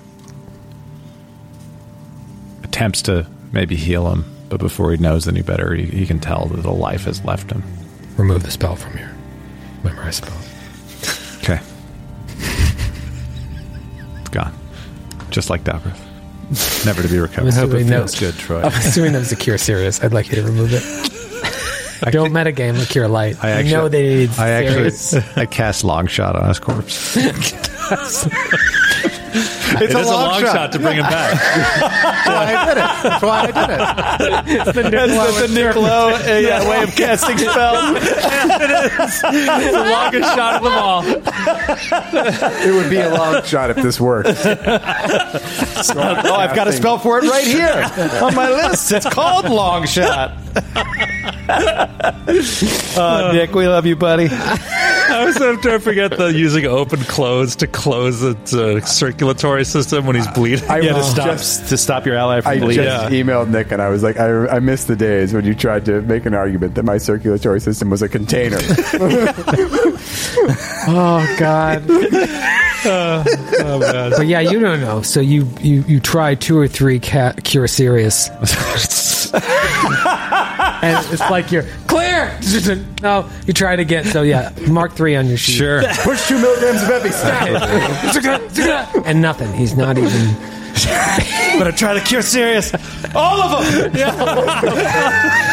attempts 2.64 3.02
to 3.04 3.28
maybe 3.52 3.76
heal 3.76 4.10
him, 4.10 4.26
but 4.50 4.60
before 4.60 4.92
he 4.92 4.98
knows 4.98 5.28
any 5.28 5.42
better, 5.42 5.76
he, 5.76 5.86
he 5.86 6.06
can 6.08 6.20
tell 6.20 6.46
that 6.46 6.62
the 6.64 6.72
life 6.72 7.04
has 7.04 7.24
left 7.26 7.52
him. 7.52 7.62
remove 8.18 8.44
the 8.44 8.50
spell 8.52 8.76
from 8.76 8.98
your 8.98 9.12
memorize 9.84 10.16
spell. 10.16 10.38
Just 15.32 15.50
like 15.50 15.64
Dalgrith. 15.64 15.98
Never 16.86 17.02
to 17.02 17.08
be 17.08 17.18
recovered. 17.20 17.54
I 17.54 17.56
hope 17.56 17.70
it 17.72 17.78
feels 17.78 17.90
knows. 17.90 18.20
good, 18.20 18.36
Troy. 18.36 18.62
I'm 18.64 18.68
assuming 18.68 19.14
that 19.14 19.20
was 19.20 19.32
a 19.32 19.36
cure 19.38 19.58
serious. 19.58 20.04
I'd 20.04 20.14
like 20.14 20.30
you 20.30 20.36
to 20.36 20.44
remove 20.44 20.72
it. 20.74 20.84
I 22.04 22.10
Don't 22.10 22.34
meta 22.34 22.52
game 22.52 22.76
with 22.76 22.90
cure 22.90 23.08
light. 23.08 23.38
I 23.44 23.50
I 23.50 23.52
actually, 23.52 23.72
know 23.74 23.88
they 23.88 24.16
need 24.16 24.32
I 24.38 24.50
actually. 24.50 25.22
I 25.36 25.46
cast 25.46 25.84
long 25.84 26.08
shot 26.08 26.36
on 26.36 26.48
his 26.48 26.60
corpse. 26.60 27.16
It 29.82 29.90
is 29.90 29.96
a 29.96 30.04
long 30.04 30.42
shot. 30.42 30.74
to 30.74 30.80
bring 30.80 30.98
him 30.98 31.04
back. 31.04 31.34
I 32.28 32.66
did 32.66 32.78
it. 32.78 32.84
That's 33.04 33.24
why 33.24 33.40
I 33.42 33.52
did 33.52 33.70
it. 33.70 34.66
It's 34.68 34.74
the 34.74 35.48
Niccolo 35.48 35.88
uh, 35.88 36.38
yeah, 36.40 36.70
way 36.70 36.84
of 36.84 36.94
casting 36.94 37.38
spells. 37.40 37.96
it's 37.96 39.22
It's 39.24 39.72
the 39.72 39.86
longest 39.90 40.36
shot 40.36 40.56
of 40.56 40.64
them 40.64 40.74
all. 40.74 41.04
It 42.68 42.74
would 42.74 42.90
be 42.90 42.98
a 42.98 43.10
long 43.10 43.42
shot 43.44 43.70
if 43.70 43.78
this 43.78 44.02
worked. 44.02 44.28
Oh, 44.28 44.34
I've 46.36 46.56
got 46.56 46.68
a 46.68 46.74
spell 46.74 47.00
for 47.00 47.20
it 47.20 47.30
right 47.30 47.48
here 47.48 47.90
on 48.22 48.36
my 48.36 48.50
list. 48.50 48.92
It's 48.92 49.08
called 49.08 49.50
Long 49.50 49.86
Shot. 49.86 50.34
Oh, 52.98 53.32
Nick, 53.34 53.54
we 53.54 53.68
love 53.68 53.86
you, 53.86 53.96
buddy. 53.96 54.28
I 55.12 55.26
also 55.26 55.56
don't 55.58 55.82
forget 55.84 56.18
the 56.18 56.28
using 56.34 56.66
open 56.66 57.00
close 57.02 57.56
to 57.58 57.68
close 57.68 58.24
its 58.24 58.54
uh, 58.54 58.82
circulatory 58.82 59.66
system 59.66 60.06
when 60.06 60.16
he's 60.16 60.28
bleeding. 60.30 60.68
I 60.70 60.80
Yeah, 60.80 60.94
to 60.94 61.04
stop 61.04 61.28
just 61.28 61.70
to 61.70 61.78
stop 61.78 62.06
your 62.06 62.16
ally 62.16 62.42
from 62.42 62.52
I 62.52 62.60
bleeding. 62.60 62.84
just 62.86 63.12
emailed 63.12 63.50
Nick 63.50 63.72
and 63.72 63.82
I 63.82 63.90
was 63.90 64.04
like, 64.04 64.18
I, 64.18 64.48
I 64.48 64.60
missed 64.60 64.88
the 64.88 64.96
days 64.96 65.34
when 65.34 65.46
you 65.46 65.54
tried 65.56 65.86
to 65.86 66.02
make 66.02 66.26
an 66.26 66.34
argument 66.34 66.76
that 66.76 66.84
my 66.84 66.98
circulatory 66.98 67.60
system 67.60 67.90
was 67.90 68.02
a 68.02 68.10
container. 68.10 68.58
Oh 70.88 71.36
God. 71.38 71.84
Oh, 72.84 73.24
God. 73.80 74.14
But 74.18 74.26
yeah, 74.26 74.40
you 74.40 74.60
don't 74.60 74.82
know. 74.82 75.04
So 75.04 75.20
you 75.20 75.48
you 75.62 75.84
you 75.88 76.00
try 76.00 76.34
two 76.34 76.58
or 76.58 76.68
three 76.68 77.00
ca- 77.00 77.34
cure 77.44 77.68
serious, 77.68 78.28
and 80.82 81.06
it's 81.14 81.30
like 81.30 81.52
you're 81.52 81.66
clear. 81.88 82.38
No, 83.02 83.28
you 83.48 83.54
try 83.54 83.74
it 83.74 83.80
again. 83.80 84.06
So 84.06 84.22
yeah, 84.22 84.54
mark 84.70 84.94
three 84.94 85.16
on 85.16 85.26
your 85.26 85.38
sheet. 85.38 85.54
Sure. 85.54 85.82
Push 86.04 86.28
two 86.28 86.40
milligrams 86.40 86.84
of 86.84 86.90
Epi. 86.92 87.10
Stop. 87.10 88.96
and 89.06 89.22
nothing. 89.22 89.52
He's 89.54 89.76
not 89.76 89.98
even. 89.98 90.12
I'm 91.62 91.68
gonna 91.68 91.78
try 91.78 91.94
to 91.94 92.02
cure 92.02 92.24
serious. 92.24 92.74
All 93.14 93.40
of 93.40 93.72
them. 93.72 93.92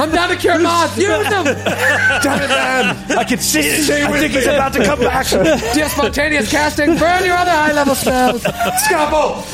I'm 0.01 0.11
down 0.11 0.31
to 0.31 0.37
cure 0.37 0.59
moth. 0.59 0.97
Use 0.97 1.07
them. 1.29 1.44
Damn 1.44 2.42
it, 2.42 2.49
man! 2.49 2.97
I 3.18 3.25
can 3.25 3.37
see 3.38 3.61
it. 3.61 3.90
I 3.90 4.18
think 4.18 4.33
he's 4.33 4.47
about 4.47 4.73
to 4.73 4.85
come 4.87 5.01
back. 5.01 5.27
Do 5.29 5.85
spontaneous 5.85 6.51
casting. 6.51 6.97
Burn 6.97 7.27
your 7.27 7.37
other 7.37 7.51
high 7.51 7.73
level 7.73 7.94
spells. 7.94 8.40
Scalpel. 8.87 9.44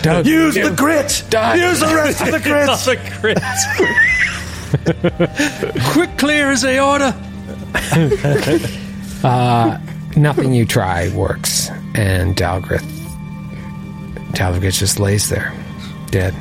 Don't 0.00 0.26
Use 0.26 0.54
the 0.54 0.74
grit. 0.74 1.24
Die. 1.28 1.56
Use 1.56 1.80
the 1.80 1.94
rest 1.94 2.22
of 2.22 2.30
the 2.32 2.40
grit. 2.48 2.66
the 2.86 2.96
grit. 5.76 5.84
Quick 5.92 6.16
clear 6.16 6.48
as 6.50 6.62
they 6.62 6.80
order. 6.80 7.14
Uh, 9.24 9.76
nothing 10.16 10.54
you 10.54 10.64
try 10.64 11.08
works, 11.08 11.70
and 11.96 12.36
Dalgrith, 12.36 12.84
Dalgrith 14.38 14.78
just 14.78 15.00
lays 15.00 15.28
there, 15.28 15.52
dead. 16.12 16.32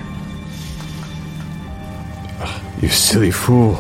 You 2.80 2.90
silly 2.90 3.32
fool. 3.32 3.76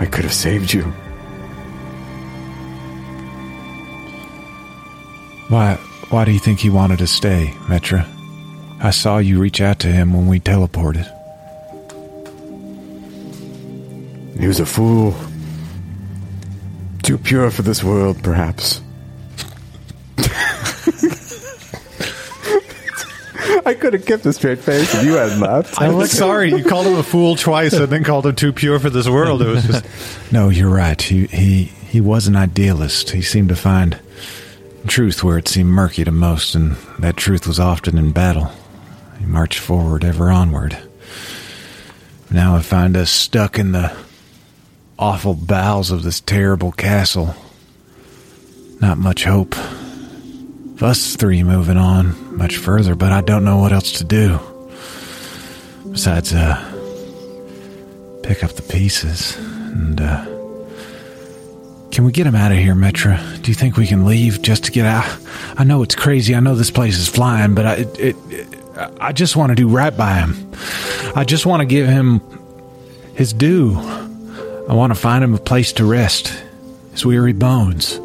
I 0.00 0.06
could 0.06 0.24
have 0.24 0.32
saved 0.32 0.72
you. 0.72 0.84
Why 5.50 5.74
why 6.08 6.24
do 6.24 6.32
you 6.32 6.38
think 6.38 6.60
he 6.60 6.70
wanted 6.70 6.98
to 7.00 7.06
stay, 7.06 7.52
Metra? 7.66 8.08
I 8.80 8.90
saw 8.90 9.18
you 9.18 9.38
reach 9.38 9.60
out 9.60 9.80
to 9.80 9.88
him 9.88 10.14
when 10.14 10.26
we 10.28 10.40
teleported. 10.40 11.04
He 14.40 14.46
was 14.48 14.60
a 14.60 14.66
fool. 14.66 15.14
Too 17.02 17.18
pure 17.18 17.50
for 17.50 17.60
this 17.60 17.84
world, 17.84 18.22
perhaps. 18.22 18.80
I 23.66 23.74
could 23.74 23.94
have 23.94 24.06
kept 24.06 24.24
a 24.26 24.32
straight 24.32 24.60
face 24.60 24.94
if 24.94 25.04
you 25.04 25.14
hadn't 25.14 25.40
laughed. 25.40 25.74
I'm 25.82 26.06
sorry, 26.06 26.50
you 26.50 26.62
called 26.62 26.86
him 26.86 26.94
a 26.94 27.02
fool 27.02 27.34
twice 27.34 27.72
and 27.72 27.88
then 27.88 28.04
called 28.04 28.24
him 28.24 28.36
too 28.36 28.52
pure 28.52 28.78
for 28.78 28.90
this 28.90 29.08
world. 29.08 29.42
It 29.42 29.48
was 29.48 29.66
just 29.66 29.84
No, 30.32 30.48
you're 30.50 30.70
right. 30.70 31.02
He 31.02 31.26
he 31.26 31.64
he 31.64 32.00
was 32.00 32.28
an 32.28 32.36
idealist. 32.36 33.10
He 33.10 33.22
seemed 33.22 33.48
to 33.48 33.56
find 33.56 33.98
truth 34.86 35.24
where 35.24 35.36
it 35.36 35.48
seemed 35.48 35.70
murky 35.70 36.04
to 36.04 36.12
most, 36.12 36.54
and 36.54 36.76
that 37.00 37.16
truth 37.16 37.44
was 37.46 37.58
often 37.58 37.98
in 37.98 38.12
battle. 38.12 38.52
He 39.18 39.24
marched 39.26 39.58
forward, 39.58 40.04
ever 40.04 40.30
onward. 40.30 40.78
Now 42.30 42.54
I 42.54 42.62
find 42.62 42.96
us 42.96 43.10
stuck 43.10 43.58
in 43.58 43.72
the 43.72 43.96
awful 44.96 45.34
bowels 45.34 45.90
of 45.90 46.04
this 46.04 46.20
terrible 46.20 46.70
castle. 46.70 47.34
Not 48.80 48.98
much 48.98 49.24
hope. 49.24 49.56
Us 50.82 51.16
three 51.16 51.42
moving 51.42 51.78
on 51.78 52.36
much 52.36 52.58
further, 52.58 52.94
but 52.94 53.10
I 53.10 53.22
don't 53.22 53.44
know 53.44 53.56
what 53.56 53.72
else 53.72 53.92
to 53.92 54.04
do. 54.04 54.38
Besides, 55.90 56.34
uh, 56.34 56.54
pick 58.22 58.44
up 58.44 58.52
the 58.52 58.62
pieces 58.62 59.36
and, 59.36 60.00
uh, 60.00 60.24
can 61.90 62.04
we 62.04 62.12
get 62.12 62.26
him 62.26 62.34
out 62.34 62.52
of 62.52 62.58
here, 62.58 62.74
Metra? 62.74 63.40
Do 63.40 63.50
you 63.50 63.54
think 63.54 63.78
we 63.78 63.86
can 63.86 64.04
leave 64.04 64.42
just 64.42 64.64
to 64.64 64.70
get 64.70 64.84
out? 64.84 65.06
I 65.56 65.64
know 65.64 65.82
it's 65.82 65.94
crazy. 65.94 66.34
I 66.34 66.40
know 66.40 66.54
this 66.54 66.70
place 66.70 66.98
is 66.98 67.08
flying, 67.08 67.54
but 67.54 67.66
I, 67.66 67.74
it, 67.76 67.98
it, 67.98 68.46
I 69.00 69.12
just 69.12 69.34
want 69.34 69.50
to 69.50 69.56
do 69.56 69.68
right 69.68 69.96
by 69.96 70.12
him. 70.14 70.52
I 71.14 71.24
just 71.24 71.46
want 71.46 71.60
to 71.62 71.64
give 71.66 71.88
him 71.88 72.20
his 73.14 73.32
due. 73.32 73.76
I 74.68 74.74
want 74.74 74.92
to 74.92 74.98
find 74.98 75.24
him 75.24 75.34
a 75.34 75.38
place 75.38 75.72
to 75.74 75.86
rest 75.86 76.34
his 76.92 77.06
weary 77.06 77.32
bones. 77.32 77.98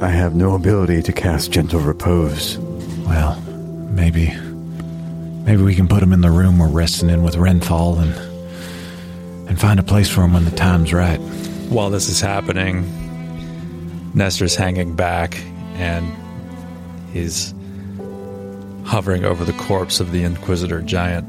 I 0.00 0.08
have 0.10 0.34
no 0.34 0.54
ability 0.54 1.02
to 1.02 1.12
cast 1.12 1.50
gentle 1.50 1.80
repose. 1.80 2.58
Well, 3.06 3.40
maybe, 3.92 4.30
maybe 5.44 5.62
we 5.62 5.74
can 5.74 5.88
put 5.88 6.02
him 6.02 6.12
in 6.12 6.20
the 6.20 6.30
room 6.30 6.58
we're 6.58 6.68
resting 6.68 7.08
in 7.08 7.22
with 7.22 7.34
Renthal 7.36 8.00
and 8.00 8.14
and 9.48 9.58
find 9.58 9.80
a 9.80 9.82
place 9.82 10.10
for 10.10 10.22
him 10.22 10.34
when 10.34 10.44
the 10.44 10.50
time's 10.50 10.92
right. 10.92 11.18
While 11.70 11.88
this 11.88 12.10
is 12.10 12.20
happening, 12.20 12.84
Nestor's 14.12 14.54
hanging 14.54 14.94
back 14.96 15.40
and 15.76 16.12
he's 17.12 17.54
hovering 18.84 19.24
over 19.24 19.44
the 19.44 19.52
corpse 19.54 19.98
of 20.00 20.12
the 20.12 20.24
Inquisitor 20.24 20.82
giant. 20.82 21.26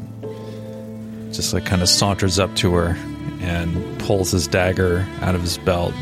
Just 1.32 1.54
like 1.54 1.66
kind 1.66 1.82
of 1.82 1.88
saunters 1.88 2.38
up 2.38 2.54
to 2.58 2.74
her 2.74 2.98
and 3.40 4.00
pulls 4.00 4.32
his 4.32 4.48
dagger 4.48 5.08
out 5.22 5.36
of 5.36 5.42
his 5.42 5.58
belt. 5.60 5.94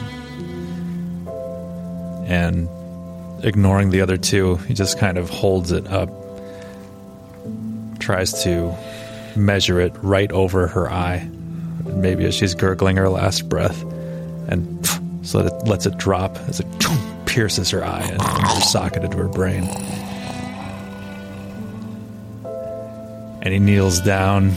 And 2.26 2.68
ignoring 3.44 3.92
the 3.92 4.02
other 4.02 4.18
two, 4.18 4.56
he 4.58 4.74
just 4.74 5.00
kind 5.00 5.18
of 5.18 5.30
holds 5.30 5.72
it 5.72 5.88
up, 5.88 6.10
tries 8.00 8.44
to 8.44 8.76
measure 9.36 9.80
it 9.80 9.94
right 10.02 10.32
over 10.32 10.68
her 10.68 10.90
eye, 10.90 11.30
maybe 11.86 12.26
as 12.26 12.34
she's 12.34 12.56
gurgling 12.56 12.98
her 12.98 13.10
last 13.10 13.48
breath, 13.50 13.84
and 14.48 14.86
so 15.24 15.42
that 15.42 15.54
it 15.54 15.68
lets 15.68 15.86
it 15.86 15.98
drop 15.98 16.38
as 16.48 16.60
it 16.60 16.68
pierces 17.26 17.70
her 17.72 17.84
eye 17.84 18.04
and 18.04 18.20
the 18.20 18.62
socket 18.62 19.04
into 19.04 19.18
her 19.18 19.28
brain. 19.28 19.64
And 23.42 23.54
he 23.54 23.60
kneels 23.60 24.00
down 24.02 24.56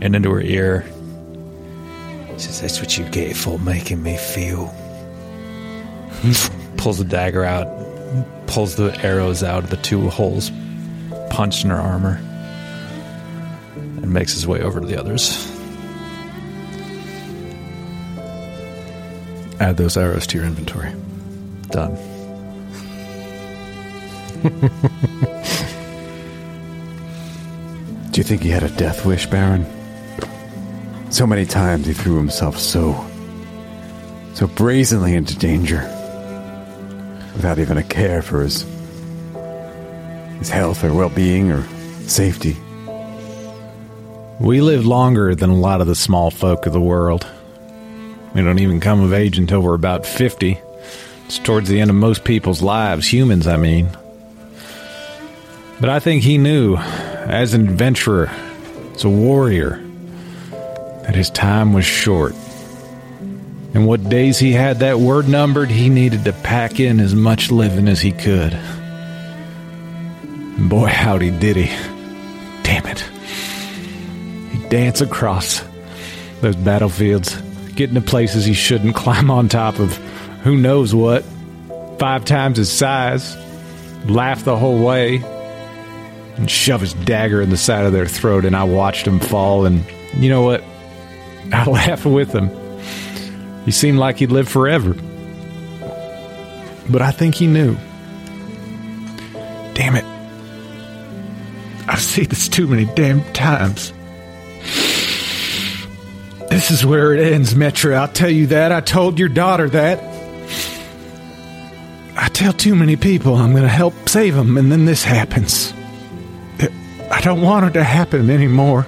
and 0.00 0.16
into 0.16 0.30
her 0.30 0.40
ear. 0.40 0.80
He 2.28 2.38
says, 2.38 2.62
That's 2.62 2.80
what 2.80 2.96
you 2.96 3.04
get 3.10 3.36
for 3.36 3.58
making 3.58 4.02
me 4.02 4.16
feel. 4.16 4.74
pulls 6.80 6.98
the 6.98 7.04
dagger 7.04 7.44
out, 7.44 7.66
pulls 8.46 8.76
the 8.76 8.98
arrows 9.04 9.42
out 9.42 9.64
of 9.64 9.70
the 9.70 9.76
two 9.76 10.08
holes 10.08 10.50
punched 11.30 11.64
in 11.64 11.70
her 11.70 11.76
armor, 11.76 12.20
and 13.76 14.12
makes 14.12 14.32
his 14.32 14.46
way 14.46 14.60
over 14.60 14.80
to 14.80 14.86
the 14.86 14.98
others. 14.98 15.46
Add 19.60 19.76
those 19.76 19.96
arrows 19.96 20.26
to 20.28 20.38
your 20.38 20.46
inventory. 20.46 20.92
Done. 21.68 21.94
Do 28.10 28.18
you 28.18 28.24
think 28.24 28.42
he 28.42 28.48
had 28.48 28.62
a 28.62 28.70
death 28.70 29.06
wish, 29.06 29.26
Baron? 29.26 29.66
So 31.10 31.26
many 31.26 31.44
times 31.44 31.86
he 31.86 31.92
threw 31.92 32.16
himself 32.16 32.58
so, 32.58 33.06
so 34.34 34.46
brazenly 34.46 35.14
into 35.14 35.38
danger, 35.38 35.82
without 37.40 37.58
even 37.58 37.78
a 37.78 37.82
care 37.82 38.20
for 38.20 38.42
his, 38.42 38.66
his 40.40 40.50
health 40.50 40.84
or 40.84 40.92
well-being 40.92 41.50
or 41.50 41.62
safety. 42.06 42.54
We 44.38 44.60
live 44.60 44.84
longer 44.84 45.34
than 45.34 45.48
a 45.48 45.56
lot 45.56 45.80
of 45.80 45.86
the 45.86 45.94
small 45.94 46.30
folk 46.30 46.66
of 46.66 46.74
the 46.74 46.80
world. 46.82 47.26
We 48.34 48.42
don't 48.42 48.58
even 48.58 48.78
come 48.78 49.00
of 49.00 49.14
age 49.14 49.38
until 49.38 49.62
we're 49.62 49.72
about 49.72 50.04
50. 50.04 50.60
It's 51.24 51.38
towards 51.38 51.70
the 51.70 51.80
end 51.80 51.88
of 51.88 51.96
most 51.96 52.24
people's 52.24 52.60
lives, 52.60 53.10
humans, 53.10 53.46
I 53.46 53.56
mean. 53.56 53.88
But 55.80 55.88
I 55.88 55.98
think 55.98 56.22
he 56.22 56.36
knew, 56.36 56.76
as 56.76 57.54
an 57.54 57.66
adventurer, 57.66 58.30
as 58.94 59.04
a 59.04 59.08
warrior, 59.08 59.82
that 61.04 61.14
his 61.14 61.30
time 61.30 61.72
was 61.72 61.86
short. 61.86 62.34
And 63.72 63.86
what 63.86 64.08
days 64.08 64.38
he 64.38 64.52
had 64.52 64.80
that 64.80 64.98
word 64.98 65.28
numbered, 65.28 65.70
he 65.70 65.88
needed 65.88 66.24
to 66.24 66.32
pack 66.32 66.80
in 66.80 66.98
as 66.98 67.14
much 67.14 67.52
living 67.52 67.86
as 67.86 68.00
he 68.00 68.10
could. 68.10 68.52
And 70.22 70.68
boy, 70.68 70.86
howdy 70.86 71.30
did 71.30 71.56
he. 71.56 71.66
Damn 72.64 72.86
it. 72.86 73.00
He'd 74.50 74.68
dance 74.68 75.00
across 75.00 75.64
those 76.40 76.56
battlefields, 76.56 77.40
getting 77.74 77.94
to 77.94 78.00
places 78.00 78.44
he 78.44 78.54
shouldn't 78.54 78.94
climb 78.96 79.30
on 79.30 79.48
top 79.48 79.78
of 79.78 79.96
who 80.42 80.56
knows 80.56 80.92
what, 80.92 81.24
five 81.98 82.24
times 82.24 82.56
his 82.56 82.72
size, 82.72 83.36
laugh 84.06 84.44
the 84.44 84.56
whole 84.56 84.84
way, 84.84 85.22
and 86.36 86.50
shove 86.50 86.80
his 86.80 86.94
dagger 86.94 87.40
in 87.40 87.50
the 87.50 87.56
side 87.56 87.84
of 87.84 87.92
their 87.92 88.06
throat. 88.06 88.44
And 88.44 88.56
I 88.56 88.64
watched 88.64 89.06
him 89.06 89.20
fall, 89.20 89.64
and 89.64 89.84
you 90.14 90.28
know 90.28 90.42
what? 90.42 90.64
I 91.52 91.64
laughed 91.70 92.06
with 92.06 92.32
him. 92.32 92.48
He 93.64 93.70
seemed 93.70 93.98
like 93.98 94.18
he'd 94.18 94.32
live 94.32 94.48
forever. 94.48 94.94
But 96.88 97.02
I 97.02 97.10
think 97.10 97.34
he 97.34 97.46
knew. 97.46 97.76
Damn 99.74 99.96
it. 99.96 100.04
I've 101.88 102.00
seen 102.00 102.26
this 102.26 102.48
too 102.48 102.66
many 102.66 102.84
damn 102.94 103.22
times. 103.32 103.92
This 106.50 106.70
is 106.70 106.84
where 106.84 107.14
it 107.14 107.32
ends, 107.32 107.54
Metra. 107.54 107.94
I'll 107.94 108.08
tell 108.08 108.30
you 108.30 108.48
that. 108.48 108.72
I 108.72 108.80
told 108.80 109.18
your 109.18 109.28
daughter 109.28 109.68
that. 109.70 110.02
I 112.16 112.28
tell 112.28 112.52
too 112.52 112.74
many 112.74 112.96
people 112.96 113.36
I'm 113.36 113.52
going 113.52 113.62
to 113.62 113.68
help 113.68 114.08
save 114.08 114.34
them, 114.34 114.58
and 114.58 114.70
then 114.70 114.84
this 114.84 115.04
happens. 115.04 115.72
I 117.10 117.20
don't 117.22 117.40
want 117.40 117.66
it 117.66 117.72
to 117.74 117.84
happen 117.84 118.30
anymore. 118.30 118.86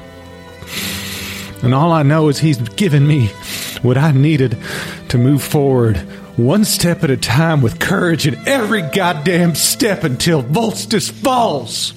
And 1.63 1.75
all 1.75 1.93
I 1.93 2.03
know 2.03 2.29
is 2.29 2.39
he's 2.39 2.59
given 2.71 3.07
me 3.07 3.31
what 3.83 3.99
I 3.99 4.13
needed 4.13 4.57
to 5.09 5.19
move 5.19 5.43
forward 5.43 5.99
one 6.37 6.65
step 6.65 7.05
at 7.05 7.11
a 7.11 7.17
time 7.17 7.61
with 7.61 7.79
courage 7.79 8.27
in 8.27 8.37
every 8.49 8.83
goddamn 8.83 9.55
step 9.55 10.03
until 10.03 10.43
Volstis 10.43 11.11
falls. 11.11 11.93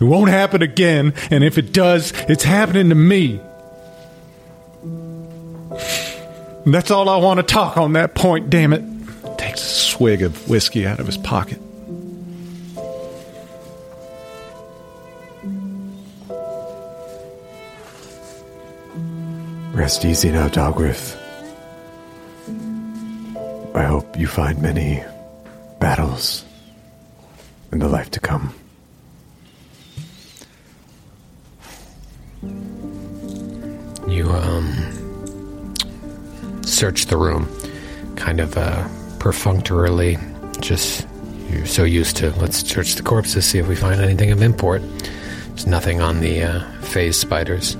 It 0.00 0.04
won't 0.04 0.30
happen 0.30 0.60
again, 0.60 1.14
and 1.30 1.44
if 1.44 1.56
it 1.56 1.72
does, 1.72 2.12
it's 2.28 2.42
happening 2.42 2.88
to 2.88 2.94
me. 2.94 3.40
And 6.64 6.74
that's 6.74 6.90
all 6.90 7.08
I 7.08 7.16
want 7.18 7.38
to 7.38 7.44
talk 7.44 7.76
on 7.76 7.92
that 7.92 8.14
point, 8.14 8.50
damn 8.50 8.72
it. 8.72 8.82
Takes 9.38 9.60
a 9.62 9.66
swig 9.66 10.22
of 10.22 10.48
whiskey 10.48 10.86
out 10.86 10.98
of 10.98 11.06
his 11.06 11.16
pocket. 11.18 11.60
Rest 19.74 20.04
easy 20.04 20.30
now, 20.30 20.48
Dalgrith. 20.48 21.16
I 23.74 23.84
hope 23.84 24.18
you 24.18 24.26
find 24.26 24.62
many 24.62 25.02
battles 25.80 26.44
in 27.72 27.80
the 27.80 27.88
life 27.88 28.10
to 28.12 28.20
come. 28.20 28.54
you 34.14 34.30
um, 34.30 35.74
search 36.62 37.06
the 37.06 37.16
room, 37.16 37.48
kind 38.16 38.40
of 38.40 38.56
uh, 38.56 38.86
perfunctorily. 39.18 40.18
Just 40.60 41.06
you're 41.50 41.66
so 41.66 41.84
used 41.84 42.16
to 42.18 42.30
let's 42.40 42.58
search 42.58 42.94
the 42.94 43.02
corpses, 43.02 43.44
see 43.44 43.58
if 43.58 43.68
we 43.68 43.74
find 43.74 44.00
anything 44.00 44.30
of 44.30 44.40
import. 44.40 44.82
There's 45.48 45.66
nothing 45.66 46.00
on 46.00 46.20
the 46.20 46.44
uh, 46.44 46.80
phase 46.82 47.18
spiders. 47.18 47.76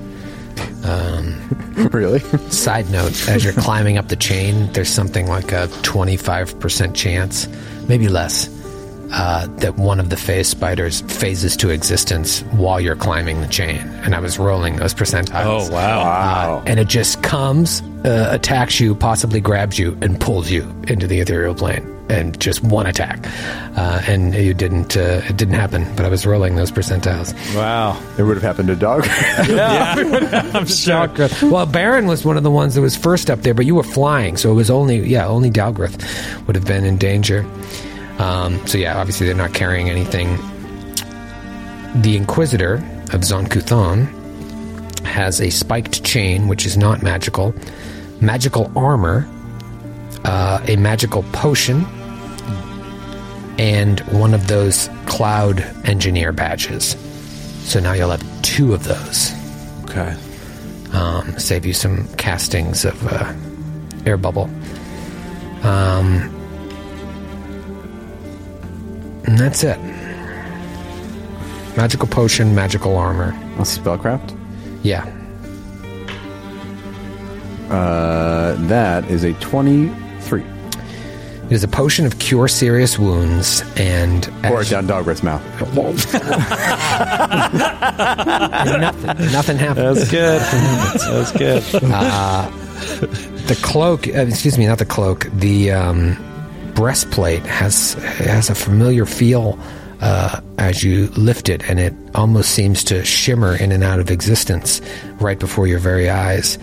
really? 1.91 2.19
Side 2.49 2.89
note: 2.89 3.27
As 3.29 3.43
you're 3.43 3.53
climbing 3.53 3.97
up 3.97 4.07
the 4.07 4.15
chain, 4.15 4.71
there's 4.73 4.89
something 4.89 5.27
like 5.27 5.51
a 5.51 5.67
25% 5.83 6.95
chance, 6.95 7.47
maybe 7.87 8.07
less, 8.07 8.49
uh, 9.11 9.47
that 9.57 9.77
one 9.77 9.99
of 9.99 10.09
the 10.09 10.17
phase 10.17 10.47
spiders 10.47 11.01
phases 11.01 11.55
to 11.57 11.69
existence 11.69 12.41
while 12.51 12.79
you're 12.79 12.95
climbing 12.95 13.41
the 13.41 13.47
chain. 13.47 13.77
And 14.03 14.15
I 14.15 14.19
was 14.19 14.37
rolling 14.39 14.77
those 14.77 14.93
percentiles. 14.93 15.69
Oh 15.69 15.71
wow! 15.71 16.57
Uh, 16.57 16.63
and 16.65 16.79
it 16.79 16.87
just 16.87 17.21
comes, 17.23 17.81
uh, 18.03 18.29
attacks 18.31 18.79
you, 18.79 18.95
possibly 18.95 19.39
grabs 19.39 19.77
you, 19.79 19.97
and 20.01 20.19
pulls 20.19 20.49
you 20.51 20.63
into 20.87 21.07
the 21.07 21.19
ethereal 21.19 21.55
plane. 21.55 21.94
And 22.07 22.39
just 22.39 22.63
one 22.63 22.85
attack, 22.85 23.19
uh, 23.75 23.99
and 24.07 24.35
you 24.35 24.53
didn't. 24.53 24.95
Uh, 24.95 25.21
it 25.27 25.37
didn't 25.37 25.55
happen. 25.55 25.91
But 25.95 26.05
I 26.05 26.09
was 26.09 26.23
rolling 26.23 26.55
those 26.55 26.71
percentiles. 26.71 27.33
Wow. 27.55 27.99
It 28.19 28.23
would 28.23 28.35
have 28.37 28.43
happened 28.43 28.67
to 28.67 28.75
dog. 28.75 29.05
Yeah, 29.49 30.51
I'm 30.53 30.67
sure. 30.67 31.09
Well, 31.49 31.65
Baron 31.65 32.05
was 32.05 32.23
one 32.23 32.37
of 32.37 32.43
the 32.43 32.51
ones 32.51 32.75
that 32.75 32.81
was 32.81 32.95
first 32.95 33.31
up 33.31 33.41
there, 33.41 33.55
but 33.55 33.65
you 33.65 33.73
were 33.73 33.83
flying, 33.83 34.37
so 34.37 34.51
it 34.51 34.53
was 34.53 34.69
only 34.69 34.99
yeah, 35.07 35.25
only 35.27 35.49
Dalgrith 35.49 36.45
would 36.45 36.55
have 36.55 36.65
been 36.65 36.85
in 36.85 36.97
danger. 36.97 37.43
Um, 38.19 38.65
so 38.67 38.77
yeah, 38.77 38.99
obviously 38.99 39.25
they're 39.25 39.35
not 39.35 39.53
carrying 39.55 39.89
anything. 39.89 40.37
The 42.01 42.15
Inquisitor 42.17 42.83
of 43.13 43.23
Zon-Kuthon 43.23 44.05
has 45.05 45.41
a 45.41 45.49
spiked 45.49 46.03
chain, 46.03 46.47
which 46.47 46.65
is 46.65 46.77
not 46.77 47.01
magical, 47.01 47.53
magical 48.21 48.71
armor, 48.75 49.27
uh, 50.25 50.59
a 50.67 50.75
magical 50.75 51.23
potion, 51.31 51.85
and 53.57 53.99
one 54.11 54.33
of 54.33 54.47
those 54.47 54.89
cloud 55.05 55.61
engineer 55.85 56.31
badges. 56.31 56.95
So 57.63 57.79
now 57.79 57.93
you'll 57.93 58.11
have 58.11 58.41
two 58.41 58.73
of 58.73 58.83
those 58.83 59.31
Okay. 59.85 60.15
um, 60.93 61.37
save 61.39 61.65
you 61.65 61.73
some 61.73 62.07
castings 62.17 62.85
of 62.85 63.07
uh, 63.07 63.33
air 64.05 64.17
bubble. 64.17 64.49
Um, 65.63 66.29
and 69.25 69.37
that's 69.39 69.63
it. 69.63 69.79
Magical 71.75 72.07
potion, 72.07 72.53
magical 72.53 72.95
armor. 72.97 73.29
A 73.57 73.61
spellcraft. 73.63 74.37
Yeah. 74.83 75.05
Uh, 77.69 78.55
that 78.67 79.09
is 79.09 79.23
a 79.23 79.33
twenty-three. 79.35 80.04
It 81.45 81.51
is 81.51 81.63
a 81.63 81.67
potion 81.67 82.05
of 82.07 82.17
cure 82.19 82.47
serious 82.47 82.97
wounds 82.97 83.61
and 83.77 84.23
Pour 84.43 84.57
it 84.57 84.61
as- 84.61 84.69
down 84.71 84.87
Dogworth's 84.87 85.21
mouth. 85.21 85.43
nothing, 88.81 89.31
nothing 89.31 89.57
happens. 89.57 90.09
That's 90.09 90.11
good. 90.11 90.41
That's 90.41 91.31
good. 91.33 91.61
the 93.47 93.59
cloak 93.61 94.07
uh, 94.07 94.11
excuse 94.21 94.57
me 94.57 94.65
not 94.67 94.79
the 94.79 94.85
cloak 94.85 95.27
the 95.33 95.71
um, 95.71 96.17
breastplate 96.73 97.43
has 97.45 97.93
has 97.93 98.49
a 98.49 98.55
familiar 98.55 99.05
feel 99.05 99.57
uh, 100.01 100.41
as 100.57 100.83
you 100.83 101.07
lift 101.09 101.47
it 101.47 101.63
and 101.69 101.79
it 101.79 101.93
almost 102.15 102.51
seems 102.51 102.83
to 102.83 103.05
shimmer 103.05 103.55
in 103.55 103.71
and 103.71 103.83
out 103.83 103.99
of 103.99 104.09
existence 104.11 104.81
right 105.19 105.39
before 105.39 105.67
your 105.67 105.79
very 105.79 106.09
eyes 106.09 106.57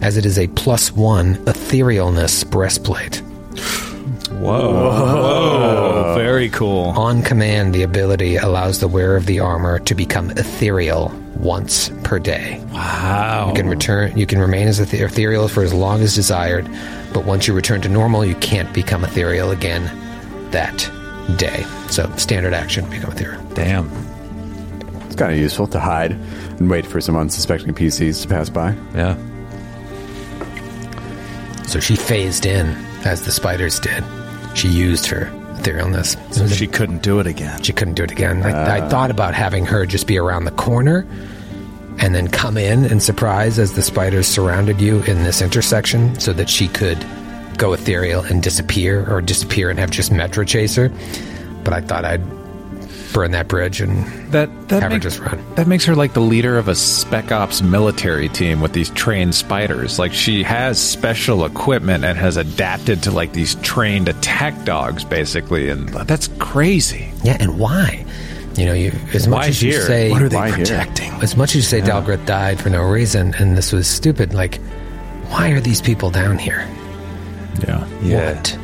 as 0.00 0.16
it 0.16 0.24
is 0.26 0.38
a 0.38 0.46
plus 0.48 0.90
one 0.92 1.36
etherealness 1.44 2.48
breastplate 2.50 3.22
Oh, 4.44 6.14
very 6.16 6.48
cool. 6.50 6.88
on 6.96 7.22
command 7.22 7.74
the 7.74 7.82
ability 7.82 8.36
allows 8.36 8.80
the 8.80 8.88
wearer 8.88 9.16
of 9.16 9.26
the 9.26 9.40
armor 9.40 9.78
to 9.80 9.94
become 9.94 10.30
ethereal 10.32 11.10
once 11.36 11.90
per 12.04 12.18
day 12.18 12.62
Wow. 12.72 13.48
You 13.48 13.54
can 13.54 13.68
return. 13.68 14.16
You 14.16 14.26
can 14.26 14.38
remain 14.38 14.68
as 14.68 14.80
ethereal 14.80 15.48
for 15.48 15.62
as 15.62 15.74
long 15.74 16.00
as 16.00 16.14
desired, 16.14 16.68
but 17.12 17.24
once 17.24 17.46
you 17.46 17.54
return 17.54 17.80
to 17.82 17.88
normal, 17.88 18.24
you 18.24 18.34
can't 18.36 18.72
become 18.72 19.04
ethereal 19.04 19.50
again 19.50 19.84
that 20.50 20.90
day. 21.36 21.64
So 21.88 22.10
standard 22.16 22.54
action, 22.54 22.88
become 22.90 23.12
ethereal. 23.12 23.42
Damn. 23.54 23.90
It's 25.06 25.16
kind 25.16 25.32
of 25.32 25.38
useful 25.38 25.66
to 25.68 25.80
hide 25.80 26.12
and 26.12 26.70
wait 26.70 26.86
for 26.86 27.00
some 27.00 27.16
unsuspecting 27.16 27.74
PCs 27.74 28.22
to 28.22 28.28
pass 28.28 28.48
by. 28.48 28.74
Yeah. 28.94 29.16
So 31.66 31.80
she 31.80 31.96
phased 31.96 32.46
in 32.46 32.68
as 33.04 33.22
the 33.22 33.32
spiders 33.32 33.78
did. 33.80 34.02
She 34.54 34.68
used 34.68 35.06
her 35.06 35.26
etherealness. 35.54 36.16
It 36.36 36.42
was 36.42 36.52
a- 36.52 36.54
She 36.54 36.66
couldn't 36.66 37.02
do 37.02 37.20
it 37.20 37.26
again. 37.26 37.62
she 37.62 37.72
couldn't 37.72 37.94
do 37.94 38.04
it 38.04 38.10
again. 38.10 38.42
I, 38.42 38.50
I 38.50 38.80
ah. 38.80 38.88
thought 38.88 39.10
about 39.10 39.34
having 39.34 39.66
her 39.66 39.86
just 39.86 40.06
be 40.06 40.18
around 40.18 40.44
the 40.44 40.50
corner 40.52 41.06
and 41.98 42.14
then 42.14 42.28
come 42.28 42.56
in 42.56 42.84
and 42.84 43.02
surprise 43.02 43.58
as 43.58 43.74
the 43.74 43.82
spiders 43.82 44.26
surrounded 44.26 44.80
you 44.80 45.02
in 45.02 45.22
this 45.24 45.42
intersection 45.42 46.18
so 46.18 46.32
that 46.32 46.48
she 46.48 46.68
could 46.68 47.04
go 47.58 47.72
ethereal 47.72 48.22
and 48.22 48.42
disappear 48.42 49.08
or 49.08 49.20
disappear 49.20 49.70
and 49.70 49.78
have 49.78 49.90
just 49.90 50.10
Metro 50.10 50.44
Chaser. 50.44 50.90
But 51.64 51.74
I 51.74 51.80
thought 51.80 52.04
I'd 52.04 52.22
burn 53.12 53.30
that 53.32 53.48
bridge 53.48 53.80
and 53.80 54.04
That 54.32 54.48
that 54.68 54.82
have 54.82 54.92
her 54.92 54.96
makes, 54.98 55.02
just 55.04 55.18
run. 55.20 55.54
that 55.56 55.66
makes 55.66 55.84
her 55.84 55.94
like 55.94 56.12
the 56.14 56.20
leader 56.20 56.56
of 56.58 56.68
a 56.68 56.74
spec 56.74 57.30
ops 57.32 57.62
military 57.62 58.28
team 58.28 58.60
with 58.60 58.72
these 58.72 58.90
trained 58.90 59.34
spiders. 59.34 59.98
Like 59.98 60.12
she 60.12 60.42
has 60.42 60.80
special 60.80 61.44
equipment 61.44 62.04
and 62.04 62.18
has 62.18 62.36
adapted 62.36 63.02
to 63.04 63.10
like 63.10 63.32
these 63.32 63.54
trained 63.56 64.08
attack 64.08 64.64
dogs, 64.64 65.04
basically, 65.04 65.68
and 65.68 65.88
that's 65.90 66.28
crazy. 66.38 67.12
Yeah, 67.22 67.36
and 67.40 67.58
why? 67.58 68.04
You 68.56 68.66
know, 68.66 68.74
you 68.74 68.92
as 69.14 69.26
much 69.28 69.38
Why 69.38 69.46
as 69.48 69.62
you 69.62 69.72
say 69.72 70.10
What 70.10 70.20
are 70.22 70.28
they 70.28 70.36
Why 70.36 70.48
here? 70.48 70.56
protecting? 70.58 71.10
as 71.22 71.36
much 71.36 71.50
as 71.50 71.56
you 71.56 71.62
say 71.62 71.80
Dalgrith 71.80 72.26
died 72.26 72.60
for 72.60 72.68
no 72.68 72.82
reason 72.82 73.34
and 73.38 73.56
this 73.56 73.72
was 73.72 73.86
stupid, 73.88 74.34
like 74.34 74.56
why 75.28 75.50
are 75.52 75.60
these 75.60 75.80
people 75.80 76.10
down 76.10 76.36
here? 76.38 76.68
Yeah. 77.66 77.86
Yeah. 78.02 78.34
What 78.34 78.58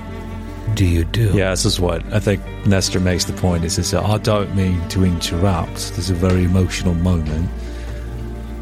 do 0.79 0.87
you 0.87 1.05
do? 1.05 1.33
Yeah, 1.35 1.51
this 1.51 1.65
is 1.65 1.81
what 1.81 2.05
I 2.13 2.21
think 2.21 2.41
Nestor 2.65 3.01
makes 3.01 3.25
the 3.25 3.33
point 3.33 3.65
is, 3.65 3.79
is 3.79 3.91
that 3.91 4.05
I 4.05 4.17
don't 4.19 4.55
mean 4.55 4.89
to 4.91 5.05
interrupt. 5.05 5.75
This 5.75 5.99
is 5.99 6.11
a 6.11 6.15
very 6.15 6.45
emotional 6.45 6.95
moment. 6.95 7.51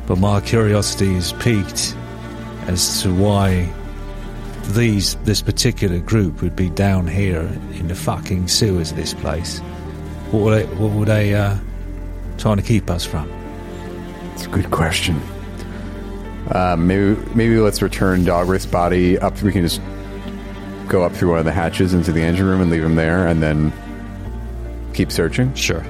But 0.06 0.16
my 0.16 0.40
curiosity 0.40 1.14
is 1.14 1.34
piqued 1.34 1.94
as 2.68 3.02
to 3.02 3.14
why 3.14 3.70
these 4.68 5.16
this 5.24 5.42
particular 5.42 5.98
group 5.98 6.40
would 6.40 6.56
be 6.56 6.70
down 6.70 7.06
here 7.06 7.42
in 7.74 7.88
the 7.88 7.94
fucking 7.94 8.48
sewers 8.48 8.92
of 8.92 8.96
this 8.96 9.12
place. 9.12 9.58
What 10.30 10.42
were 10.42 10.54
they 10.56 10.66
what 10.76 10.92
were 10.92 11.04
they 11.04 11.34
uh, 11.34 11.58
trying 12.38 12.56
to 12.56 12.62
keep 12.62 12.88
us 12.88 13.04
from? 13.04 13.30
It's 14.32 14.46
a 14.46 14.48
good 14.48 14.70
question. 14.70 15.20
Uh, 16.50 16.76
maybe 16.78 17.20
maybe 17.34 17.58
let's 17.58 17.82
return 17.82 18.24
Dogworth's 18.24 18.64
body 18.64 19.18
up. 19.18 19.42
We 19.42 19.52
can 19.52 19.60
just 19.60 19.82
go 20.88 21.02
up 21.02 21.12
through 21.12 21.30
one 21.30 21.38
of 21.38 21.44
the 21.44 21.52
hatches 21.52 21.94
into 21.94 22.12
the 22.12 22.22
engine 22.22 22.46
room 22.46 22.60
and 22.60 22.70
leave 22.70 22.84
him 22.84 22.94
there, 22.96 23.26
and 23.26 23.42
then 23.42 23.72
keep 24.94 25.10
searching. 25.12 25.52
Sure. 25.54 25.84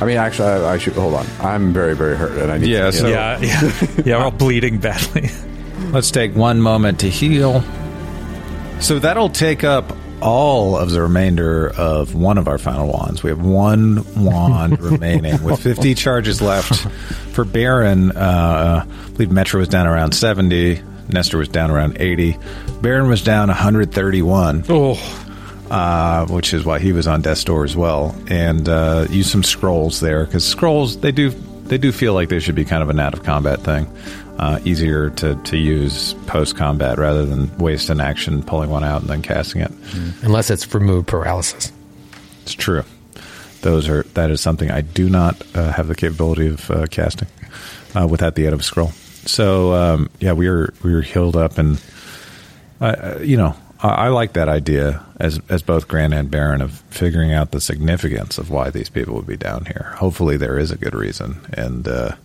I 0.00 0.04
mean, 0.06 0.16
actually, 0.16 0.48
I, 0.48 0.74
I 0.74 0.78
should 0.78 0.94
hold 0.94 1.14
on. 1.14 1.26
I'm 1.40 1.72
very 1.72 1.94
very 1.94 2.16
hurt, 2.16 2.32
and 2.32 2.50
I 2.50 2.58
need. 2.58 2.68
Yeah, 2.68 2.86
to, 2.86 2.92
so- 2.92 3.08
yeah, 3.08 3.38
yeah. 3.40 3.70
yeah, 4.04 4.18
we're 4.18 4.24
all 4.24 4.30
bleeding 4.30 4.78
badly. 4.78 5.30
Let's 5.90 6.10
take 6.10 6.34
one 6.34 6.60
moment 6.60 7.00
to 7.00 7.10
heal. 7.10 7.62
So 8.80 8.98
that'll 8.98 9.28
take 9.28 9.64
up 9.64 9.92
all 10.20 10.76
of 10.76 10.90
the 10.90 11.02
remainder 11.02 11.70
of 11.76 12.14
one 12.14 12.38
of 12.38 12.48
our 12.48 12.58
final 12.58 12.88
wands. 12.88 13.22
We 13.22 13.30
have 13.30 13.40
one 13.44 14.04
wand 14.22 14.80
remaining 14.82 15.42
with 15.42 15.60
50 15.62 15.94
charges 15.94 16.40
left. 16.40 16.74
For 17.34 17.44
Baron, 17.44 18.12
uh, 18.12 18.86
I 18.86 19.08
believe 19.10 19.28
Metra 19.28 19.58
was 19.58 19.68
down 19.68 19.86
around 19.86 20.12
70. 20.12 20.82
Nestor 21.08 21.38
was 21.38 21.48
down 21.48 21.70
around 21.70 21.96
80. 22.00 22.36
Baron 22.80 23.08
was 23.08 23.22
down 23.22 23.48
131. 23.48 24.64
oh. 24.68 25.30
uh, 25.70 26.26
which 26.26 26.52
is 26.54 26.64
why 26.64 26.78
he 26.78 26.92
was 26.92 27.06
on 27.06 27.22
death's 27.22 27.44
door 27.44 27.64
as 27.64 27.76
well, 27.76 28.14
and 28.28 28.68
uh, 28.68 29.06
use 29.10 29.30
some 29.30 29.42
scrolls 29.42 30.00
there 30.00 30.24
because 30.24 30.46
scrolls 30.46 30.98
they 31.00 31.12
do 31.12 31.30
they 31.64 31.78
do 31.78 31.90
feel 31.92 32.12
like 32.12 32.28
they 32.28 32.40
should 32.40 32.54
be 32.54 32.64
kind 32.64 32.82
of 32.82 32.90
an 32.90 33.00
out 33.00 33.14
of 33.14 33.22
combat 33.22 33.60
thing, 33.60 33.86
uh, 34.38 34.60
easier 34.64 35.10
to 35.10 35.34
to 35.44 35.56
use 35.56 36.12
post 36.26 36.56
combat 36.56 36.98
rather 36.98 37.24
than 37.24 37.56
waste 37.58 37.88
an 37.90 38.00
action 38.00 38.42
pulling 38.42 38.68
one 38.70 38.84
out 38.84 39.00
and 39.00 39.08
then 39.10 39.22
casting 39.22 39.62
it. 39.62 39.72
Unless 40.22 40.50
it's 40.50 40.72
remove 40.74 41.06
paralysis. 41.06 41.72
It's 42.42 42.52
true. 42.52 42.84
Those 43.62 43.88
are 43.88 44.02
that 44.14 44.30
is 44.30 44.42
something 44.42 44.70
I 44.70 44.82
do 44.82 45.08
not 45.08 45.42
uh, 45.54 45.72
have 45.72 45.88
the 45.88 45.94
capability 45.94 46.48
of 46.48 46.70
uh, 46.70 46.86
casting 46.86 47.28
uh, 47.94 48.06
without 48.06 48.34
the 48.34 48.44
aid 48.46 48.52
of 48.52 48.60
a 48.60 48.62
scroll. 48.62 48.92
So 49.26 49.74
um, 49.74 50.10
yeah, 50.20 50.32
we 50.32 50.48
were 50.48 50.72
we 50.82 50.92
were 50.92 51.02
healed 51.02 51.36
up, 51.36 51.58
and 51.58 51.80
uh, 52.80 53.18
you 53.20 53.36
know 53.36 53.56
I, 53.80 53.88
I 53.88 54.08
like 54.08 54.34
that 54.34 54.48
idea 54.48 55.04
as 55.18 55.40
as 55.48 55.62
both 55.62 55.88
Grant 55.88 56.14
and 56.14 56.30
Baron 56.30 56.60
of 56.60 56.72
figuring 56.90 57.32
out 57.32 57.50
the 57.50 57.60
significance 57.60 58.38
of 58.38 58.50
why 58.50 58.70
these 58.70 58.88
people 58.88 59.14
would 59.14 59.26
be 59.26 59.36
down 59.36 59.66
here. 59.66 59.94
Hopefully, 59.96 60.36
there 60.36 60.58
is 60.58 60.70
a 60.70 60.76
good 60.76 60.94
reason, 60.94 61.40
and 61.52 61.86
uh, 61.86 62.16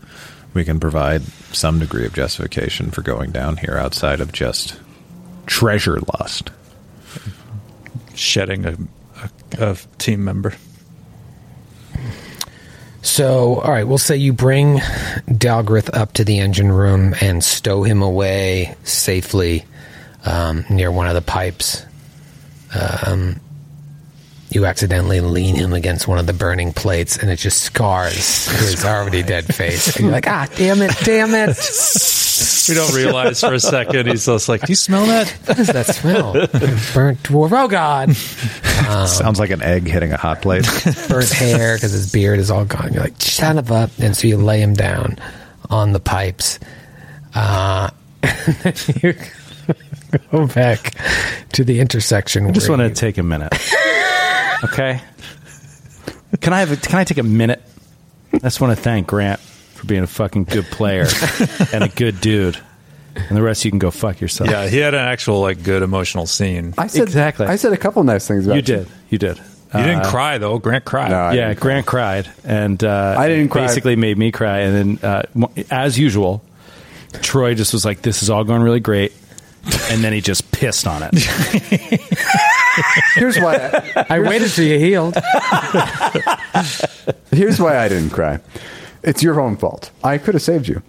we 0.53 0.65
can 0.65 0.79
provide 0.79 1.21
some 1.53 1.79
degree 1.79 2.05
of 2.05 2.13
justification 2.13 2.91
for 2.91 3.01
going 3.01 3.31
down 3.31 3.57
here 3.57 3.77
outside 3.77 4.19
of 4.19 4.31
just 4.31 4.79
treasure 5.45 5.99
lust. 6.19 6.51
Shedding 8.15 8.65
a, 8.65 8.77
a, 9.57 9.71
a 9.71 9.77
team 9.97 10.23
member. 10.23 10.53
So, 13.01 13.55
all 13.61 13.71
right, 13.71 13.85
we'll 13.85 13.97
say 13.97 14.17
you 14.17 14.33
bring 14.33 14.77
Dalgrith 15.27 15.95
up 15.95 16.13
to 16.13 16.25
the 16.25 16.39
engine 16.39 16.71
room 16.71 17.15
and 17.21 17.43
stow 17.43 17.83
him 17.83 18.01
away 18.01 18.75
safely 18.83 19.65
um, 20.25 20.65
near 20.69 20.91
one 20.91 21.07
of 21.07 21.13
the 21.13 21.21
pipes. 21.21 21.85
Um, 22.73 23.39
you 24.49 24.65
accidentally 24.65 25.21
lean 25.21 25.55
him 25.55 25.73
against 25.73 26.07
one 26.07 26.17
of 26.17 26.25
the 26.27 26.33
burning 26.33 26.73
plates, 26.73 27.17
and 27.17 27.29
it 27.29 27.37
just 27.37 27.61
scars 27.61 28.47
his 28.47 28.83
already 28.83 29.23
dead 29.23 29.45
face. 29.45 29.95
And 29.95 30.05
you're 30.05 30.11
like, 30.11 30.27
ah, 30.27 30.47
damn 30.55 30.81
it, 30.81 30.95
damn 31.03 31.33
it! 31.33 31.57
We 32.69 32.75
don't 32.75 32.93
realize 32.93 33.39
for 33.41 33.53
a 33.53 33.59
second. 33.59 34.07
He's 34.07 34.25
just 34.25 34.47
like, 34.47 34.61
"Do 34.61 34.71
you 34.71 34.75
smell 34.75 35.05
that?" 35.07 35.27
What 35.45 35.57
does 35.57 35.67
that 35.67 35.87
smell? 35.87 36.33
Burnt 36.93 37.21
dwarf. 37.23 37.51
Oh 37.51 37.67
God! 37.67 38.15
Sounds 39.07 39.39
like 39.39 39.49
an 39.49 39.61
egg 39.61 39.87
hitting 39.87 40.13
a 40.13 40.17
hot 40.17 40.41
plate. 40.41 40.67
burnt 41.09 41.29
hair 41.29 41.75
because 41.75 41.91
his 41.91 42.11
beard 42.11 42.39
is 42.39 42.51
all 42.51 42.65
gone. 42.65 42.93
You're 42.93 43.03
like, 43.03 43.19
son 43.21 43.57
of 43.57 43.71
a. 43.71 43.89
And 43.99 44.15
so 44.15 44.27
you 44.27 44.37
lay 44.37 44.61
him 44.61 44.73
down 44.73 45.17
on 45.69 45.93
the 45.93 45.99
pipes. 45.99 46.59
Uh, 47.33 47.89
and 48.23 48.55
then 48.63 48.73
you 49.01 49.13
go 50.31 50.47
back 50.47 50.93
to 51.53 51.63
the 51.63 51.79
intersection. 51.79 52.47
I 52.47 52.51
just 52.51 52.69
want 52.69 52.81
to 52.81 52.89
take 52.89 53.17
a 53.17 53.23
minute. 53.23 53.53
Okay. 54.64 55.01
Can 56.41 56.53
I 56.53 56.60
have? 56.60 56.72
A, 56.72 56.78
can 56.78 56.97
I 56.99 57.03
take 57.03 57.18
a 57.18 57.24
minute? 57.24 57.62
I 58.34 58.39
just 58.39 58.62
want 58.62 58.76
to 58.78 58.82
thank 58.82 59.07
Grant 59.07 59.39
for 59.39 59.88
being 59.88 60.03
a 60.03 60.07
fucking 60.07 60.43
good 60.45 60.66
player 60.66 61.07
and 61.74 61.84
a 61.84 61.89
good 61.89 62.22
dude. 62.22 62.57
And 63.16 63.36
the 63.36 63.41
rest 63.41 63.66
you 63.66 63.72
can 63.72 63.80
go 63.80 63.89
fuck 63.91 64.22
yourself. 64.22 64.49
Yeah, 64.49 64.68
he 64.68 64.78
had 64.78 64.93
an 64.93 64.99
actual 65.01 65.41
like 65.41 65.64
good 65.64 65.82
emotional 65.82 66.26
scene. 66.28 66.74
I 66.78 66.88
said 66.88 67.03
Exactly. 67.03 67.47
I 67.47 67.55
said 67.55 67.74
a 67.74 67.78
couple 67.78 68.03
nice 68.03 68.28
things 68.28 68.45
about 68.45 68.55
you 68.55 68.62
did. 68.62 68.88
You 69.10 69.18
did. 69.18 69.38
You 69.74 69.84
didn't 69.84 70.05
Uh, 70.05 70.10
cry 70.12 70.38
though. 70.38 70.57
Grant 70.60 70.86
cried. 70.86 71.12
No, 71.12 71.18
I 71.18 71.34
yeah, 71.34 71.47
didn't 71.49 71.60
Grant 71.60 71.86
cried, 71.86 72.32
and 72.43 72.84
uh, 72.84 73.16
I 73.18 73.28
didn't 73.28 73.49
cry. 73.49 73.68
Basically, 73.68 73.95
made 73.95 74.18
me 74.18 74.32
cry, 74.32 74.60
and 74.62 74.99
then, 74.99 75.10
uh, 75.12 75.24
mo- 75.36 75.51
as 75.70 75.97
usual, 75.99 76.43
Troy 77.22 77.53
just 77.53 77.74
was 77.74 77.86
like, 77.86 78.01
"This 78.01 78.24
is 78.24 78.30
all 78.32 78.43
going 78.43 78.64
really 78.64 78.80
great," 78.80 79.14
and 79.91 80.03
then 80.03 80.13
he 80.13 80.22
just 80.22 80.51
pissed 80.51 80.88
on 80.88 81.03
it. 81.03 81.13
Here's 83.15 83.38
why. 83.39 83.55
I, 83.95 84.05
I 84.09 84.20
waited 84.20 84.49
till 84.51 84.65
you 84.65 84.80
healed. 84.80 85.15
here's 87.32 87.59
why 87.59 87.78
I 87.78 87.88
didn't 87.88 88.11
cry. 88.11 88.39
It's 89.03 89.24
your 89.24 89.39
own 89.39 89.57
fault. 89.57 89.91
I 90.03 90.17
could 90.17 90.36
have 90.36 90.41
saved 90.41 90.67
you. 90.67 90.82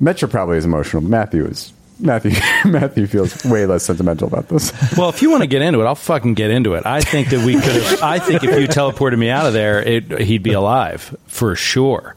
Metra 0.00 0.30
probably 0.30 0.58
is 0.58 0.64
emotional. 0.64 1.02
Matthew 1.02 1.44
is. 1.46 1.72
Matthew 2.00 2.30
Matthew 2.70 3.06
feels 3.08 3.44
way 3.44 3.66
less 3.66 3.84
sentimental 3.84 4.28
about 4.28 4.48
this. 4.48 4.72
well, 4.96 5.08
if 5.08 5.20
you 5.20 5.30
want 5.30 5.42
to 5.42 5.48
get 5.48 5.62
into 5.62 5.80
it, 5.80 5.84
I'll 5.84 5.94
fucking 5.96 6.34
get 6.34 6.50
into 6.50 6.74
it. 6.74 6.86
I 6.86 7.00
think 7.00 7.30
that 7.30 7.44
we 7.44 7.54
could 7.54 7.82
have. 7.82 8.02
I 8.02 8.18
think 8.20 8.44
if 8.44 8.58
you 8.58 8.68
teleported 8.68 9.18
me 9.18 9.30
out 9.30 9.46
of 9.46 9.52
there, 9.52 9.82
it, 9.82 10.20
he'd 10.20 10.42
be 10.42 10.52
alive 10.52 11.16
for 11.26 11.56
sure. 11.56 12.14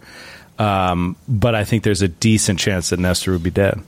Um, 0.59 1.15
but 1.28 1.55
I 1.55 1.63
think 1.63 1.84
there's 1.84 2.03
a 2.03 2.07
decent 2.07 2.59
chance 2.59 2.91
that 2.91 2.99
Nestor 2.99 3.32
would 3.32 3.41
be 3.41 3.49
dead. 3.49 3.82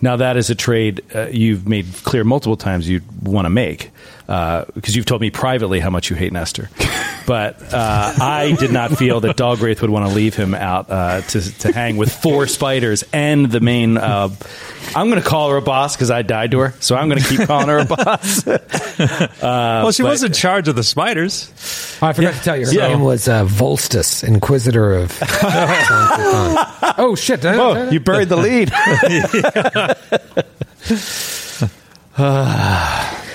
Now 0.00 0.16
that 0.16 0.36
is 0.36 0.50
a 0.50 0.54
trade 0.54 1.02
uh, 1.14 1.28
you've 1.28 1.66
made 1.68 1.86
clear 2.04 2.24
multiple 2.24 2.56
times 2.56 2.88
you 2.88 3.00
want 3.22 3.46
to 3.46 3.50
make 3.50 3.90
because 4.26 4.94
you've 4.96 5.06
told 5.06 5.20
me 5.20 5.30
privately 5.30 5.80
how 5.80 5.90
much 5.90 6.10
you 6.10 6.16
hate 6.16 6.32
Nestor. 6.32 6.68
But 7.26 7.60
uh, 7.74 8.12
I 8.20 8.54
did 8.58 8.70
not 8.72 8.96
feel 8.96 9.20
that 9.20 9.36
Dogwraith 9.36 9.80
would 9.80 9.90
want 9.90 10.08
to 10.08 10.14
leave 10.14 10.34
him 10.36 10.54
out 10.54 10.88
uh, 10.90 11.20
to, 11.22 11.58
to 11.58 11.72
hang 11.72 11.96
with 11.96 12.12
four 12.12 12.46
spiders 12.46 13.02
and 13.12 13.50
the 13.50 13.58
main. 13.60 13.96
Uh, 13.98 14.28
I'm 14.94 15.10
going 15.10 15.20
to 15.20 15.28
call 15.28 15.50
her 15.50 15.56
a 15.56 15.62
boss 15.62 15.96
because 15.96 16.12
I 16.12 16.22
died 16.22 16.52
to 16.52 16.60
her, 16.60 16.74
so 16.78 16.94
I'm 16.94 17.08
going 17.08 17.20
to 17.20 17.28
keep 17.28 17.46
calling 17.48 17.66
her 17.66 17.78
a 17.78 17.84
boss. 17.84 18.46
well, 19.42 19.90
she 19.90 20.02
but- 20.04 20.10
was 20.10 20.22
in 20.22 20.32
charge 20.32 20.68
of 20.68 20.76
the 20.76 20.84
spiders. 20.84 21.50
Oh, 22.00 22.06
I 22.06 22.12
forgot 22.12 22.34
to 22.34 22.40
tell 22.40 22.56
you. 22.56 22.66
Her 22.66 22.72
Yeah. 22.72 22.88
name 22.88 23.00
was 23.00 23.26
uh, 23.26 23.44
Volstus, 23.44 24.22
Inquisitor 24.22 24.94
of. 24.94 25.18
oh 26.98 27.16
shit! 27.18 27.40
Did 27.40 27.52
I- 27.52 27.58
Oh, 27.58 27.74
did 27.74 27.92
you 27.92 28.00
buried 28.00 28.28
the 28.28 28.36
lead. 28.36 28.70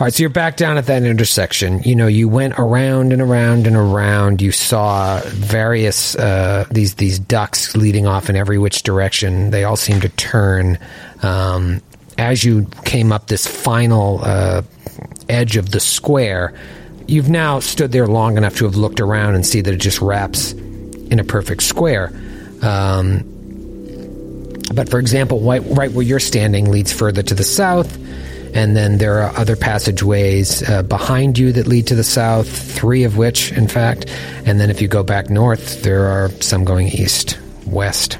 All 0.00 0.06
right, 0.06 0.14
so 0.14 0.22
you're 0.22 0.30
back 0.30 0.56
down 0.56 0.78
at 0.78 0.86
that 0.86 1.02
intersection. 1.02 1.82
You 1.82 1.94
know, 1.94 2.06
you 2.06 2.26
went 2.26 2.54
around 2.56 3.12
and 3.12 3.20
around 3.20 3.66
and 3.66 3.76
around. 3.76 4.40
You 4.40 4.50
saw 4.50 5.20
various 5.26 6.16
uh, 6.16 6.64
these 6.70 6.94
these 6.94 7.18
ducts 7.18 7.76
leading 7.76 8.06
off 8.06 8.30
in 8.30 8.34
every 8.34 8.56
which 8.56 8.82
direction. 8.82 9.50
They 9.50 9.64
all 9.64 9.76
seem 9.76 10.00
to 10.00 10.08
turn. 10.08 10.78
Um, 11.22 11.82
as 12.16 12.42
you 12.42 12.66
came 12.86 13.12
up 13.12 13.26
this 13.26 13.46
final 13.46 14.20
uh, 14.22 14.62
edge 15.28 15.58
of 15.58 15.70
the 15.70 15.80
square, 15.80 16.54
you've 17.06 17.28
now 17.28 17.60
stood 17.60 17.92
there 17.92 18.06
long 18.06 18.38
enough 18.38 18.56
to 18.56 18.64
have 18.64 18.76
looked 18.76 19.00
around 19.00 19.34
and 19.34 19.44
see 19.44 19.60
that 19.60 19.74
it 19.74 19.80
just 19.80 20.00
wraps 20.00 20.52
in 20.52 21.18
a 21.18 21.24
perfect 21.24 21.62
square. 21.62 22.10
Um, 22.62 23.18
but 24.72 24.88
for 24.88 24.98
example, 24.98 25.40
right, 25.40 25.62
right 25.66 25.92
where 25.92 26.06
you're 26.06 26.20
standing 26.20 26.70
leads 26.70 26.90
further 26.90 27.22
to 27.22 27.34
the 27.34 27.44
south, 27.44 27.98
and 28.54 28.76
then 28.76 28.98
there 28.98 29.20
are 29.22 29.36
other 29.36 29.56
passageways 29.56 30.68
uh, 30.68 30.82
behind 30.82 31.38
you 31.38 31.52
that 31.52 31.66
lead 31.66 31.86
to 31.88 31.94
the 31.94 32.04
south, 32.04 32.48
three 32.48 33.04
of 33.04 33.16
which, 33.16 33.52
in 33.52 33.68
fact. 33.68 34.06
And 34.44 34.60
then 34.60 34.70
if 34.70 34.80
you 34.80 34.88
go 34.88 35.02
back 35.02 35.30
north, 35.30 35.82
there 35.82 36.06
are 36.06 36.30
some 36.40 36.64
going 36.64 36.88
east, 36.88 37.38
west, 37.66 38.18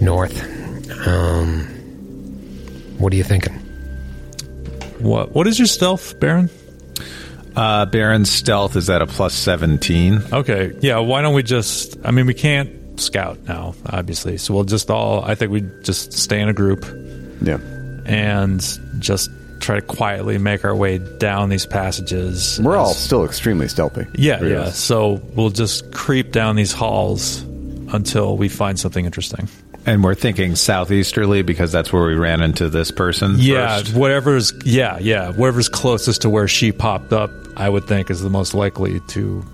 north. 0.00 0.42
Um, 1.06 1.66
what 2.98 3.12
are 3.12 3.16
you 3.16 3.24
thinking? 3.24 3.54
What? 5.00 5.32
What 5.32 5.46
is 5.46 5.58
your 5.58 5.66
stealth, 5.66 6.18
Baron? 6.20 6.48
Uh, 7.56 7.84
Baron's 7.86 8.30
stealth 8.30 8.76
is 8.76 8.88
at 8.88 9.02
a 9.02 9.06
plus 9.06 9.34
17. 9.34 10.22
Okay, 10.32 10.72
yeah. 10.80 10.98
Why 10.98 11.20
don't 11.22 11.34
we 11.34 11.42
just? 11.42 11.98
I 12.04 12.10
mean, 12.12 12.26
we 12.26 12.34
can't 12.34 13.00
scout 13.00 13.38
now, 13.46 13.74
obviously. 13.86 14.38
So 14.38 14.54
we'll 14.54 14.64
just 14.64 14.90
all. 14.90 15.22
I 15.24 15.34
think 15.34 15.50
we 15.50 15.62
just 15.82 16.12
stay 16.12 16.40
in 16.40 16.48
a 16.48 16.54
group 16.54 16.84
Yeah. 17.42 17.58
And 18.04 18.60
just 18.98 19.30
try 19.60 19.76
to 19.76 19.82
quietly 19.82 20.38
make 20.38 20.64
our 20.64 20.74
way 20.74 20.98
down 20.98 21.48
these 21.48 21.66
passages. 21.66 22.60
We're 22.62 22.76
all 22.76 22.92
still 22.94 23.24
extremely 23.24 23.68
stealthy. 23.68 24.06
Yeah, 24.14 24.42
yeah. 24.42 24.60
us. 24.62 24.78
So 24.78 25.22
we'll 25.34 25.50
just 25.50 25.92
creep 25.92 26.32
down 26.32 26.56
these 26.56 26.72
halls 26.72 27.42
until 27.92 28.36
we 28.36 28.48
find 28.48 28.78
something 28.78 29.04
interesting. 29.04 29.48
And 29.84 30.04
we're 30.04 30.14
thinking 30.14 30.54
southeasterly 30.54 31.42
because 31.42 31.72
that's 31.72 31.92
where 31.92 32.06
we 32.06 32.14
ran 32.14 32.40
into 32.40 32.68
this 32.68 32.90
person. 32.90 33.34
Yeah, 33.38 33.78
first. 33.78 33.94
whatever's 33.94 34.52
yeah, 34.64 34.98
yeah, 35.00 35.32
whatever's 35.32 35.68
closest 35.68 36.22
to 36.22 36.30
where 36.30 36.46
she 36.46 36.70
popped 36.70 37.12
up, 37.12 37.30
I 37.56 37.68
would 37.68 37.84
think 37.84 38.10
is 38.10 38.20
the 38.20 38.30
most 38.30 38.54
likely 38.54 39.00
to 39.08 39.44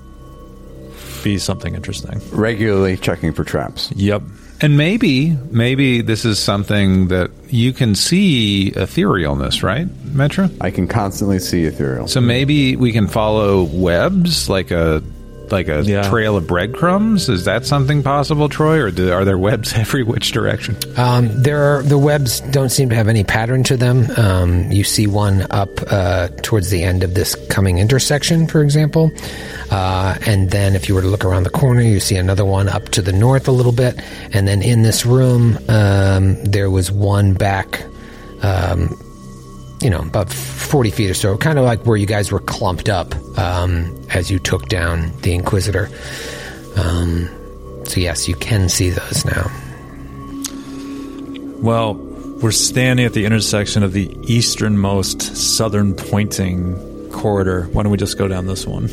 be 1.24 1.38
something 1.38 1.74
interesting. 1.74 2.20
Regularly 2.30 2.96
checking 2.96 3.32
for 3.32 3.42
traps. 3.42 3.90
Yep. 3.96 4.22
And 4.60 4.76
maybe, 4.76 5.36
maybe 5.50 6.00
this 6.02 6.24
is 6.24 6.38
something 6.38 7.08
that 7.08 7.30
you 7.48 7.72
can 7.72 7.94
see 7.94 8.72
etherealness, 8.74 9.62
right, 9.62 9.86
Metra? 9.86 10.50
I 10.60 10.70
can 10.72 10.88
constantly 10.88 11.38
see 11.38 11.64
ethereal. 11.64 12.08
So 12.08 12.20
maybe 12.20 12.74
we 12.74 12.92
can 12.92 13.06
follow 13.06 13.62
webs 13.62 14.48
like 14.48 14.72
a 14.72 15.02
like 15.52 15.68
a 15.68 15.82
Yeah. 15.82 16.08
trail 16.08 16.36
of 16.36 16.46
breadcrumbs. 16.46 17.28
Is 17.28 17.44
that 17.44 17.64
something 17.66 18.02
possible, 18.02 18.48
Troy, 18.48 18.78
or 18.78 18.90
do, 18.90 19.12
are 19.12 19.24
there 19.24 19.38
webs 19.38 19.72
every 19.76 20.02
which 20.02 20.32
direction? 20.32 20.76
Um, 20.96 21.28
there 21.42 21.62
are 21.78 21.82
the 21.82 21.98
webs 21.98 22.40
don't 22.50 22.70
seem 22.70 22.88
to 22.90 22.94
have 22.94 23.08
any 23.08 23.24
pattern 23.24 23.62
to 23.64 23.76
them. 23.76 24.06
Um, 24.16 24.70
you 24.72 24.84
see 24.84 25.06
one 25.06 25.46
up 25.50 25.70
uh, 25.90 26.28
towards 26.42 26.70
the 26.70 26.82
end 26.82 27.02
of 27.02 27.14
this 27.14 27.34
coming 27.48 27.78
intersection, 27.78 28.46
for 28.46 28.62
example, 28.62 29.10
uh, 29.70 30.16
and 30.26 30.50
then 30.50 30.74
if 30.74 30.88
you 30.88 30.94
were 30.94 31.02
to 31.02 31.08
look 31.08 31.24
around 31.24 31.42
the 31.44 31.50
corner, 31.50 31.82
you 31.82 32.00
see 32.00 32.16
another 32.16 32.44
one 32.44 32.68
up 32.68 32.88
to 32.90 33.02
the 33.02 33.12
north 33.12 33.48
a 33.48 33.52
little 33.52 33.72
bit, 33.72 33.98
and 34.32 34.46
then 34.48 34.62
in 34.62 34.82
this 34.82 35.04
room 35.06 35.58
um, 35.68 36.42
there 36.44 36.70
was 36.70 36.90
one 36.92 37.32
back. 37.34 37.82
Um, 38.42 38.96
you 39.80 39.90
know, 39.90 40.00
about 40.00 40.32
40 40.32 40.90
feet 40.90 41.10
or 41.10 41.14
so, 41.14 41.36
kind 41.36 41.58
of 41.58 41.64
like 41.64 41.84
where 41.86 41.96
you 41.96 42.06
guys 42.06 42.32
were 42.32 42.40
clumped 42.40 42.88
up 42.88 43.14
um, 43.38 43.94
as 44.10 44.30
you 44.30 44.38
took 44.38 44.68
down 44.68 45.12
the 45.22 45.34
Inquisitor. 45.34 45.88
Um, 46.76 47.28
so, 47.84 48.00
yes, 48.00 48.28
you 48.28 48.34
can 48.34 48.68
see 48.68 48.90
those 48.90 49.24
now. 49.24 49.50
Well, 51.60 51.94
we're 51.94 52.52
standing 52.52 53.04
at 53.06 53.14
the 53.14 53.24
intersection 53.24 53.82
of 53.82 53.92
the 53.92 54.16
easternmost 54.22 55.36
southern 55.36 55.94
pointing 55.94 57.10
corridor. 57.10 57.64
Why 57.72 57.82
don't 57.82 57.90
we 57.90 57.98
just 57.98 58.18
go 58.18 58.28
down 58.28 58.46
this 58.46 58.66
one? 58.66 58.88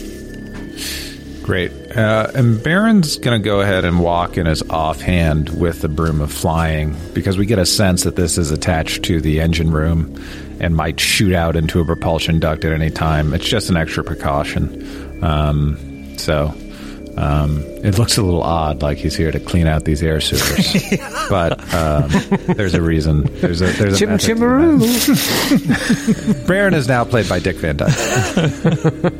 Great. 1.43 1.71
Uh, 1.95 2.31
and 2.33 2.63
Baron's 2.63 3.17
going 3.17 3.39
to 3.39 3.43
go 3.43 3.61
ahead 3.61 3.85
and 3.85 3.99
walk 3.99 4.37
in 4.37 4.47
his 4.47 4.63
offhand 4.63 5.49
with 5.49 5.81
the 5.81 5.87
broom 5.87 6.21
of 6.21 6.33
flying 6.33 6.95
because 7.13 7.37
we 7.37 7.45
get 7.45 7.59
a 7.59 7.67
sense 7.67 8.03
that 8.03 8.15
this 8.15 8.39
is 8.39 8.49
attached 8.49 9.03
to 9.03 9.21
the 9.21 9.39
engine 9.39 9.71
room 9.71 10.19
and 10.59 10.75
might 10.75 10.99
shoot 10.99 11.33
out 11.33 11.55
into 11.55 11.79
a 11.79 11.85
propulsion 11.85 12.39
duct 12.39 12.65
at 12.65 12.73
any 12.73 12.89
time. 12.89 13.33
It's 13.33 13.47
just 13.47 13.69
an 13.69 13.77
extra 13.77 14.03
precaution. 14.03 15.23
Um, 15.23 15.77
so 16.17 16.53
Um, 17.17 17.63
it 17.81 17.97
looks 17.97 18.17
a 18.17 18.21
little 18.21 18.43
odd, 18.43 18.81
like 18.81 18.97
he's 18.97 19.15
here 19.15 19.31
to 19.31 19.39
clean 19.39 19.67
out 19.67 19.85
these 19.85 20.03
air 20.03 20.19
sewers, 20.19 20.73
but 21.29 21.53
um, 21.73 22.09
there's 22.57 22.73
a 22.73 22.81
reason. 22.81 23.23
There's 23.39 23.61
a 23.61 23.67
there's 23.67 23.93
a 23.95 23.97
Chim 23.97 24.09
method 24.09 24.27
to 24.27 24.35
chimaroo. 24.35 24.81
Baron 26.47 26.73
is 26.73 26.89
now 26.89 27.05
played 27.05 27.29
by 27.29 27.39
Dick 27.39 27.55
Van 27.55 27.77
Dyke. 27.77 27.95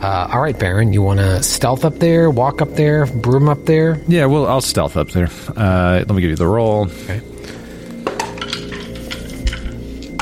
Uh, 0.00 0.28
all 0.34 0.40
right, 0.42 0.58
Baron, 0.58 0.92
you 0.92 1.00
want 1.00 1.18
to 1.18 1.42
stealth 1.42 1.82
up 1.86 1.94
there, 1.98 2.28
walk 2.28 2.60
up 2.60 2.74
there, 2.74 3.06
broom 3.06 3.48
up 3.48 3.64
there? 3.64 3.98
Yeah, 4.06 4.26
well, 4.26 4.46
I'll 4.46 4.60
stealth 4.60 4.98
up 4.98 5.08
there. 5.12 5.30
Uh, 5.56 6.04
let 6.06 6.10
me 6.10 6.20
give 6.20 6.28
you 6.28 6.36
the 6.36 6.46
roll. 6.46 6.88
Okay. 6.90 7.22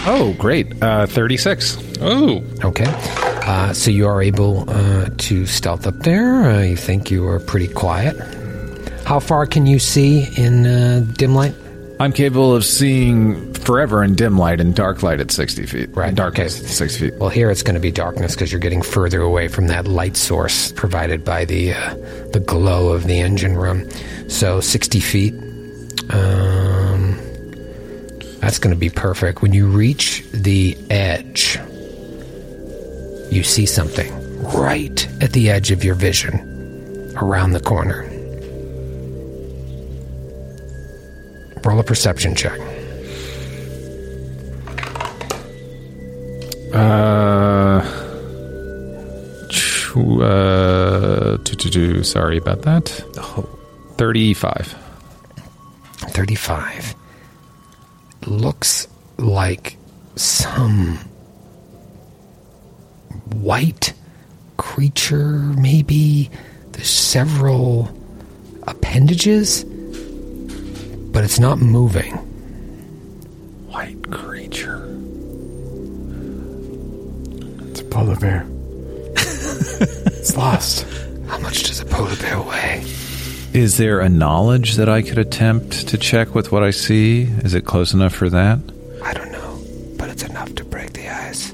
Oh, 0.05 0.35
great. 0.39 0.83
Uh, 0.83 1.07
36. 1.07 1.79
Oh, 2.01 2.43
Okay. 2.65 2.87
Uh, 3.45 3.73
so 3.73 3.91
you 3.91 4.07
are 4.07 4.23
able 4.23 4.69
uh, 4.71 5.09
to 5.19 5.47
stealth 5.47 5.87
up 5.87 5.99
there. 6.01 6.43
Uh, 6.43 6.63
you 6.63 6.77
think 6.77 7.11
you 7.11 7.27
are 7.27 7.41
pretty 7.41 7.67
quiet. 7.67 8.17
How 9.05 9.19
far 9.19 9.47
can 9.47 9.67
you 9.67 9.81
see 9.81 10.29
in 10.37 10.65
uh, 10.65 11.05
dim 11.17 11.35
light? 11.35 11.55
I'm 11.99 12.13
capable 12.13 12.55
of 12.55 12.65
seeing 12.65 13.53
forever 13.55 14.03
in 14.03 14.15
dim 14.15 14.39
light 14.39 14.61
and 14.61 14.75
dark 14.75 15.03
light 15.03 15.21
at 15.21 15.31
60 15.33 15.67
feet. 15.67 15.91
Right, 15.93 16.15
darkness 16.15 16.59
okay. 16.61 16.67
60 16.69 16.99
feet. 17.11 17.19
Well, 17.19 17.31
here 17.31 17.51
it's 17.51 17.63
going 17.63 17.75
to 17.75 17.81
be 17.81 17.91
darkness 17.91 18.35
because 18.35 18.51
you're 18.53 18.61
getting 18.61 18.83
further 18.83 19.21
away 19.21 19.49
from 19.49 19.67
that 19.69 19.87
light 19.89 20.17
source 20.17 20.71
provided 20.73 21.25
by 21.25 21.45
the 21.45 21.73
uh, 21.75 21.95
the 22.33 22.41
glow 22.45 22.91
of 22.93 23.05
the 23.05 23.19
engine 23.21 23.57
room. 23.57 23.89
So 24.29 24.61
60 24.61 25.01
feet. 25.01 25.35
That's 28.43 28.59
going 28.59 28.75
to 28.75 28.79
be 28.79 28.91
perfect. 28.91 29.41
When 29.41 29.53
you 29.53 29.69
reach 29.69 30.25
the 30.33 30.77
edge, 30.91 31.61
you 33.31 33.45
see 33.45 33.67
something 33.67 34.13
right 34.43 35.09
at 35.23 35.31
the 35.31 35.49
edge 35.49 35.71
of 35.71 35.85
your 35.85 35.95
vision, 35.95 37.15
around 37.17 37.53
the 37.53 37.61
corner. 37.61 38.03
Roll 41.65 41.79
a 41.79 41.85
perception 41.85 42.35
check. 42.35 42.59
Uh, 46.75 47.79
uh, 50.21 51.37
two, 51.45 51.55
two, 51.55 51.71
two. 51.71 52.03
Sorry 52.03 52.39
about 52.39 52.63
that. 52.63 53.05
Oh. 53.19 53.49
35. 53.99 54.75
35 56.09 57.02
looks 58.27 58.89
like 59.19 59.77
some 60.17 60.99
white 63.35 63.93
creature 64.57 65.39
maybe 65.59 66.31
there's 66.73 66.91
several 66.91 67.91
appendages 68.65 69.65
but 69.65 71.25
it's 71.25 71.39
not 71.39 71.59
moving 71.59 72.19
White 73.73 74.11
creature. 74.11 74.85
It's 77.71 77.81
a 77.81 77.85
polar 77.85 78.17
bear. 78.17 78.47
it's 79.17 80.37
lost. 80.37 80.87
how 81.27 81.39
much 81.39 81.63
does 81.63 81.81
a 81.81 81.87
polar 81.87 82.15
bear 82.17 82.43
weigh 82.43 82.85
Is 83.55 83.77
there 83.77 84.01
a 84.01 84.09
knowledge 84.09 84.77
that 84.77 84.89
I 84.89 85.03
could 85.03 85.19
attempt 85.19 85.89
to 85.89 85.99
check 85.99 86.35
with 86.35 86.51
what 86.53 86.63
I 86.63 86.71
see? 86.71 87.23
Is 87.45 87.53
it 87.53 87.67
close 87.67 87.93
enough 87.93 88.15
for 88.15 88.31
that? 88.31 88.59
i 89.05 89.13
don't 89.13 89.33
know 89.33 89.61
but 89.99 90.09
it's 90.09 90.23
enough 90.23 90.55
to 90.55 90.65
break 90.65 90.93
the 90.93 91.09
ice 91.09 91.53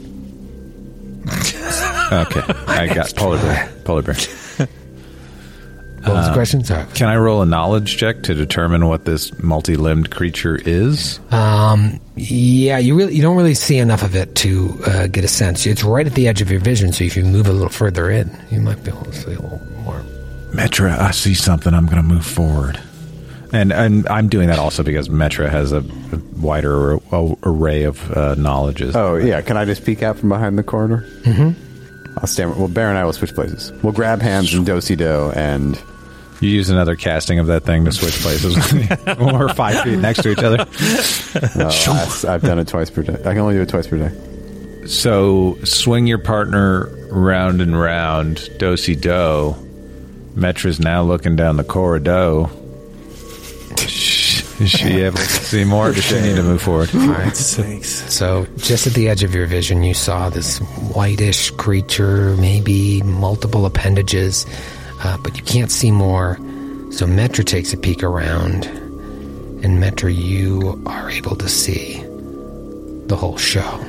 Okay, 2.12 2.40
I 2.66 2.92
got 2.94 3.14
polar 3.16 3.38
bear. 3.38 3.72
Polar 3.84 4.02
bear. 4.02 4.14
what 6.04 6.14
was 6.14 6.26
the 6.26 6.32
question 6.32 6.62
sorry 6.64 6.86
Can 6.94 7.08
I 7.08 7.16
roll 7.16 7.42
a 7.42 7.46
knowledge 7.46 7.96
check 7.96 8.22
to 8.24 8.34
determine 8.34 8.86
what 8.86 9.04
this 9.04 9.36
multi-limbed 9.42 10.10
creature 10.10 10.56
is? 10.56 11.18
Um, 11.30 12.00
yeah, 12.16 12.78
you 12.78 12.94
really 12.96 13.14
you 13.14 13.22
don't 13.22 13.36
really 13.36 13.54
see 13.54 13.78
enough 13.78 14.02
of 14.02 14.14
it 14.14 14.34
to 14.36 14.78
uh, 14.86 15.06
get 15.08 15.24
a 15.24 15.28
sense. 15.28 15.66
It's 15.66 15.82
right 15.84 16.06
at 16.06 16.14
the 16.14 16.28
edge 16.28 16.40
of 16.42 16.50
your 16.50 16.60
vision, 16.60 16.92
so 16.92 17.04
if 17.04 17.16
you 17.16 17.24
move 17.24 17.46
a 17.46 17.52
little 17.52 17.68
further 17.68 18.08
in, 18.10 18.30
you 18.50 18.60
might 18.60 18.82
be 18.84 18.90
able 18.90 19.04
to 19.04 19.12
see 19.12 19.32
a 19.32 19.40
little 19.40 19.60
more. 19.84 20.02
Metra, 20.52 20.98
I 20.98 21.10
see 21.12 21.34
something. 21.34 21.72
I'm 21.74 21.86
going 21.86 21.96
to 21.98 22.02
move 22.02 22.24
forward. 22.26 22.80
And 23.50 23.72
and 23.72 24.06
I'm 24.08 24.28
doing 24.28 24.48
that 24.48 24.58
also 24.58 24.82
because 24.82 25.08
Metra 25.08 25.48
has 25.48 25.72
a, 25.72 25.78
a 25.78 26.18
wider 26.36 26.98
array 27.42 27.84
of 27.84 28.12
uh, 28.12 28.34
knowledges. 28.34 28.94
Oh 28.94 29.16
yeah, 29.16 29.40
can 29.40 29.56
I 29.56 29.64
just 29.64 29.84
peek 29.86 30.02
out 30.02 30.18
from 30.18 30.28
behind 30.28 30.58
the 30.58 30.62
corner? 30.62 31.06
Mm-hmm. 31.22 32.18
I'll 32.18 32.26
stand. 32.26 32.56
Well, 32.58 32.68
Bear 32.68 32.90
and 32.90 32.98
I 32.98 33.04
will 33.04 33.14
switch 33.14 33.32
places. 33.34 33.72
We'll 33.82 33.94
grab 33.94 34.20
hands 34.20 34.52
and 34.52 34.66
do 34.66 34.78
do, 34.82 35.30
and 35.34 35.80
You 36.42 36.50
use 36.50 36.68
another 36.68 36.94
casting 36.94 37.38
of 37.38 37.46
that 37.46 37.64
thing 37.64 37.86
to 37.86 37.92
switch 37.92 38.20
places 38.20 38.54
when 39.18 39.38
we're 39.38 39.48
five 39.54 39.80
feet 39.82 39.98
next 39.98 40.22
to 40.24 40.30
each 40.32 40.42
other. 40.42 40.58
no, 40.58 41.70
that's- 41.70 42.24
I've 42.26 42.42
done 42.42 42.58
it 42.58 42.68
twice 42.68 42.90
per 42.90 43.02
day. 43.02 43.14
I 43.14 43.32
can 43.32 43.38
only 43.38 43.54
do 43.54 43.62
it 43.62 43.68
twice 43.70 43.86
per 43.86 43.96
day. 43.96 44.86
So 44.86 45.56
swing 45.64 46.06
your 46.06 46.18
partner 46.18 46.88
round 47.10 47.62
and 47.62 47.78
round, 47.80 48.50
do-si 48.58 48.94
do. 48.94 49.54
Metra's 50.38 50.78
now 50.78 51.02
looking 51.02 51.34
down 51.36 51.56
the 51.56 51.64
corridor. 51.64 52.46
Is 53.72 54.70
she 54.70 54.88
able 55.02 55.16
to 55.16 55.22
see 55.22 55.64
more? 55.64 55.88
or 55.90 55.92
Does 55.92 56.04
she 56.04 56.20
need 56.20 56.36
to 56.36 56.42
move 56.42 56.62
forward? 56.62 56.90
All 56.94 57.08
right. 57.08 57.34
So 57.34 58.46
just 58.56 58.86
at 58.86 58.92
the 58.94 59.08
edge 59.08 59.22
of 59.24 59.34
your 59.34 59.46
vision, 59.46 59.82
you 59.82 59.94
saw 59.94 60.30
this 60.30 60.58
whitish 60.94 61.50
creature, 61.52 62.36
maybe 62.36 63.02
multiple 63.02 63.66
appendages, 63.66 64.46
uh, 65.02 65.16
but 65.18 65.36
you 65.36 65.42
can't 65.42 65.70
see 65.70 65.90
more. 65.90 66.36
So 66.90 67.06
Metra 67.06 67.44
takes 67.44 67.72
a 67.72 67.76
peek 67.76 68.02
around, 68.02 68.64
and 68.66 69.82
Metra, 69.82 70.14
you 70.14 70.80
are 70.86 71.10
able 71.10 71.36
to 71.36 71.48
see 71.48 72.02
the 73.06 73.16
whole 73.16 73.36
show. 73.38 73.84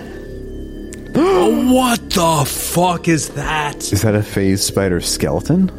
What 1.70 2.10
the 2.10 2.46
fuck 2.48 3.08
is 3.08 3.30
that? 3.30 3.92
Is 3.94 4.02
that 4.02 4.16
a 4.16 4.24
phase 4.24 4.64
spider 4.64 5.00
skeleton? 5.02 5.70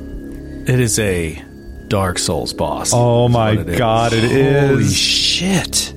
It 0.67 0.79
is 0.81 0.99
a 0.99 1.43
Dark 1.89 2.19
Souls 2.19 2.53
boss. 2.53 2.93
Oh 2.95 3.29
my 3.29 3.57
what 3.57 3.61
it 3.67 3.69
is. 3.71 3.79
God, 3.79 4.13
it 4.13 4.69
Holy 4.69 4.85
shit. 4.89 5.93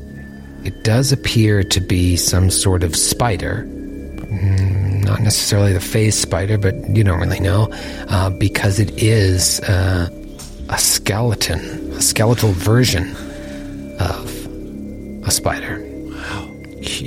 It 0.64 0.84
does 0.84 1.12
appear 1.12 1.64
to 1.64 1.82
be 1.82 2.16
some 2.16 2.50
sort 2.50 2.84
of 2.84 2.96
spider. 2.96 3.66
Mm, 3.68 5.04
Not 5.06 5.22
necessarily 5.22 5.74
the 5.74 5.80
phase 5.82 6.18
spider, 6.18 6.58
but 6.58 6.74
you 6.96 7.04
don't 7.04 7.20
really 7.20 7.40
know 7.42 7.68
uh, 8.08 8.30
because 8.32 8.80
it 8.80 8.92
is 9.04 9.60
uh, 9.62 10.08
a 10.70 10.78
skeleton, 10.78 11.60
a 11.94 12.02
skeletal 12.02 12.52
version 12.54 13.14
of 14.00 15.28
a 15.28 15.32
spider. 15.32 15.80
Wow. 16.10 16.50
Is 16.80 17.02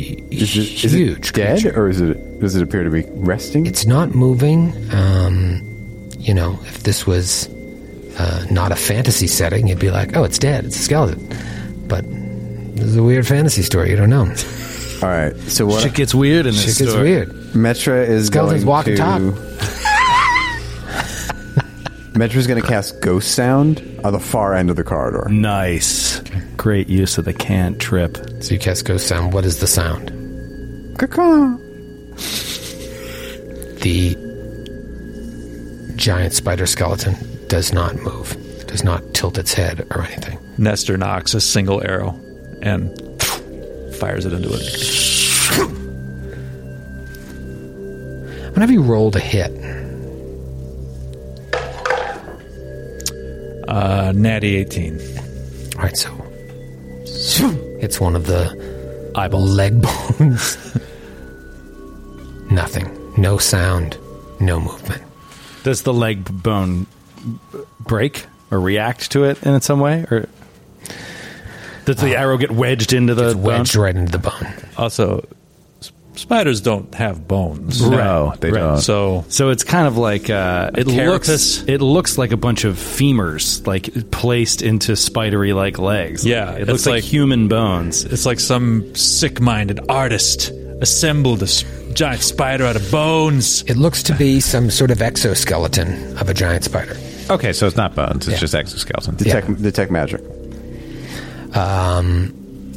it, 0.57 0.85
is 0.85 0.93
huge 0.93 1.29
it 1.31 1.35
dead, 1.35 1.61
creature. 1.63 1.81
or 1.81 1.89
is 1.89 2.01
it? 2.01 2.41
Does 2.41 2.55
it 2.55 2.63
appear 2.63 2.85
to 2.85 2.91
be 2.91 3.05
resting? 3.15 3.65
It's 3.67 3.87
not 3.87 4.15
moving. 4.15 4.73
Um, 4.95 5.63
you 6.27 6.35
know, 6.35 6.59
if 6.65 6.83
this 6.83 7.07
was 7.07 7.49
uh, 8.19 8.45
not 8.51 8.73
a 8.73 8.77
fantasy 8.77 9.27
setting, 9.27 9.69
you'd 9.69 9.79
be 9.79 9.91
like, 9.91 10.17
oh, 10.17 10.25
it's 10.25 10.39
dead. 10.39 10.65
It's 10.65 10.77
a 10.77 10.83
skeleton. 10.83 11.29
But 11.87 12.05
this 12.77 12.85
is 12.87 12.97
a 12.97 13.03
weird 13.03 13.27
fantasy 13.27 13.63
story. 13.63 13.91
You 13.91 13.97
don't 13.97 14.11
know. 14.11 14.23
All 15.03 15.09
right. 15.09 15.37
So 15.49 15.67
what? 15.67 15.83
Shit 15.83 15.95
gets 15.95 16.15
weird 16.15 16.47
in 16.47 16.53
this 16.55 16.65
Shit 16.65 16.79
gets 16.79 16.91
story. 16.91 17.11
weird. 17.11 17.29
Metra 17.53 18.07
is 18.07 18.27
Skeletons 18.27 18.65
going 18.65 18.67
walking 18.67 18.97
to. 18.97 19.03
top. 19.03 19.21
Metra's 22.17 22.47
going 22.47 22.61
to 22.61 22.67
cast 22.67 23.01
Ghost 23.03 23.35
Sound 23.35 23.83
on 24.03 24.13
the 24.13 24.19
far 24.19 24.55
end 24.55 24.71
of 24.71 24.77
the 24.77 24.85
corridor. 24.85 25.29
Nice. 25.31 26.21
Great 26.57 26.89
use 26.89 27.19
of 27.19 27.27
the 27.27 27.35
can't 27.35 27.79
trip. 27.79 28.17
So 28.43 28.55
you 28.55 28.59
cast 28.59 28.85
ghost 28.87 29.07
sound. 29.07 29.33
What 29.35 29.45
is 29.45 29.61
the 29.61 29.67
sound? 29.67 30.09
Caw-caw. 30.99 31.59
The 33.83 34.17
giant 35.97 36.33
spider 36.35 36.67
skeleton 36.67 37.15
does 37.49 37.73
not 37.73 37.97
move, 37.97 38.37
does 38.67 38.85
not 38.85 39.03
tilt 39.15 39.39
its 39.39 39.53
head 39.55 39.87
or 39.91 40.03
anything. 40.03 40.39
Nestor 40.59 40.97
nocks 40.97 41.35
a 41.35 41.41
single 41.41 41.83
arrow 41.83 42.19
and 42.63 42.91
fires 43.97 44.25
it 44.27 44.33
into 44.33 44.49
it. 44.53 44.63
Whenever 48.55 48.73
you 48.73 48.83
roll 48.83 49.15
a 49.15 49.21
hit, 49.21 49.53
Uh, 53.69 54.13
natty 54.15 54.57
18. 54.57 54.99
all 55.77 55.83
right, 55.83 55.97
so 55.97 56.09
it's 57.81 58.01
one 58.01 58.15
of 58.15 58.27
the 58.27 59.11
eyeball 59.17 59.45
leg 59.45 59.83
bones. 60.19 60.57
Nothing. 62.51 62.89
No 63.19 63.39
sound. 63.39 63.99
No 64.39 64.61
movement. 64.61 65.03
Does 65.67 65.83
the 65.83 65.93
leg 65.93 66.25
bone 66.45 66.87
break 67.81 68.25
or 68.53 68.61
react 68.61 69.11
to 69.11 69.25
it 69.25 69.43
in 69.43 69.61
some 69.61 69.81
way, 69.81 70.07
or 70.13 70.29
does 71.87 71.97
the 71.97 72.15
arrow 72.17 72.37
get 72.39 72.53
wedged 72.53 72.93
into 72.93 73.17
the 73.17 73.35
bone? 73.35 73.43
wedged 73.43 73.75
right 73.75 73.97
into 73.97 74.13
the 74.13 74.19
bone. 74.31 74.47
Also, 74.77 75.27
spiders 76.15 76.61
don't 76.61 76.95
have 76.95 77.27
bones. 77.27 77.81
No, 77.83 78.33
they 78.39 78.53
Right. 78.53 78.61
don't. 78.61 78.79
So 78.79 79.25
So 79.29 79.51
it's 79.51 79.65
kind 79.65 79.89
of 79.89 79.97
like 79.99 80.31
uh, 80.31 80.71
it 80.77 80.87
carapace? 80.87 81.59
looks. 81.59 81.69
It 81.69 81.81
looks 81.81 82.17
like 82.17 82.31
a 82.31 82.37
bunch 82.37 82.63
of 82.65 82.77
femurs, 82.77 83.67
like 83.67 84.13
placed 84.13 84.63
into 84.63 84.95
spidery 84.95 85.53
like 85.53 85.81
legs. 85.81 86.25
Yeah, 86.25 86.53
it 86.53 86.69
looks 86.69 86.87
like, 86.87 87.03
like- 87.03 87.05
human 87.05 87.49
bones. 87.49 88.05
it's 88.05 88.25
like 88.25 88.39
some 88.39 88.95
sick-minded 88.95 89.81
artist 89.89 90.53
assembled 90.81 91.41
a 91.43 91.45
s- 91.47 91.65
giant 91.95 92.23
spider 92.23 92.65
out 92.65 92.77
of 92.77 92.91
bones. 92.91 93.63
It 93.63 93.77
looks 93.77 94.03
to 94.05 94.15
be 94.15 94.41
some 94.41 94.71
sort 94.71 94.91
of 94.91 95.01
exoskeleton 95.03 96.17
of 96.19 96.29
a 96.29 96.35
giant 96.35 96.65
spider. 96.65 96.97
okay, 97.31 97.53
so 97.53 97.67
it's 97.67 97.77
not 97.77 97.95
bones; 97.95 98.27
it's 98.29 98.35
Yeah. 98.37 98.39
just 98.41 98.55
exoskeleton. 98.55 99.17
Detect, 99.17 99.63
detect 99.63 99.91
magic. 99.91 100.21
Um, 101.55 102.33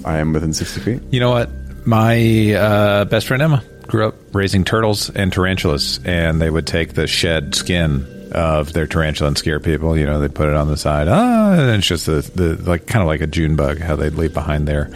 I 0.05 0.17
am 0.17 0.33
within 0.33 0.53
60 0.53 0.79
feet. 0.81 1.01
You 1.11 1.19
know 1.19 1.31
what? 1.31 1.49
My 1.85 2.53
uh, 2.53 3.05
best 3.05 3.27
friend 3.27 3.41
Emma 3.41 3.63
grew 3.87 4.07
up 4.07 4.15
raising 4.33 4.63
turtles 4.63 5.09
and 5.09 5.33
tarantulas, 5.33 5.99
and 6.05 6.41
they 6.41 6.49
would 6.49 6.67
take 6.67 6.93
the 6.93 7.07
shed 7.07 7.55
skin 7.55 8.05
of 8.31 8.73
their 8.73 8.85
tarantula 8.85 9.29
and 9.29 9.37
scare 9.37 9.59
people. 9.59 9.97
You 9.97 10.05
know, 10.05 10.19
they'd 10.19 10.33
put 10.35 10.47
it 10.49 10.55
on 10.55 10.67
the 10.67 10.77
side. 10.77 11.07
Ah, 11.09 11.53
and 11.53 11.69
it's 11.71 11.87
just 11.87 12.05
the, 12.05 12.21
the 12.35 12.55
like 12.69 12.85
kind 12.85 13.01
of 13.01 13.07
like 13.07 13.21
a 13.21 13.27
June 13.27 13.55
bug, 13.55 13.79
how 13.79 13.95
they'd 13.95 14.13
leave 14.13 14.33
behind 14.33 14.67
their 14.67 14.89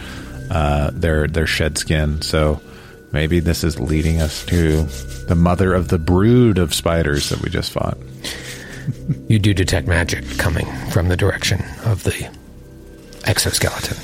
uh, 0.50 0.90
their 0.94 1.26
their 1.26 1.46
shed 1.46 1.76
skin. 1.76 2.22
So 2.22 2.60
maybe 3.14 3.38
this 3.38 3.62
is 3.62 3.78
leading 3.78 4.20
us 4.20 4.44
to 4.44 4.82
the 5.28 5.36
mother 5.36 5.72
of 5.72 5.88
the 5.88 5.98
brood 5.98 6.58
of 6.58 6.74
spiders 6.74 7.30
that 7.30 7.40
we 7.40 7.48
just 7.48 7.70
fought. 7.70 7.96
you 9.28 9.38
do 9.38 9.54
detect 9.54 9.86
magic 9.86 10.24
coming 10.36 10.66
from 10.90 11.08
the 11.08 11.16
direction 11.16 11.64
of 11.84 12.02
the 12.02 12.28
exoskeleton. 13.24 13.96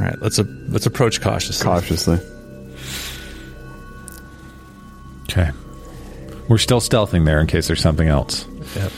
All 0.00 0.06
right, 0.06 0.22
let's 0.22 0.38
a, 0.38 0.44
let's 0.68 0.86
approach 0.86 1.20
cautiously. 1.20 1.64
Cautiously. 1.64 2.18
Okay, 5.24 5.50
we're 6.48 6.58
still 6.58 6.80
stealthing 6.80 7.26
there 7.26 7.40
in 7.40 7.48
case 7.48 7.66
there's 7.66 7.82
something 7.82 8.08
else. 8.08 8.46
Yep. 8.76 8.92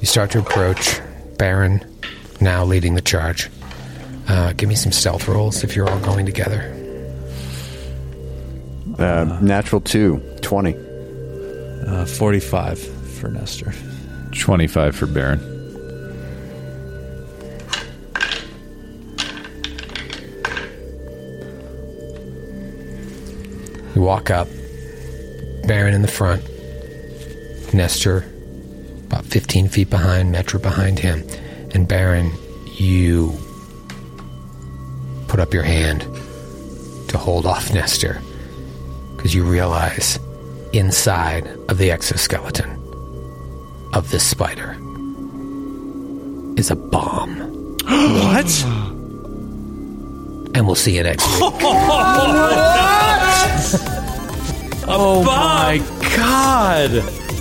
You 0.00 0.06
start 0.06 0.30
to 0.32 0.38
approach. 0.38 1.00
Baron, 1.36 1.84
now 2.40 2.64
leading 2.64 2.94
the 2.94 3.02
charge. 3.02 3.50
Uh, 4.28 4.52
give 4.52 4.68
me 4.68 4.74
some 4.74 4.92
stealth 4.92 5.26
rolls 5.28 5.64
if 5.64 5.74
you're 5.74 5.88
all 5.88 6.00
going 6.00 6.26
together. 6.26 6.76
Uh, 8.98 9.38
natural 9.40 9.80
2, 9.80 10.38
20. 10.42 10.74
Uh, 11.86 12.04
Forty-five 12.04 12.78
for 12.78 13.28
Nestor. 13.28 13.72
Twenty-five 14.38 14.94
for 14.94 15.06
Baron. 15.06 15.40
You 23.94 24.02
walk 24.02 24.30
up. 24.30 24.46
Baron 25.66 25.94
in 25.94 26.02
the 26.02 26.08
front. 26.08 26.44
Nestor 27.72 28.24
about 29.10 29.24
15 29.24 29.68
feet 29.68 29.90
behind, 29.90 30.32
Metra 30.32 30.62
behind 30.62 30.98
him. 31.00 31.26
And 31.74 31.88
Baron, 31.88 32.30
you 32.78 33.36
put 35.30 35.38
up 35.38 35.54
your 35.54 35.62
hand 35.62 36.00
to 37.08 37.16
hold 37.16 37.46
off 37.46 37.72
Nestor 37.72 38.20
because 39.14 39.32
you 39.32 39.44
realize 39.44 40.18
inside 40.72 41.46
of 41.68 41.78
the 41.78 41.92
exoskeleton 41.92 42.68
of 43.92 44.10
this 44.10 44.28
spider 44.28 44.72
is 46.56 46.72
a 46.72 46.76
bomb. 46.76 47.46
What? 47.86 48.64
And 50.52 50.66
we'll 50.66 50.74
see 50.74 50.96
you 50.96 51.04
next 51.04 51.24
week. 51.26 51.40
Oh 54.92 55.22
my 55.22 55.78
god! 56.16 56.90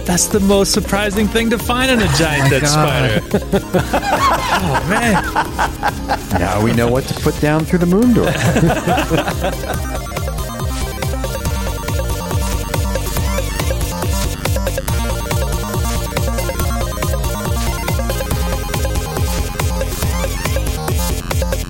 That's 0.06 0.28
the 0.28 0.40
most 0.40 0.72
surprising 0.72 1.28
thing 1.28 1.50
to 1.50 1.58
find 1.58 1.90
in 1.90 2.00
a 2.00 2.08
giant 2.10 2.52
dead 2.52 2.68
spider. 2.68 3.22
oh 4.62 4.86
man! 4.90 6.40
Now 6.40 6.64
we 6.64 6.74
know 6.74 6.88
what 6.90 7.06
to 7.06 7.14
put 7.22 7.40
down 7.40 7.66
through 7.66 7.80
the 7.80 7.86
moon 7.86 8.14
door. 8.14 8.32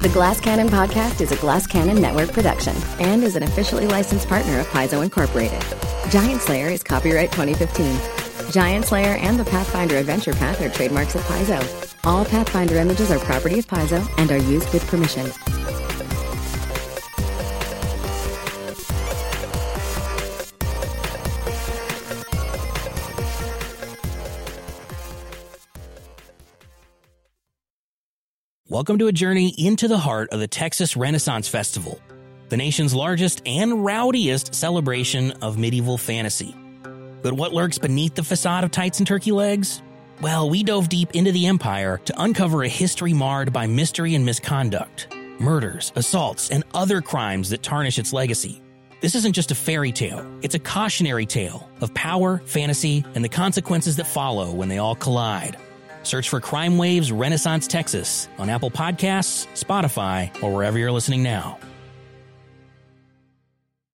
The 0.01 0.09
Glass 0.13 0.39
Cannon 0.39 0.69
Podcast 0.69 1.19
is 1.19 1.31
a 1.31 1.35
Glass 1.35 1.67
Cannon 1.67 2.01
Network 2.01 2.31
production 2.31 2.75
and 2.99 3.21
is 3.23 3.35
an 3.35 3.43
officially 3.43 3.85
licensed 3.85 4.29
partner 4.29 4.59
of 4.59 4.67
Paizo 4.67 5.03
Incorporated. 5.03 5.59
Giantslayer 6.09 6.71
is 6.71 6.81
copyright 6.83 7.31
2015. 7.33 8.18
Giantslayer 8.49 9.15
and 9.19 9.39
the 9.39 9.45
Pathfinder 9.45 9.97
Adventure 9.97 10.33
Path 10.33 10.59
are 10.59 10.69
trademarks 10.69 11.13
of 11.13 11.21
Paizo. 11.21 11.95
All 12.03 12.25
Pathfinder 12.25 12.77
images 12.77 13.11
are 13.11 13.19
property 13.19 13.59
of 13.59 13.67
Paizo 13.67 14.03
and 14.17 14.31
are 14.31 14.37
used 14.37 14.73
with 14.73 14.87
permission. 14.87 15.31
Welcome 28.67 28.97
to 28.97 29.07
a 29.07 29.11
journey 29.11 29.53
into 29.59 29.87
the 29.87 29.99
heart 29.99 30.29
of 30.31 30.39
the 30.39 30.47
Texas 30.47 30.97
Renaissance 30.97 31.47
Festival, 31.47 32.01
the 32.49 32.57
nation's 32.57 32.95
largest 32.95 33.43
and 33.45 33.85
rowdiest 33.85 34.55
celebration 34.55 35.33
of 35.43 35.59
medieval 35.59 35.99
fantasy. 35.99 36.55
But 37.21 37.33
what 37.33 37.53
lurks 37.53 37.77
beneath 37.77 38.15
the 38.15 38.23
facade 38.23 38.63
of 38.63 38.71
tights 38.71 38.99
and 38.99 39.07
turkey 39.07 39.31
legs? 39.31 39.81
Well, 40.21 40.49
we 40.49 40.63
dove 40.63 40.89
deep 40.89 41.15
into 41.15 41.31
the 41.31 41.47
empire 41.47 41.99
to 42.05 42.21
uncover 42.21 42.63
a 42.63 42.67
history 42.67 43.13
marred 43.13 43.53
by 43.53 43.67
mystery 43.67 44.15
and 44.15 44.25
misconduct, 44.25 45.07
murders, 45.39 45.93
assaults, 45.95 46.51
and 46.51 46.63
other 46.73 47.01
crimes 47.01 47.49
that 47.51 47.63
tarnish 47.63 47.99
its 47.99 48.11
legacy. 48.11 48.61
This 49.01 49.15
isn't 49.15 49.33
just 49.33 49.51
a 49.51 49.55
fairy 49.55 49.93
tale, 49.93 50.29
it's 50.41 50.55
a 50.55 50.59
cautionary 50.59 51.25
tale 51.25 51.69
of 51.79 51.93
power, 51.93 52.41
fantasy, 52.45 53.05
and 53.15 53.23
the 53.23 53.29
consequences 53.29 53.95
that 53.95 54.07
follow 54.07 54.51
when 54.51 54.67
they 54.67 54.77
all 54.77 54.95
collide. 54.95 55.55
Search 56.03 56.27
for 56.27 56.41
Crime 56.41 56.77
Waves 56.77 57.11
Renaissance 57.11 57.67
Texas 57.67 58.27
on 58.37 58.49
Apple 58.49 58.71
Podcasts, 58.71 59.47
Spotify, 59.53 60.31
or 60.43 60.53
wherever 60.53 60.77
you're 60.77 60.91
listening 60.91 61.23
now. 61.23 61.59